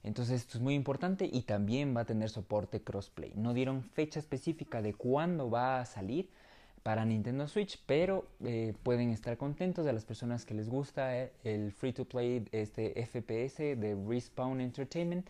Entonces 0.05 0.43
esto 0.43 0.59
es 0.59 0.63
muy 0.63 0.75
importante 0.75 1.29
y 1.31 1.43
también 1.43 1.97
va 1.97 2.03
a 2.03 2.05
tener 2.05 2.31
soporte 2.31 2.81
crossplay. 2.81 3.33
No 3.35 3.55
dieron 3.55 3.83
fecha 3.83 4.21
específica 4.21 4.81
de 4.81 4.95
cuándo 4.95 5.51
va 5.51 5.81
a 5.81 5.85
salir 5.85 6.31
para 6.85 7.05
Nintendo 7.05 7.49
Switch, 7.49 7.83
pero 7.87 8.27
eh, 8.45 8.73
pueden 8.83 9.11
estar 9.11 9.37
contentos 9.37 9.85
de 9.85 9.93
las 9.93 10.05
personas 10.05 10.45
que 10.45 10.55
les 10.55 10.69
gusta 10.69 11.19
eh, 11.19 11.33
el 11.43 11.73
free 11.73 11.93
to 11.93 12.05
play, 12.05 12.47
este 12.53 13.05
FPS 13.05 13.59
de 13.59 13.97
Respawn 14.09 14.61
Entertainment, 14.61 15.27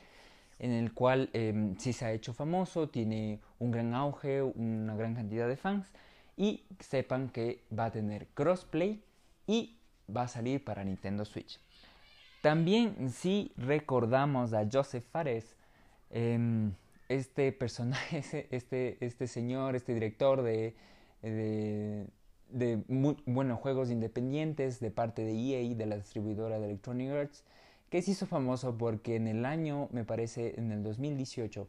en 0.58 0.72
el 0.72 0.92
cual 0.92 1.30
eh, 1.32 1.74
sí 1.78 1.92
se 1.92 2.04
ha 2.04 2.12
hecho 2.12 2.32
famoso, 2.32 2.88
tiene 2.88 3.40
un 3.58 3.70
gran 3.70 3.94
auge, 3.94 4.42
una 4.42 4.94
gran 4.96 5.14
cantidad 5.14 5.48
de 5.48 5.56
fans 5.56 5.86
y 6.36 6.64
sepan 6.80 7.28
que 7.28 7.62
va 7.76 7.86
a 7.86 7.90
tener 7.90 8.28
crossplay 8.28 9.02
y 9.46 9.76
va 10.14 10.22
a 10.22 10.28
salir 10.28 10.64
para 10.64 10.84
Nintendo 10.84 11.24
Switch. 11.24 11.60
También 12.40 13.10
si 13.10 13.52
recordamos 13.56 14.52
a 14.52 14.66
Joseph 14.70 15.04
Fares, 15.10 15.56
em, 16.10 16.72
este 17.08 17.52
personaje, 17.52 18.18
este, 18.50 19.04
este 19.04 19.26
señor, 19.26 19.74
este 19.74 19.94
director 19.94 20.42
de, 20.42 20.74
de, 21.22 22.06
de 22.50 23.54
juegos 23.60 23.90
independientes 23.90 24.78
de 24.80 24.90
parte 24.90 25.22
de 25.22 25.32
EA, 25.32 25.74
de 25.74 25.86
la 25.86 25.96
distribuidora 25.96 26.60
de 26.60 26.66
Electronic 26.66 27.10
Arts, 27.10 27.44
que 27.90 28.02
se 28.02 28.12
hizo 28.12 28.26
famoso 28.26 28.76
porque 28.76 29.16
en 29.16 29.28
el 29.28 29.44
año, 29.44 29.88
me 29.92 30.04
parece, 30.04 30.54
en 30.58 30.72
el 30.72 30.82
2018, 30.82 31.68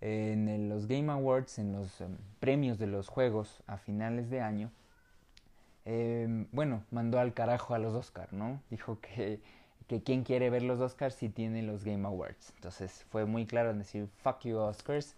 en 0.00 0.68
los 0.68 0.86
Game 0.86 1.10
Awards, 1.10 1.58
en 1.58 1.72
los 1.72 2.00
em, 2.00 2.16
premios 2.40 2.78
de 2.78 2.86
los 2.86 3.08
juegos 3.08 3.62
a 3.66 3.78
finales 3.78 4.30
de 4.30 4.40
año, 4.40 4.70
em, 5.84 6.46
bueno, 6.52 6.82
mandó 6.90 7.18
al 7.18 7.32
carajo 7.34 7.74
a 7.74 7.78
los 7.78 7.94
Oscar, 7.94 8.32
¿no? 8.32 8.60
Dijo 8.70 8.98
que 9.00 9.40
que 9.86 10.02
quién 10.02 10.24
quiere 10.24 10.50
ver 10.50 10.62
los 10.62 10.80
Oscars 10.80 11.14
si 11.14 11.28
tiene 11.28 11.62
los 11.62 11.84
Game 11.84 12.06
Awards. 12.06 12.52
Entonces 12.56 13.04
fue 13.10 13.24
muy 13.24 13.46
claro 13.46 13.70
en 13.70 13.78
decir 13.78 14.08
fuck 14.22 14.40
you 14.42 14.58
Oscars. 14.58 15.14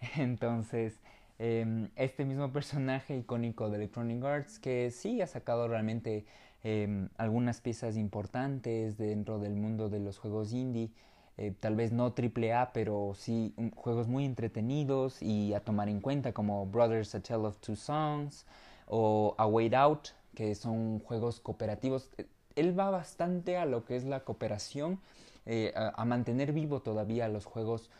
Entonces 0.16 0.98
em, 1.38 1.88
este 1.96 2.24
mismo 2.24 2.52
personaje 2.52 3.16
icónico 3.16 3.70
de 3.70 3.76
Electronic 3.76 4.22
Arts 4.24 4.58
que 4.58 4.90
sí 4.90 5.22
ha 5.22 5.26
sacado 5.26 5.68
realmente 5.68 6.24
em, 6.62 7.08
algunas 7.16 7.60
piezas 7.60 7.96
importantes 7.96 8.98
dentro 8.98 9.38
del 9.38 9.54
mundo 9.54 9.88
de 9.88 10.00
los 10.00 10.18
juegos 10.18 10.52
indie. 10.52 10.90
Eh, 11.36 11.54
tal 11.58 11.76
vez 11.76 11.92
no 11.92 12.12
triple 12.12 12.52
A, 12.52 12.72
pero 12.72 13.12
sí 13.14 13.54
juegos 13.74 14.08
muy 14.08 14.24
entretenidos 14.24 15.22
y 15.22 15.54
a 15.54 15.60
tomar 15.60 15.88
en 15.88 16.00
cuenta 16.00 16.32
como 16.32 16.66
Brothers 16.66 17.14
A 17.14 17.20
Tale 17.20 17.46
of 17.46 17.58
Two 17.58 17.76
Songs 17.76 18.46
o 18.86 19.34
A 19.38 19.46
Wait 19.46 19.74
Out, 19.74 20.08
que 20.34 20.54
son 20.54 20.98
juegos 21.00 21.40
cooperativos 21.40 22.10
él 22.56 22.78
va 22.78 22.90
bastante 22.90 23.56
a 23.56 23.66
lo 23.66 23.84
que 23.84 23.96
es 23.96 24.04
la 24.04 24.20
cooperación, 24.20 25.00
eh, 25.46 25.72
a, 25.74 26.04
mantener 26.04 26.52
vivo 26.52 26.80
todavía 26.80 27.28
los 27.28 27.44
juegos 27.46 27.90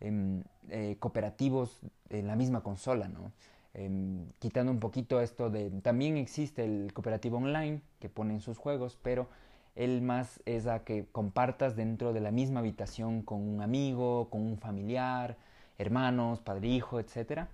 em, 0.00 0.42
eh, 0.68 0.96
cooperativos 0.98 1.80
en 2.10 2.26
la 2.26 2.36
misma 2.36 2.62
consola, 2.62 3.08
¿no? 3.08 3.32
Em, 3.74 4.26
quitando 4.38 4.72
un 4.72 4.80
poquito 4.80 5.20
esto 5.20 5.50
de... 5.50 5.70
También 5.82 6.16
existe 6.16 6.64
el 6.64 6.92
cooperativo 6.92 7.38
online 7.38 7.80
que 8.00 8.08
pone 8.08 8.34
en 8.34 8.40
sus 8.40 8.58
juegos, 8.58 8.98
pero 9.02 9.28
él 9.76 10.02
más 10.02 10.40
es 10.46 10.66
a 10.66 10.84
que 10.84 11.06
compartas 11.12 11.76
dentro 11.76 12.12
de 12.12 12.20
la 12.20 12.32
misma 12.32 12.60
habitación 12.60 13.22
con 13.22 13.40
un 13.40 13.62
amigo, 13.62 14.28
con 14.30 14.40
un 14.42 14.58
familiar, 14.58 15.36
hermanos, 15.78 16.40
padre, 16.40 16.68
hijo, 16.68 16.98
etc. 16.98 17.46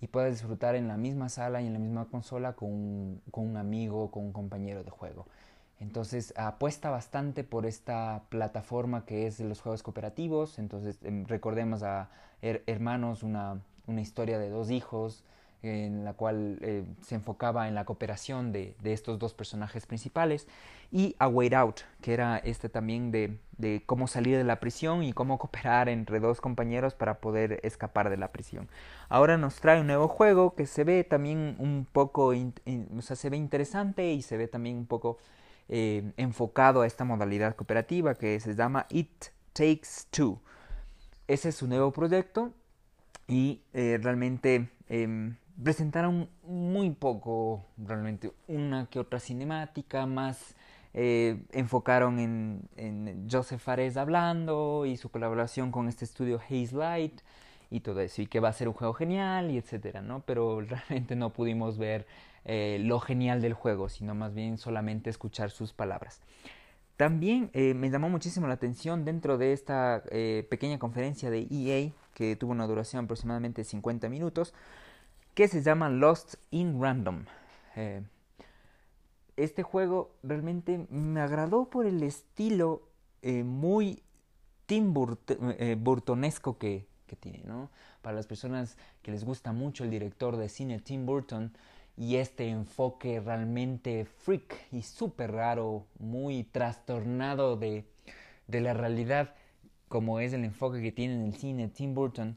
Y 0.00 0.06
puedas 0.06 0.30
disfrutar 0.30 0.76
en 0.76 0.86
la 0.86 0.96
misma 0.96 1.28
sala 1.28 1.60
y 1.60 1.66
en 1.66 1.72
la 1.72 1.80
misma 1.80 2.04
consola 2.06 2.52
con 2.52 3.20
con 3.30 3.48
un 3.48 3.56
amigo, 3.56 4.10
con 4.10 4.24
un 4.24 4.32
compañero 4.32 4.84
de 4.84 4.90
juego. 4.90 5.26
Entonces 5.80 6.34
apuesta 6.36 6.90
bastante 6.90 7.44
por 7.44 7.64
esta 7.66 8.22
plataforma 8.30 9.04
que 9.04 9.26
es 9.26 9.38
de 9.38 9.44
los 9.44 9.60
juegos 9.60 9.82
cooperativos. 9.82 10.58
Entonces 10.58 10.98
em, 11.04 11.24
recordemos 11.26 11.82
a 11.82 12.10
Hermanos, 12.40 13.22
una, 13.22 13.60
historia 13.96 14.38
de 14.38 14.50
dos 14.50 14.70
hijos 14.70 15.24
en 15.62 16.04
la 16.04 16.12
cual 16.12 16.58
eh, 16.60 16.84
se 17.02 17.16
enfocaba 17.16 17.68
en 17.68 17.74
la 17.74 17.84
cooperación 17.84 18.52
de, 18.52 18.76
estos 18.84 19.18
dos 19.18 19.34
personajes 19.34 19.86
principales. 19.86 20.46
Y 20.90 21.16
A 21.18 21.28
Wait 21.28 21.52
Out, 21.52 21.80
que 22.00 22.14
era 22.14 22.38
este 22.38 22.68
también 22.68 23.10
de, 23.10 23.38
de, 23.58 23.82
cómo 23.84 24.06
salir 24.06 24.36
de 24.36 24.44
la 24.44 24.60
prisión 24.60 25.02
y 25.02 25.12
cómo 25.12 25.38
cooperar 25.38 25.88
entre 25.88 26.20
dos 26.20 26.40
compañeros 26.40 26.94
para 26.94 27.20
poder 27.20 27.60
escapar 27.62 28.08
de 28.08 28.16
la 28.16 28.32
prisión. 28.32 28.68
Ahora 29.08 29.36
nos 29.36 29.56
trae 29.60 29.80
un 29.80 29.86
nuevo 29.86 30.08
juego 30.08 30.54
que 30.54 30.66
se 30.66 30.84
ve 30.84 31.04
también 31.04 31.56
un 31.58 31.86
poco, 31.90 32.28
o 32.28 33.02
sea, 33.02 33.16
se 33.16 33.28
ve 33.28 33.36
interesante 33.36 34.12
y 34.12 34.22
se 34.22 34.36
ve 34.36 34.48
también 34.48 34.76
un 34.76 34.86
poco 34.86 35.18
eh, 35.68 36.12
enfocado 36.16 36.80
a 36.80 36.86
esta 36.86 37.04
modalidad 37.04 37.54
cooperativa 37.54 38.14
que 38.14 38.40
se 38.40 38.54
llama 38.54 38.86
It 38.88 39.26
Takes 39.52 40.06
Two. 40.10 40.40
Ese 41.26 41.50
es 41.50 41.56
su 41.56 41.66
nuevo 41.66 41.92
proyecto 41.92 42.54
y 43.26 43.60
eh, 43.74 43.98
realmente 44.02 44.70
em, 44.88 45.36
presentaron 45.62 46.28
muy 46.42 46.90
poco, 46.90 47.64
realmente 47.76 48.32
una 48.46 48.86
que 48.86 48.98
otra 48.98 49.20
cinemática, 49.20 50.06
más 50.06 50.54
eh, 50.94 51.42
enfocaron 51.52 52.18
en, 52.18 53.28
Joseph 53.30 53.60
Fares 53.60 53.96
hablando 53.96 54.86
y 54.86 54.96
su 54.96 55.10
colaboración 55.10 55.70
con 55.70 55.88
este 55.88 56.04
estudio 56.04 56.40
Haze 56.40 56.74
Light 56.74 57.20
y 57.70 57.80
todo 57.80 58.00
eso, 58.00 58.22
y 58.22 58.26
que 58.26 58.40
va 58.40 58.48
a 58.48 58.52
ser 58.52 58.68
un 58.68 58.74
juego 58.74 58.94
genial 58.94 59.50
y 59.50 59.58
etcétera, 59.58 60.00
¿no? 60.00 60.20
Pero 60.20 60.60
realmente 60.68 61.16
no 61.16 61.30
pudimos 61.30 61.76
ver 61.76 62.06
eh, 62.44 62.78
lo 62.80 63.00
genial 63.00 63.42
del 63.42 63.52
juego, 63.52 63.88
sino 63.88 64.14
más 64.14 64.34
bien 64.34 64.58
solamente 64.58 65.10
escuchar 65.10 65.50
sus 65.50 65.72
palabras. 65.72 66.20
También 66.96 67.50
eh, 67.52 67.74
me 67.74 67.90
llamó 67.90 68.08
muchísimo 68.08 68.48
la 68.48 68.54
atención 68.54 69.04
dentro 69.04 69.38
de 69.38 69.52
esta 69.52 70.02
pequeña 70.48 70.78
conferencia 70.78 71.30
de 71.30 71.46
EA, 71.50 71.92
que 72.14 72.34
tuvo 72.34 72.50
una 72.50 72.66
duración 72.66 73.04
aproximadamente 73.04 73.62
50 73.62 74.08
minutos, 74.08 74.52
que 75.38 75.46
se 75.46 75.62
llama 75.62 75.88
Lost 75.88 76.34
in 76.50 76.82
Random. 76.82 77.24
este 79.36 79.62
juego 79.62 80.10
realmente 80.24 80.84
me 80.90 81.20
agradó 81.20 81.70
por 81.70 81.86
el 81.86 82.02
estilo 82.02 82.82
muy 83.22 84.02
Tim 84.66 84.92
Burtonesco 84.92 86.58
que, 86.58 86.88
que 87.06 87.14
tiene, 87.14 87.44
¿no? 87.44 87.70
Para 88.02 88.16
las 88.16 88.26
personas 88.26 88.76
que 89.00 89.12
les 89.12 89.22
gusta 89.24 89.52
mucho 89.52 89.84
el 89.84 89.90
director 89.90 90.36
de 90.36 90.48
cine 90.48 90.80
Tim 90.80 91.06
Burton, 91.06 91.52
y 91.96 92.16
este 92.16 92.48
enfoque 92.48 93.20
realmente 93.20 94.06
freak 94.06 94.56
y 94.72 94.82
súper 94.82 95.30
raro, 95.30 95.86
muy 96.00 96.42
trastornado 96.42 97.56
de, 97.56 97.84
de, 98.48 98.60
la 98.60 98.74
realidad, 98.74 99.36
como 99.86 100.18
es 100.18 100.32
el 100.32 100.42
enfoque 100.42 100.82
que 100.82 100.90
tiene 100.90 101.14
en 101.14 101.26
el 101.26 101.34
cine 101.36 101.68
Tim 101.68 101.94
Burton, 101.94 102.36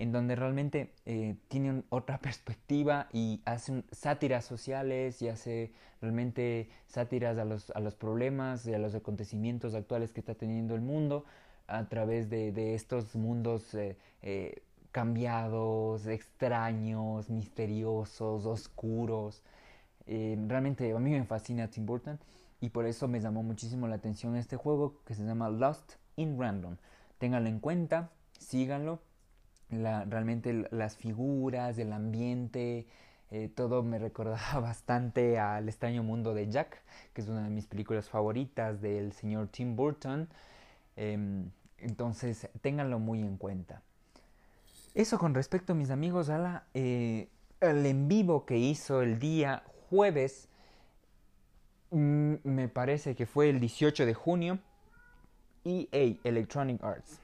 en 0.00 0.12
donde 0.12 0.34
realmente 0.34 0.94
eh, 1.04 1.36
tiene 1.48 1.82
otra 1.90 2.18
perspectiva 2.22 3.08
y 3.12 3.42
hace 3.44 3.84
sátiras 3.92 4.44
sociales 4.46 5.20
y 5.22 5.28
hace 5.28 5.72
realmente 6.00 6.70
sátiras 6.86 7.38
a 7.38 7.44
los, 7.44 7.70
a 7.70 7.80
los 7.80 7.94
problemas 7.94 8.66
y 8.66 8.72
a 8.72 8.78
los 8.78 8.94
acontecimientos 8.94 9.74
actuales 9.74 10.12
que 10.12 10.20
está 10.20 10.34
teniendo 10.34 10.74
el 10.74 10.80
mundo 10.80 11.26
a 11.66 11.86
través 11.88 12.30
de, 12.30 12.50
de 12.50 12.74
estos 12.74 13.14
mundos 13.14 13.74
eh, 13.74 13.96
eh, 14.22 14.62
cambiados, 14.90 16.06
extraños, 16.06 17.28
misteriosos, 17.28 18.46
oscuros. 18.46 19.44
Eh, 20.06 20.36
realmente 20.48 20.92
a 20.92 20.98
mí 20.98 21.10
me 21.10 21.24
fascina 21.24 21.68
Tim 21.68 21.84
Burton 21.84 22.18
y 22.60 22.70
por 22.70 22.86
eso 22.86 23.06
me 23.06 23.20
llamó 23.20 23.42
muchísimo 23.42 23.86
la 23.86 23.96
atención 23.96 24.34
este 24.34 24.56
juego 24.56 25.02
que 25.04 25.14
se 25.14 25.24
llama 25.24 25.50
Lost 25.50 25.92
in 26.16 26.40
Random. 26.40 26.76
Ténganlo 27.18 27.50
en 27.50 27.60
cuenta, 27.60 28.10
síganlo. 28.38 29.00
Realmente 29.70 30.66
las 30.70 30.96
figuras, 30.96 31.78
el 31.78 31.92
ambiente, 31.92 32.86
eh, 33.30 33.48
todo 33.54 33.82
me 33.82 33.98
recordaba 34.00 34.60
bastante 34.60 35.38
al 35.38 35.68
extraño 35.68 36.02
mundo 36.02 36.34
de 36.34 36.50
Jack, 36.50 36.82
que 37.12 37.20
es 37.20 37.28
una 37.28 37.44
de 37.44 37.50
mis 37.50 37.66
películas 37.66 38.08
favoritas 38.08 38.80
del 38.80 39.12
señor 39.12 39.48
Tim 39.48 39.76
Burton. 39.76 40.28
Em, 40.96 41.50
entonces, 41.78 42.48
ténganlo 42.60 42.98
muy 42.98 43.20
en 43.20 43.36
cuenta. 43.36 43.82
Eso 44.94 45.18
con 45.18 45.34
respecto, 45.34 45.74
mis 45.74 45.90
amigos, 45.90 46.28
a 46.30 46.64
eh, 46.74 47.28
en 47.60 48.08
vivo 48.08 48.44
que 48.44 48.58
hizo 48.58 49.02
el 49.02 49.18
día 49.18 49.62
jueves, 49.88 50.48
mm, 51.90 52.34
me 52.44 52.68
parece 52.68 53.14
que 53.14 53.26
fue 53.26 53.50
el 53.50 53.60
18 53.60 54.04
de 54.04 54.14
junio, 54.14 54.58
EA 55.64 56.16
Electronic 56.24 56.82
Arts. 56.82 57.20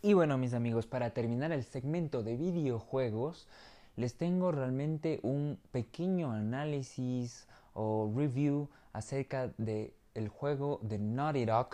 Y 0.00 0.12
bueno, 0.12 0.38
mis 0.38 0.54
amigos, 0.54 0.86
para 0.86 1.10
terminar 1.10 1.50
el 1.50 1.64
segmento 1.64 2.22
de 2.22 2.36
videojuegos, 2.36 3.48
les 3.96 4.14
tengo 4.14 4.52
realmente 4.52 5.18
un 5.24 5.58
pequeño 5.72 6.30
análisis 6.30 7.48
o 7.74 8.08
review 8.14 8.68
acerca 8.92 9.50
de 9.58 9.92
el 10.14 10.28
juego 10.28 10.78
de 10.82 11.00
Naughty 11.00 11.46
Dog 11.46 11.70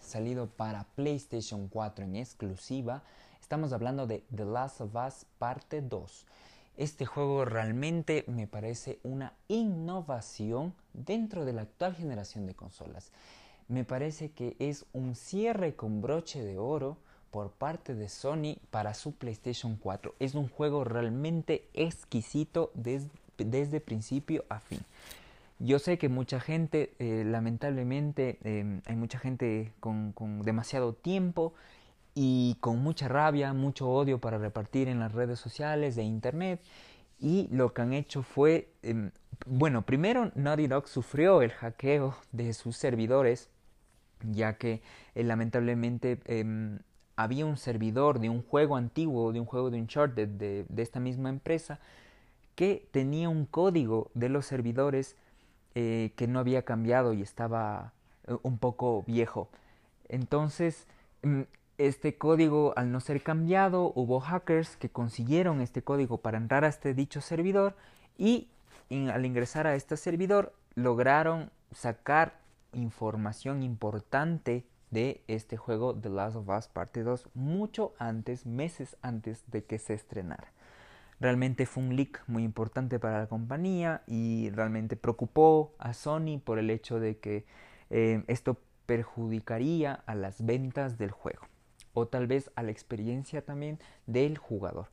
salido 0.00 0.48
para 0.48 0.88
PlayStation 0.96 1.68
4 1.68 2.04
en 2.04 2.16
exclusiva. 2.16 3.04
Estamos 3.40 3.72
hablando 3.72 4.08
de 4.08 4.24
The 4.34 4.44
Last 4.44 4.80
of 4.80 4.96
Us 4.96 5.24
Parte 5.38 5.80
2. 5.80 6.26
Este 6.78 7.06
juego 7.06 7.44
realmente 7.44 8.24
me 8.26 8.48
parece 8.48 8.98
una 9.04 9.34
innovación 9.46 10.74
dentro 10.94 11.44
de 11.44 11.52
la 11.52 11.62
actual 11.62 11.94
generación 11.94 12.44
de 12.46 12.56
consolas. 12.56 13.12
Me 13.68 13.84
parece 13.84 14.32
que 14.32 14.56
es 14.58 14.84
un 14.92 15.14
cierre 15.14 15.76
con 15.76 16.00
broche 16.00 16.42
de 16.42 16.58
oro 16.58 16.96
por 17.30 17.50
parte 17.50 17.94
de 17.94 18.08
Sony 18.08 18.56
para 18.70 18.94
su 18.94 19.12
PlayStation 19.12 19.76
4. 19.76 20.14
Es 20.18 20.34
un 20.34 20.48
juego 20.48 20.84
realmente 20.84 21.68
exquisito 21.74 22.70
desde, 22.74 23.80
principio 23.80 24.44
a 24.48 24.60
fin. 24.60 24.80
Yo 25.58 25.78
sé 25.78 25.98
que 25.98 26.08
mucha 26.08 26.40
gente, 26.40 26.94
eh, 26.98 27.24
lamentablemente, 27.26 28.38
em, 28.44 28.80
hay 28.86 28.96
mucha 28.96 29.18
gente 29.18 29.72
con, 29.80 30.14
demasiado 30.42 30.92
tiempo 30.94 31.52
y 32.14 32.56
con 32.60 32.78
mucha 32.78 33.08
rabia, 33.08 33.52
mucho 33.52 33.88
odio 33.88 34.18
para 34.20 34.38
repartir 34.38 34.88
en 34.88 35.00
las 35.00 35.12
redes 35.12 35.38
sociales 35.38 35.96
de 35.96 36.04
internet. 36.04 36.60
Y 37.20 37.48
lo 37.50 37.74
que 37.74 37.82
han 37.82 37.92
hecho 37.92 38.22
fue, 38.22 38.68
em, 38.82 39.10
bueno, 39.46 39.82
primero 39.82 40.30
Naughty 40.34 40.68
Dog 40.68 40.88
sufrió 40.88 41.42
el 41.42 41.50
hackeo 41.50 42.16
de 42.32 42.52
sus 42.54 42.76
servidores, 42.76 43.50
ya 44.22 44.56
que 44.58 44.82
eh, 45.14 45.24
lamentablemente 45.24 46.20
em, 46.26 46.78
había 47.18 47.44
un 47.46 47.56
servidor 47.56 48.20
de 48.20 48.28
un 48.28 48.44
juego 48.44 48.76
antiguo, 48.76 49.32
de 49.32 49.40
un 49.40 49.46
juego 49.46 49.70
de 49.70 49.80
Uncharted 49.80 50.28
de, 50.28 50.64
de 50.68 50.82
esta 50.82 51.00
misma 51.00 51.30
empresa, 51.30 51.80
que 52.54 52.86
tenía 52.92 53.28
un 53.28 53.44
código 53.44 54.12
de 54.14 54.28
los 54.28 54.46
servidores 54.46 55.16
eh, 55.74 56.12
que 56.14 56.28
no 56.28 56.38
había 56.38 56.62
cambiado 56.62 57.12
y 57.12 57.22
estaba 57.22 57.92
eh, 58.28 58.36
un 58.42 58.56
poco 58.58 59.02
viejo. 59.04 59.48
Entonces, 60.08 60.86
mm, 61.24 61.42
este 61.76 62.16
código 62.16 62.72
al 62.76 62.92
no 62.92 63.00
ser 63.00 63.20
cambiado, 63.20 63.92
hubo 63.96 64.20
hackers 64.20 64.76
que 64.76 64.88
consiguieron 64.88 65.60
este 65.60 65.82
código 65.82 66.18
para 66.18 66.38
entrar 66.38 66.64
a 66.64 66.68
este 66.68 66.94
dicho 66.94 67.20
servidor 67.20 67.74
y 68.16 68.46
al 68.90 69.26
ingresar 69.26 69.66
a 69.66 69.74
este 69.74 69.96
servidor 69.96 70.54
lograron 70.76 71.50
sacar 71.72 72.38
información 72.72 73.64
importante 73.64 74.64
de 74.90 75.22
este 75.28 75.56
juego 75.56 75.94
The 75.94 76.08
Last 76.08 76.36
of 76.36 76.48
Us 76.48 76.68
Parte 76.68 77.02
2 77.02 77.28
mucho 77.34 77.94
antes, 77.98 78.46
meses 78.46 78.96
antes 79.02 79.44
de 79.50 79.64
que 79.64 79.78
se 79.78 79.94
estrenara. 79.94 80.52
Realmente 81.20 81.66
fue 81.66 81.82
un 81.82 81.96
leak 81.96 82.22
muy 82.26 82.44
importante 82.44 82.98
para 82.98 83.18
la 83.18 83.26
compañía 83.26 84.02
y 84.06 84.50
realmente 84.50 84.96
preocupó 84.96 85.74
a 85.78 85.92
Sony 85.92 86.40
por 86.42 86.58
el 86.58 86.70
hecho 86.70 87.00
de 87.00 87.18
que 87.18 87.44
eh, 87.90 88.22
esto 88.28 88.58
perjudicaría 88.86 89.94
a 90.06 90.14
las 90.14 90.44
ventas 90.44 90.96
del 90.96 91.10
juego 91.10 91.42
o 91.92 92.06
tal 92.06 92.26
vez 92.26 92.50
a 92.54 92.62
la 92.62 92.70
experiencia 92.70 93.44
también 93.44 93.78
del 94.06 94.38
jugador. 94.38 94.86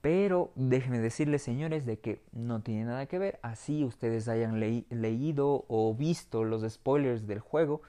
Pero 0.00 0.52
déjenme 0.54 0.98
decirles, 0.98 1.42
señores, 1.42 1.86
de 1.86 1.98
que 1.98 2.20
no 2.32 2.60
tiene 2.60 2.84
nada 2.84 3.06
que 3.06 3.18
ver. 3.18 3.40
Así 3.42 3.84
ustedes 3.84 4.28
hayan 4.28 4.60
leído 4.60 5.64
o 5.66 5.94
visto 5.94 6.44
los 6.44 6.70
spoilers 6.70 7.26
del 7.26 7.40
juego, 7.40 7.80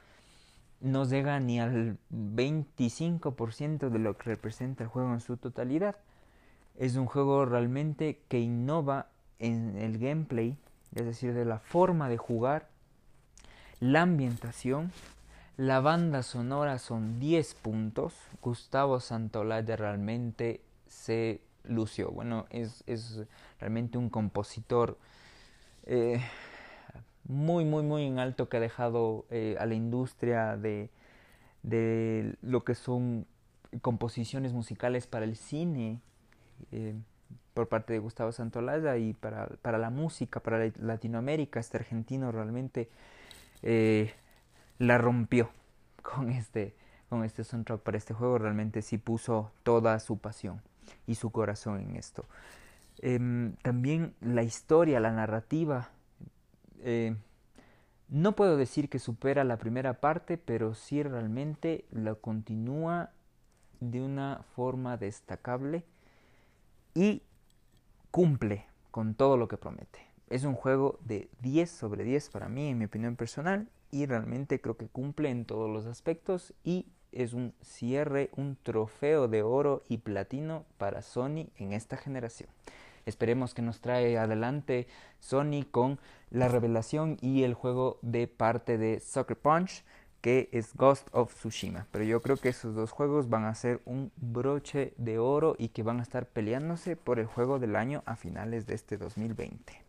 no 0.81 1.05
llega 1.05 1.39
ni 1.39 1.59
al 1.59 1.97
25% 2.11 3.89
de 3.89 3.99
lo 3.99 4.17
que 4.17 4.29
representa 4.29 4.83
el 4.83 4.89
juego 4.89 5.13
en 5.13 5.21
su 5.21 5.37
totalidad. 5.37 5.95
Es 6.77 6.95
un 6.95 7.05
juego 7.05 7.45
realmente 7.45 8.21
que 8.27 8.39
innova 8.39 9.07
en 9.39 9.77
el 9.77 9.97
gameplay, 9.97 10.57
es 10.93 11.05
decir, 11.05 11.33
de 11.33 11.45
la 11.45 11.59
forma 11.59 12.09
de 12.09 12.17
jugar, 12.17 12.67
la 13.79 14.01
ambientación, 14.01 14.91
la 15.57 15.79
banda 15.79 16.23
sonora 16.23 16.79
son 16.79 17.19
10 17.19 17.55
puntos. 17.55 18.13
Gustavo 18.41 18.99
Santolaya 18.99 19.75
realmente 19.75 20.61
se 20.87 21.41
lució. 21.63 22.11
Bueno, 22.11 22.45
es, 22.49 22.83
realmente 23.59 23.97
un 23.97 24.09
compositor 24.09 24.97
eh, 25.85 26.21
muy, 27.27 27.65
muy, 27.65 27.83
muy 27.83 28.05
en 28.05 28.19
alto 28.19 28.49
que 28.49 28.57
ha 28.57 28.59
dejado 28.59 29.25
eh, 29.29 29.55
a 29.59 29.65
la 29.65 29.73
industria 29.75 30.57
de, 30.57 30.89
de, 31.63 32.35
lo 32.41 32.63
que 32.63 32.75
son 32.75 33.25
composiciones 33.81 34.53
musicales 34.53 35.07
para 35.07 35.25
el 35.25 35.35
cine 35.35 35.99
eh, 36.71 36.95
por 37.53 37.67
parte 37.67 37.93
de 37.93 37.99
Gustavo 37.99 38.31
Santolaya 38.31 38.97
y 38.97 39.13
para, 39.13 39.47
para, 39.61 39.77
la 39.77 39.89
música, 39.89 40.39
para 40.39 40.71
Latinoamérica, 40.79 41.59
este 41.59 41.77
argentino 41.77 42.31
realmente 42.31 42.89
eh, 43.63 44.13
la 44.77 44.97
rompió 44.97 45.49
con 46.01 46.29
este, 46.29 46.75
con 47.09 47.23
este 47.23 47.43
soundtrack 47.43 47.81
para 47.81 47.97
este 47.97 48.13
juego, 48.13 48.37
realmente 48.37 48.81
sí 48.81 48.97
puso 48.97 49.51
toda 49.63 49.99
su 49.99 50.17
pasión 50.17 50.61
y 51.07 51.15
su 51.15 51.31
corazón 51.31 51.79
en 51.79 51.95
esto. 51.95 52.25
Em, 52.99 53.55
también 53.57 54.13
la 54.21 54.43
historia, 54.43 54.99
la 54.99 55.11
narrativa 55.11 55.89
eh, 56.83 57.15
no 58.09 58.35
puedo 58.35 58.57
decir 58.57 58.89
que 58.89 58.99
supera 58.99 59.43
la 59.43 59.57
primera 59.57 59.99
parte, 59.99 60.37
pero 60.37 60.75
sí 60.75 61.01
realmente 61.03 61.85
la 61.91 62.15
continúa 62.15 63.11
de 63.79 64.01
una 64.01 64.43
forma 64.55 64.97
destacable 64.97 65.83
y 66.93 67.23
cumple 68.11 68.65
con 68.91 69.15
todo 69.15 69.37
lo 69.37 69.47
que 69.47 69.57
promete. 69.57 69.99
Es 70.29 70.43
un 70.43 70.55
juego 70.55 70.99
de 71.03 71.29
10 71.41 71.69
sobre 71.69 72.03
10 72.03 72.29
para 72.29 72.47
mí, 72.47 72.69
en 72.69 72.77
mi 72.77 72.85
opinión 72.85 73.15
personal, 73.15 73.67
y 73.91 74.05
realmente 74.05 74.61
creo 74.61 74.77
que 74.77 74.87
cumple 74.87 75.29
en 75.29 75.45
todos 75.45 75.69
los 75.69 75.85
aspectos 75.85 76.53
y 76.63 76.87
es 77.11 77.33
un 77.33 77.53
cierre, 77.61 78.29
un 78.35 78.57
trofeo 78.61 79.27
de 79.27 79.41
oro 79.41 79.83
y 79.87 79.99
platino 79.99 80.65
para 80.77 81.01
Sony 81.01 81.47
en 81.57 81.73
esta 81.73 81.97
generación. 81.97 82.49
Esperemos 83.05 83.53
que 83.53 83.61
nos 83.61 83.81
trae 83.81 84.17
adelante 84.17 84.87
Sony 85.19 85.65
con 85.69 85.99
la 86.31 86.47
revelación 86.47 87.17
y 87.21 87.43
el 87.43 87.53
juego 87.53 87.99
de 88.01 88.27
parte 88.27 88.77
de 88.77 88.99
Sucker 88.99 89.37
Punch 89.37 89.83
que 90.25 90.49
es 90.51 90.75
Ghost 90.75 91.07
of 91.11 91.35
Tsushima. 91.35 91.85
Pero 91.91 92.03
yo 92.03 92.19
creo 92.19 92.37
que 92.37 92.49
esos 92.49 92.73
dos 92.73 92.89
juegos 92.89 93.29
van 93.29 93.45
a 93.45 93.53
ser 93.53 93.79
un 93.85 94.11
broche 94.15 94.95
de 94.97 95.19
oro 95.19 95.55
y 95.59 95.67
que 95.67 95.83
van 95.83 95.99
a 95.99 96.01
estar 96.01 96.25
peleándose 96.25 96.95
por 96.95 97.19
el 97.19 97.27
juego 97.27 97.59
del 97.59 97.75
año 97.75 98.01
a 98.07 98.15
finales 98.15 98.65
de 98.65 98.73
este 98.73 98.97
2020. 98.97 99.85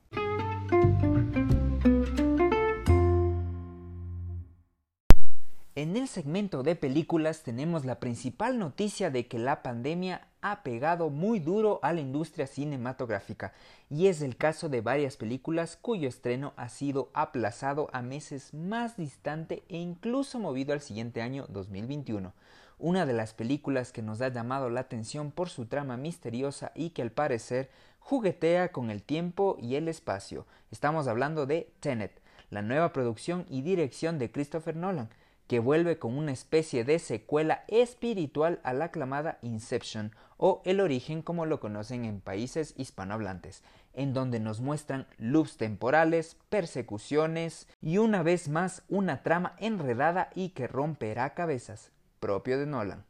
En 5.96 6.02
el 6.02 6.08
segmento 6.08 6.62
de 6.62 6.76
películas 6.76 7.42
tenemos 7.42 7.86
la 7.86 7.98
principal 7.98 8.58
noticia 8.58 9.10
de 9.10 9.28
que 9.28 9.38
la 9.38 9.62
pandemia 9.62 10.28
ha 10.42 10.62
pegado 10.62 11.08
muy 11.08 11.40
duro 11.40 11.80
a 11.82 11.94
la 11.94 12.02
industria 12.02 12.46
cinematográfica 12.46 13.54
y 13.88 14.08
es 14.08 14.20
el 14.20 14.36
caso 14.36 14.68
de 14.68 14.82
varias 14.82 15.16
películas 15.16 15.78
cuyo 15.80 16.06
estreno 16.06 16.52
ha 16.58 16.68
sido 16.68 17.08
aplazado 17.14 17.88
a 17.94 18.02
meses 18.02 18.52
más 18.52 18.98
distante 18.98 19.62
e 19.70 19.78
incluso 19.78 20.38
movido 20.38 20.74
al 20.74 20.82
siguiente 20.82 21.22
año 21.22 21.46
2021. 21.48 22.34
Una 22.78 23.06
de 23.06 23.14
las 23.14 23.32
películas 23.32 23.90
que 23.90 24.02
nos 24.02 24.20
ha 24.20 24.28
llamado 24.28 24.68
la 24.68 24.80
atención 24.80 25.30
por 25.30 25.48
su 25.48 25.64
trama 25.64 25.96
misteriosa 25.96 26.72
y 26.74 26.90
que 26.90 27.00
al 27.00 27.10
parecer 27.10 27.70
juguetea 28.00 28.68
con 28.68 28.90
el 28.90 29.02
tiempo 29.02 29.56
y 29.58 29.76
el 29.76 29.88
espacio. 29.88 30.44
Estamos 30.70 31.08
hablando 31.08 31.46
de 31.46 31.72
Tenet, 31.80 32.20
la 32.50 32.60
nueva 32.60 32.92
producción 32.92 33.46
y 33.48 33.62
dirección 33.62 34.18
de 34.18 34.30
Christopher 34.30 34.76
Nolan 34.76 35.08
que 35.46 35.58
vuelve 35.58 35.98
con 35.98 36.16
una 36.16 36.32
especie 36.32 36.84
de 36.84 36.98
secuela 36.98 37.64
espiritual 37.68 38.60
a 38.64 38.72
la 38.72 38.86
aclamada 38.86 39.38
Inception 39.42 40.12
o 40.36 40.60
El 40.64 40.80
origen 40.80 41.22
como 41.22 41.46
lo 41.46 41.60
conocen 41.60 42.04
en 42.04 42.20
países 42.20 42.74
hispanohablantes, 42.76 43.62
en 43.94 44.12
donde 44.12 44.40
nos 44.40 44.60
muestran 44.60 45.06
loops 45.18 45.56
temporales, 45.56 46.36
persecuciones 46.48 47.68
y 47.80 47.98
una 47.98 48.22
vez 48.22 48.48
más 48.48 48.82
una 48.88 49.22
trama 49.22 49.56
enredada 49.58 50.30
y 50.34 50.50
que 50.50 50.66
romperá 50.66 51.34
cabezas, 51.34 51.90
propio 52.20 52.58
de 52.58 52.66
Nolan. 52.66 53.04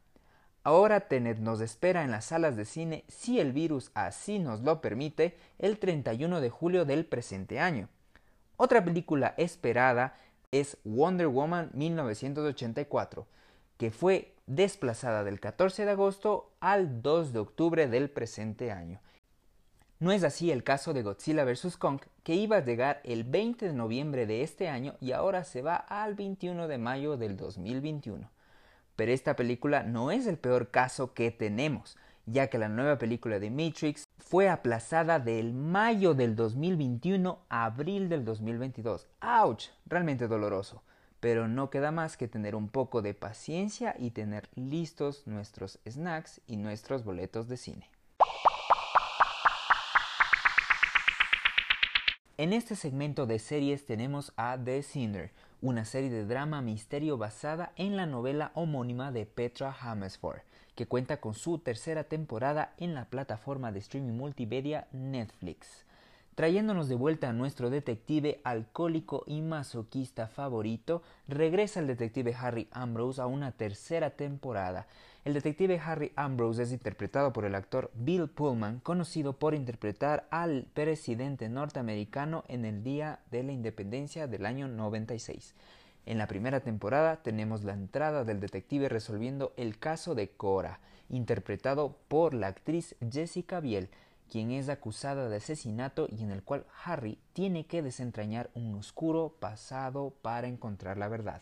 Ahora 0.63 1.01
Tenet 1.01 1.39
nos 1.39 1.61
espera 1.61 2.03
en 2.03 2.11
las 2.11 2.25
salas 2.25 2.55
de 2.55 2.65
cine 2.65 3.05
si 3.07 3.39
el 3.39 3.53
virus 3.53 3.91
así 3.93 4.37
nos 4.37 4.61
lo 4.61 4.81
permite 4.81 5.37
el 5.59 5.79
31 5.79 6.41
de 6.41 6.49
julio 6.49 6.83
del 6.83 7.05
presente 7.05 7.59
año. 7.59 7.87
Otra 8.57 8.83
película 8.83 9.33
esperada 9.37 10.17
es 10.51 10.77
Wonder 10.83 11.27
Woman 11.27 11.71
1984, 11.73 13.27
que 13.77 13.91
fue 13.91 14.33
desplazada 14.45 15.23
del 15.23 15.39
14 15.39 15.85
de 15.85 15.91
agosto 15.91 16.51
al 16.59 17.01
2 17.01 17.33
de 17.33 17.39
octubre 17.39 17.87
del 17.87 18.09
presente 18.09 18.71
año. 18.71 19.01
No 19.99 20.11
es 20.11 20.23
así 20.23 20.51
el 20.51 20.63
caso 20.63 20.93
de 20.93 21.01
Godzilla 21.01 21.43
vs. 21.43 21.75
Kong, 21.75 21.99
que 22.23 22.35
iba 22.35 22.57
a 22.57 22.63
llegar 22.63 23.01
el 23.03 23.23
20 23.23 23.67
de 23.67 23.73
noviembre 23.73 24.25
de 24.25 24.43
este 24.43 24.69
año 24.69 24.95
y 25.01 25.11
ahora 25.11 25.43
se 25.43 25.61
va 25.61 25.75
al 25.75 26.13
21 26.15 26.67
de 26.67 26.77
mayo 26.77 27.17
del 27.17 27.35
2021. 27.35 28.29
Pero 28.95 29.11
esta 29.11 29.35
película 29.35 29.83
no 29.83 30.11
es 30.11 30.27
el 30.27 30.37
peor 30.37 30.69
caso 30.69 31.13
que 31.13 31.31
tenemos, 31.31 31.97
ya 32.27 32.47
que 32.47 32.59
la 32.59 32.69
nueva 32.69 32.97
película 32.99 33.39
de 33.39 33.49
Matrix 33.49 34.03
fue 34.19 34.49
aplazada 34.49 35.19
del 35.19 35.53
mayo 35.53 36.13
del 36.13 36.35
2021 36.35 37.39
a 37.49 37.65
abril 37.65 38.09
del 38.09 38.25
2022. 38.25 39.07
¡Auch! 39.21 39.69
Realmente 39.87 40.27
doloroso. 40.27 40.83
pero 41.19 41.47
no 41.47 41.71
queda 41.71 41.91
más 41.91 42.15
que 42.15 42.27
tener 42.27 42.53
un 42.55 42.69
poco 42.69 43.01
de 43.01 43.15
paciencia 43.15 43.95
y 43.97 44.11
tener 44.11 44.49
listos 44.53 45.25
nuestros 45.25 45.79
snacks 45.89 46.41
y 46.45 46.57
nuestros 46.57 47.03
boletos 47.03 47.47
de 47.47 47.57
cine. 47.57 47.89
En 52.37 52.53
este 52.53 52.75
segmento 52.75 53.25
de 53.25 53.39
series 53.39 53.87
tenemos 53.87 54.31
a 54.37 54.59
The 54.63 54.83
Sinner, 54.83 55.31
una 55.59 55.85
serie 55.85 56.11
de 56.11 56.23
drama 56.23 56.61
misterio 56.61 57.17
basada 57.17 57.71
en 57.77 57.97
la 57.97 58.05
novela 58.05 58.51
homónima 58.53 59.11
de 59.11 59.25
Petra 59.25 59.75
Hammersford, 59.81 60.41
que 60.77 60.85
cuenta 60.85 61.17
con 61.17 61.33
su 61.33 61.57
tercera 61.57 62.05
temporada 62.05 62.73
en 62.77 62.93
la 62.93 63.03
plataforma 63.03 63.73
de 63.73 63.79
streaming 63.79 64.13
multimedia 64.13 64.87
Netflix 64.93 65.83
trayéndonos 66.37 66.87
de 66.87 66.93
vuelta 66.93 67.29
a 67.29 67.33
nuestro 67.33 67.71
detective 67.71 68.41
alcohólico 68.43 69.23
y 69.25 69.41
masoquista 69.41 70.27
favorito, 70.27 71.01
regresa 71.27 71.79
el 71.79 71.87
detective 71.87 72.35
Harry 72.39 72.67
Ambrose 72.69 73.19
a 73.19 73.25
una 73.25 73.53
tercera 73.53 74.11
temporada. 74.11 74.85
El 75.25 75.33
detective 75.33 75.81
Harry 75.83 76.11
Ambrose 76.15 76.61
es 76.61 76.71
interpretado 76.71 77.33
por 77.33 77.43
el 77.43 77.55
actor 77.55 77.89
Bill 77.95 78.29
Pullman, 78.29 78.81
conocido 78.81 79.33
por 79.33 79.55
interpretar 79.55 80.27
al 80.29 80.67
presidente 80.75 81.49
norteamericano 81.49 82.43
en 82.47 82.65
el 82.65 82.83
Día 82.83 83.17
de 83.31 83.41
la 83.41 83.51
Independencia 83.51 84.27
del 84.27 84.45
año 84.45 84.67
96. 84.67 85.55
En 86.07 86.17
la 86.17 86.27
primera 86.27 86.61
temporada 86.61 87.17
tenemos 87.17 87.65
la 87.65 87.73
entrada 87.73 88.23
del 88.23 88.39
detective 88.39 88.87
resolviendo 88.87 89.51
el 89.57 89.77
caso 89.77 90.15
de 90.15 90.29
Cora, 90.29 90.79
interpretado 91.09 91.97
por 92.07 92.33
la 92.33 92.47
actriz 92.47 92.95
Jessica 93.11 93.59
Biel, 93.59 93.89
quien 94.31 94.51
es 94.51 94.69
acusada 94.69 95.27
de 95.27 95.35
asesinato 95.35 96.07
y 96.09 96.23
en 96.23 96.31
el 96.31 96.43
cual 96.43 96.65
Harry 96.85 97.19
tiene 97.33 97.65
que 97.65 97.81
desentrañar 97.81 98.49
un 98.53 98.73
oscuro 98.75 99.35
pasado 99.41 100.13
para 100.21 100.47
encontrar 100.47 100.97
la 100.97 101.09
verdad. 101.09 101.41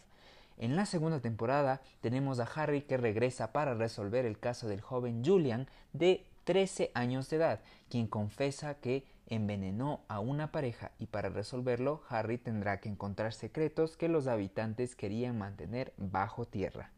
En 0.58 0.76
la 0.76 0.88
segunda 0.88 1.20
temporada 1.20 1.82
tenemos 2.02 2.40
a 2.40 2.50
Harry 2.56 2.82
que 2.82 2.98
regresa 2.98 3.52
para 3.52 3.76
resolver 3.76 4.26
el 4.26 4.40
caso 4.40 4.68
del 4.68 4.82
joven 4.82 5.24
Julian 5.24 5.68
de 5.94 6.26
13 6.44 6.90
años 6.96 7.30
de 7.30 7.38
edad, 7.38 7.60
quien 7.88 8.08
confesa 8.08 8.80
que 8.80 9.06
envenenó 9.28 10.02
a 10.08 10.20
una 10.20 10.52
pareja 10.52 10.92
y 11.00 11.08
para 11.08 11.30
resolverlo 11.30 12.04
Harry 12.10 12.38
tendrá 12.38 12.80
que 12.80 12.90
encontrar 12.90 13.34
secretos 13.34 13.98
que 13.98 14.10
los 14.10 14.28
habitantes 14.28 14.96
querían 14.96 15.38
mantener 15.38 15.94
bajo 15.98 16.46
tierra. 16.46 16.92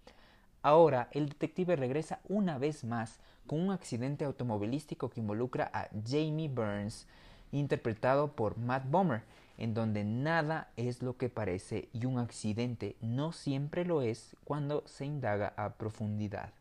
Ahora 0.62 1.10
el 1.12 1.30
detective 1.30 1.76
regresa 1.76 2.20
una 2.28 2.58
vez 2.58 2.84
más 2.84 3.20
con 3.46 3.62
un 3.62 3.72
accidente 3.72 4.26
automovilístico 4.26 5.10
que 5.10 5.22
involucra 5.22 5.70
a 5.74 5.88
Jamie 6.06 6.50
Burns, 6.50 7.08
interpretado 7.52 8.34
por 8.34 8.58
Matt 8.58 8.90
Bomer, 8.90 9.22
en 9.58 9.74
donde 9.74 10.04
nada 10.04 10.70
es 10.76 11.02
lo 11.02 11.18
que 11.18 11.30
parece 11.30 11.90
y 11.94 12.06
un 12.06 12.20
accidente 12.20 12.96
no 13.02 13.32
siempre 13.32 13.86
lo 13.86 14.02
es 14.02 14.36
cuando 14.44 14.84
se 14.86 15.06
indaga 15.06 15.54
a 15.58 15.74
profundidad. 15.74 16.52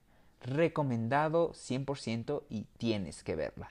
Recomendado 0.41 1.51
100% 1.53 2.45
y 2.49 2.67
tienes 2.79 3.23
que 3.23 3.35
verla. 3.35 3.71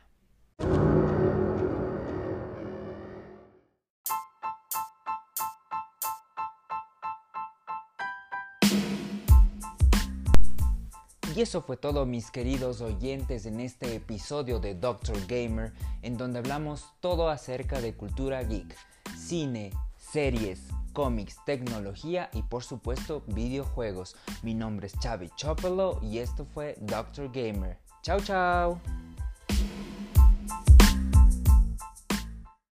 Y 11.35 11.41
eso 11.41 11.61
fue 11.61 11.75
todo 11.75 12.05
mis 12.05 12.31
queridos 12.31 12.79
oyentes 12.79 13.45
en 13.45 13.59
este 13.59 13.93
episodio 13.93 14.59
de 14.59 14.73
Doctor 14.73 15.17
Gamer, 15.27 15.73
en 16.01 16.15
donde 16.15 16.39
hablamos 16.39 16.85
todo 17.01 17.29
acerca 17.29 17.81
de 17.81 17.93
cultura 17.93 18.41
geek, 18.43 18.73
cine, 19.17 19.73
series, 19.97 20.61
cómics, 20.93 21.37
tecnología 21.45 22.29
y 22.31 22.41
por 22.43 22.63
supuesto 22.63 23.21
videojuegos. 23.27 24.15
Mi 24.43 24.53
nombre 24.53 24.87
es 24.87 24.93
Xavi 24.93 25.29
Chopelo 25.35 25.99
y 26.01 26.19
esto 26.19 26.45
fue 26.45 26.77
Doctor 26.79 27.29
Gamer. 27.33 27.79
Chao 28.01 28.21
chao. 28.21 29.04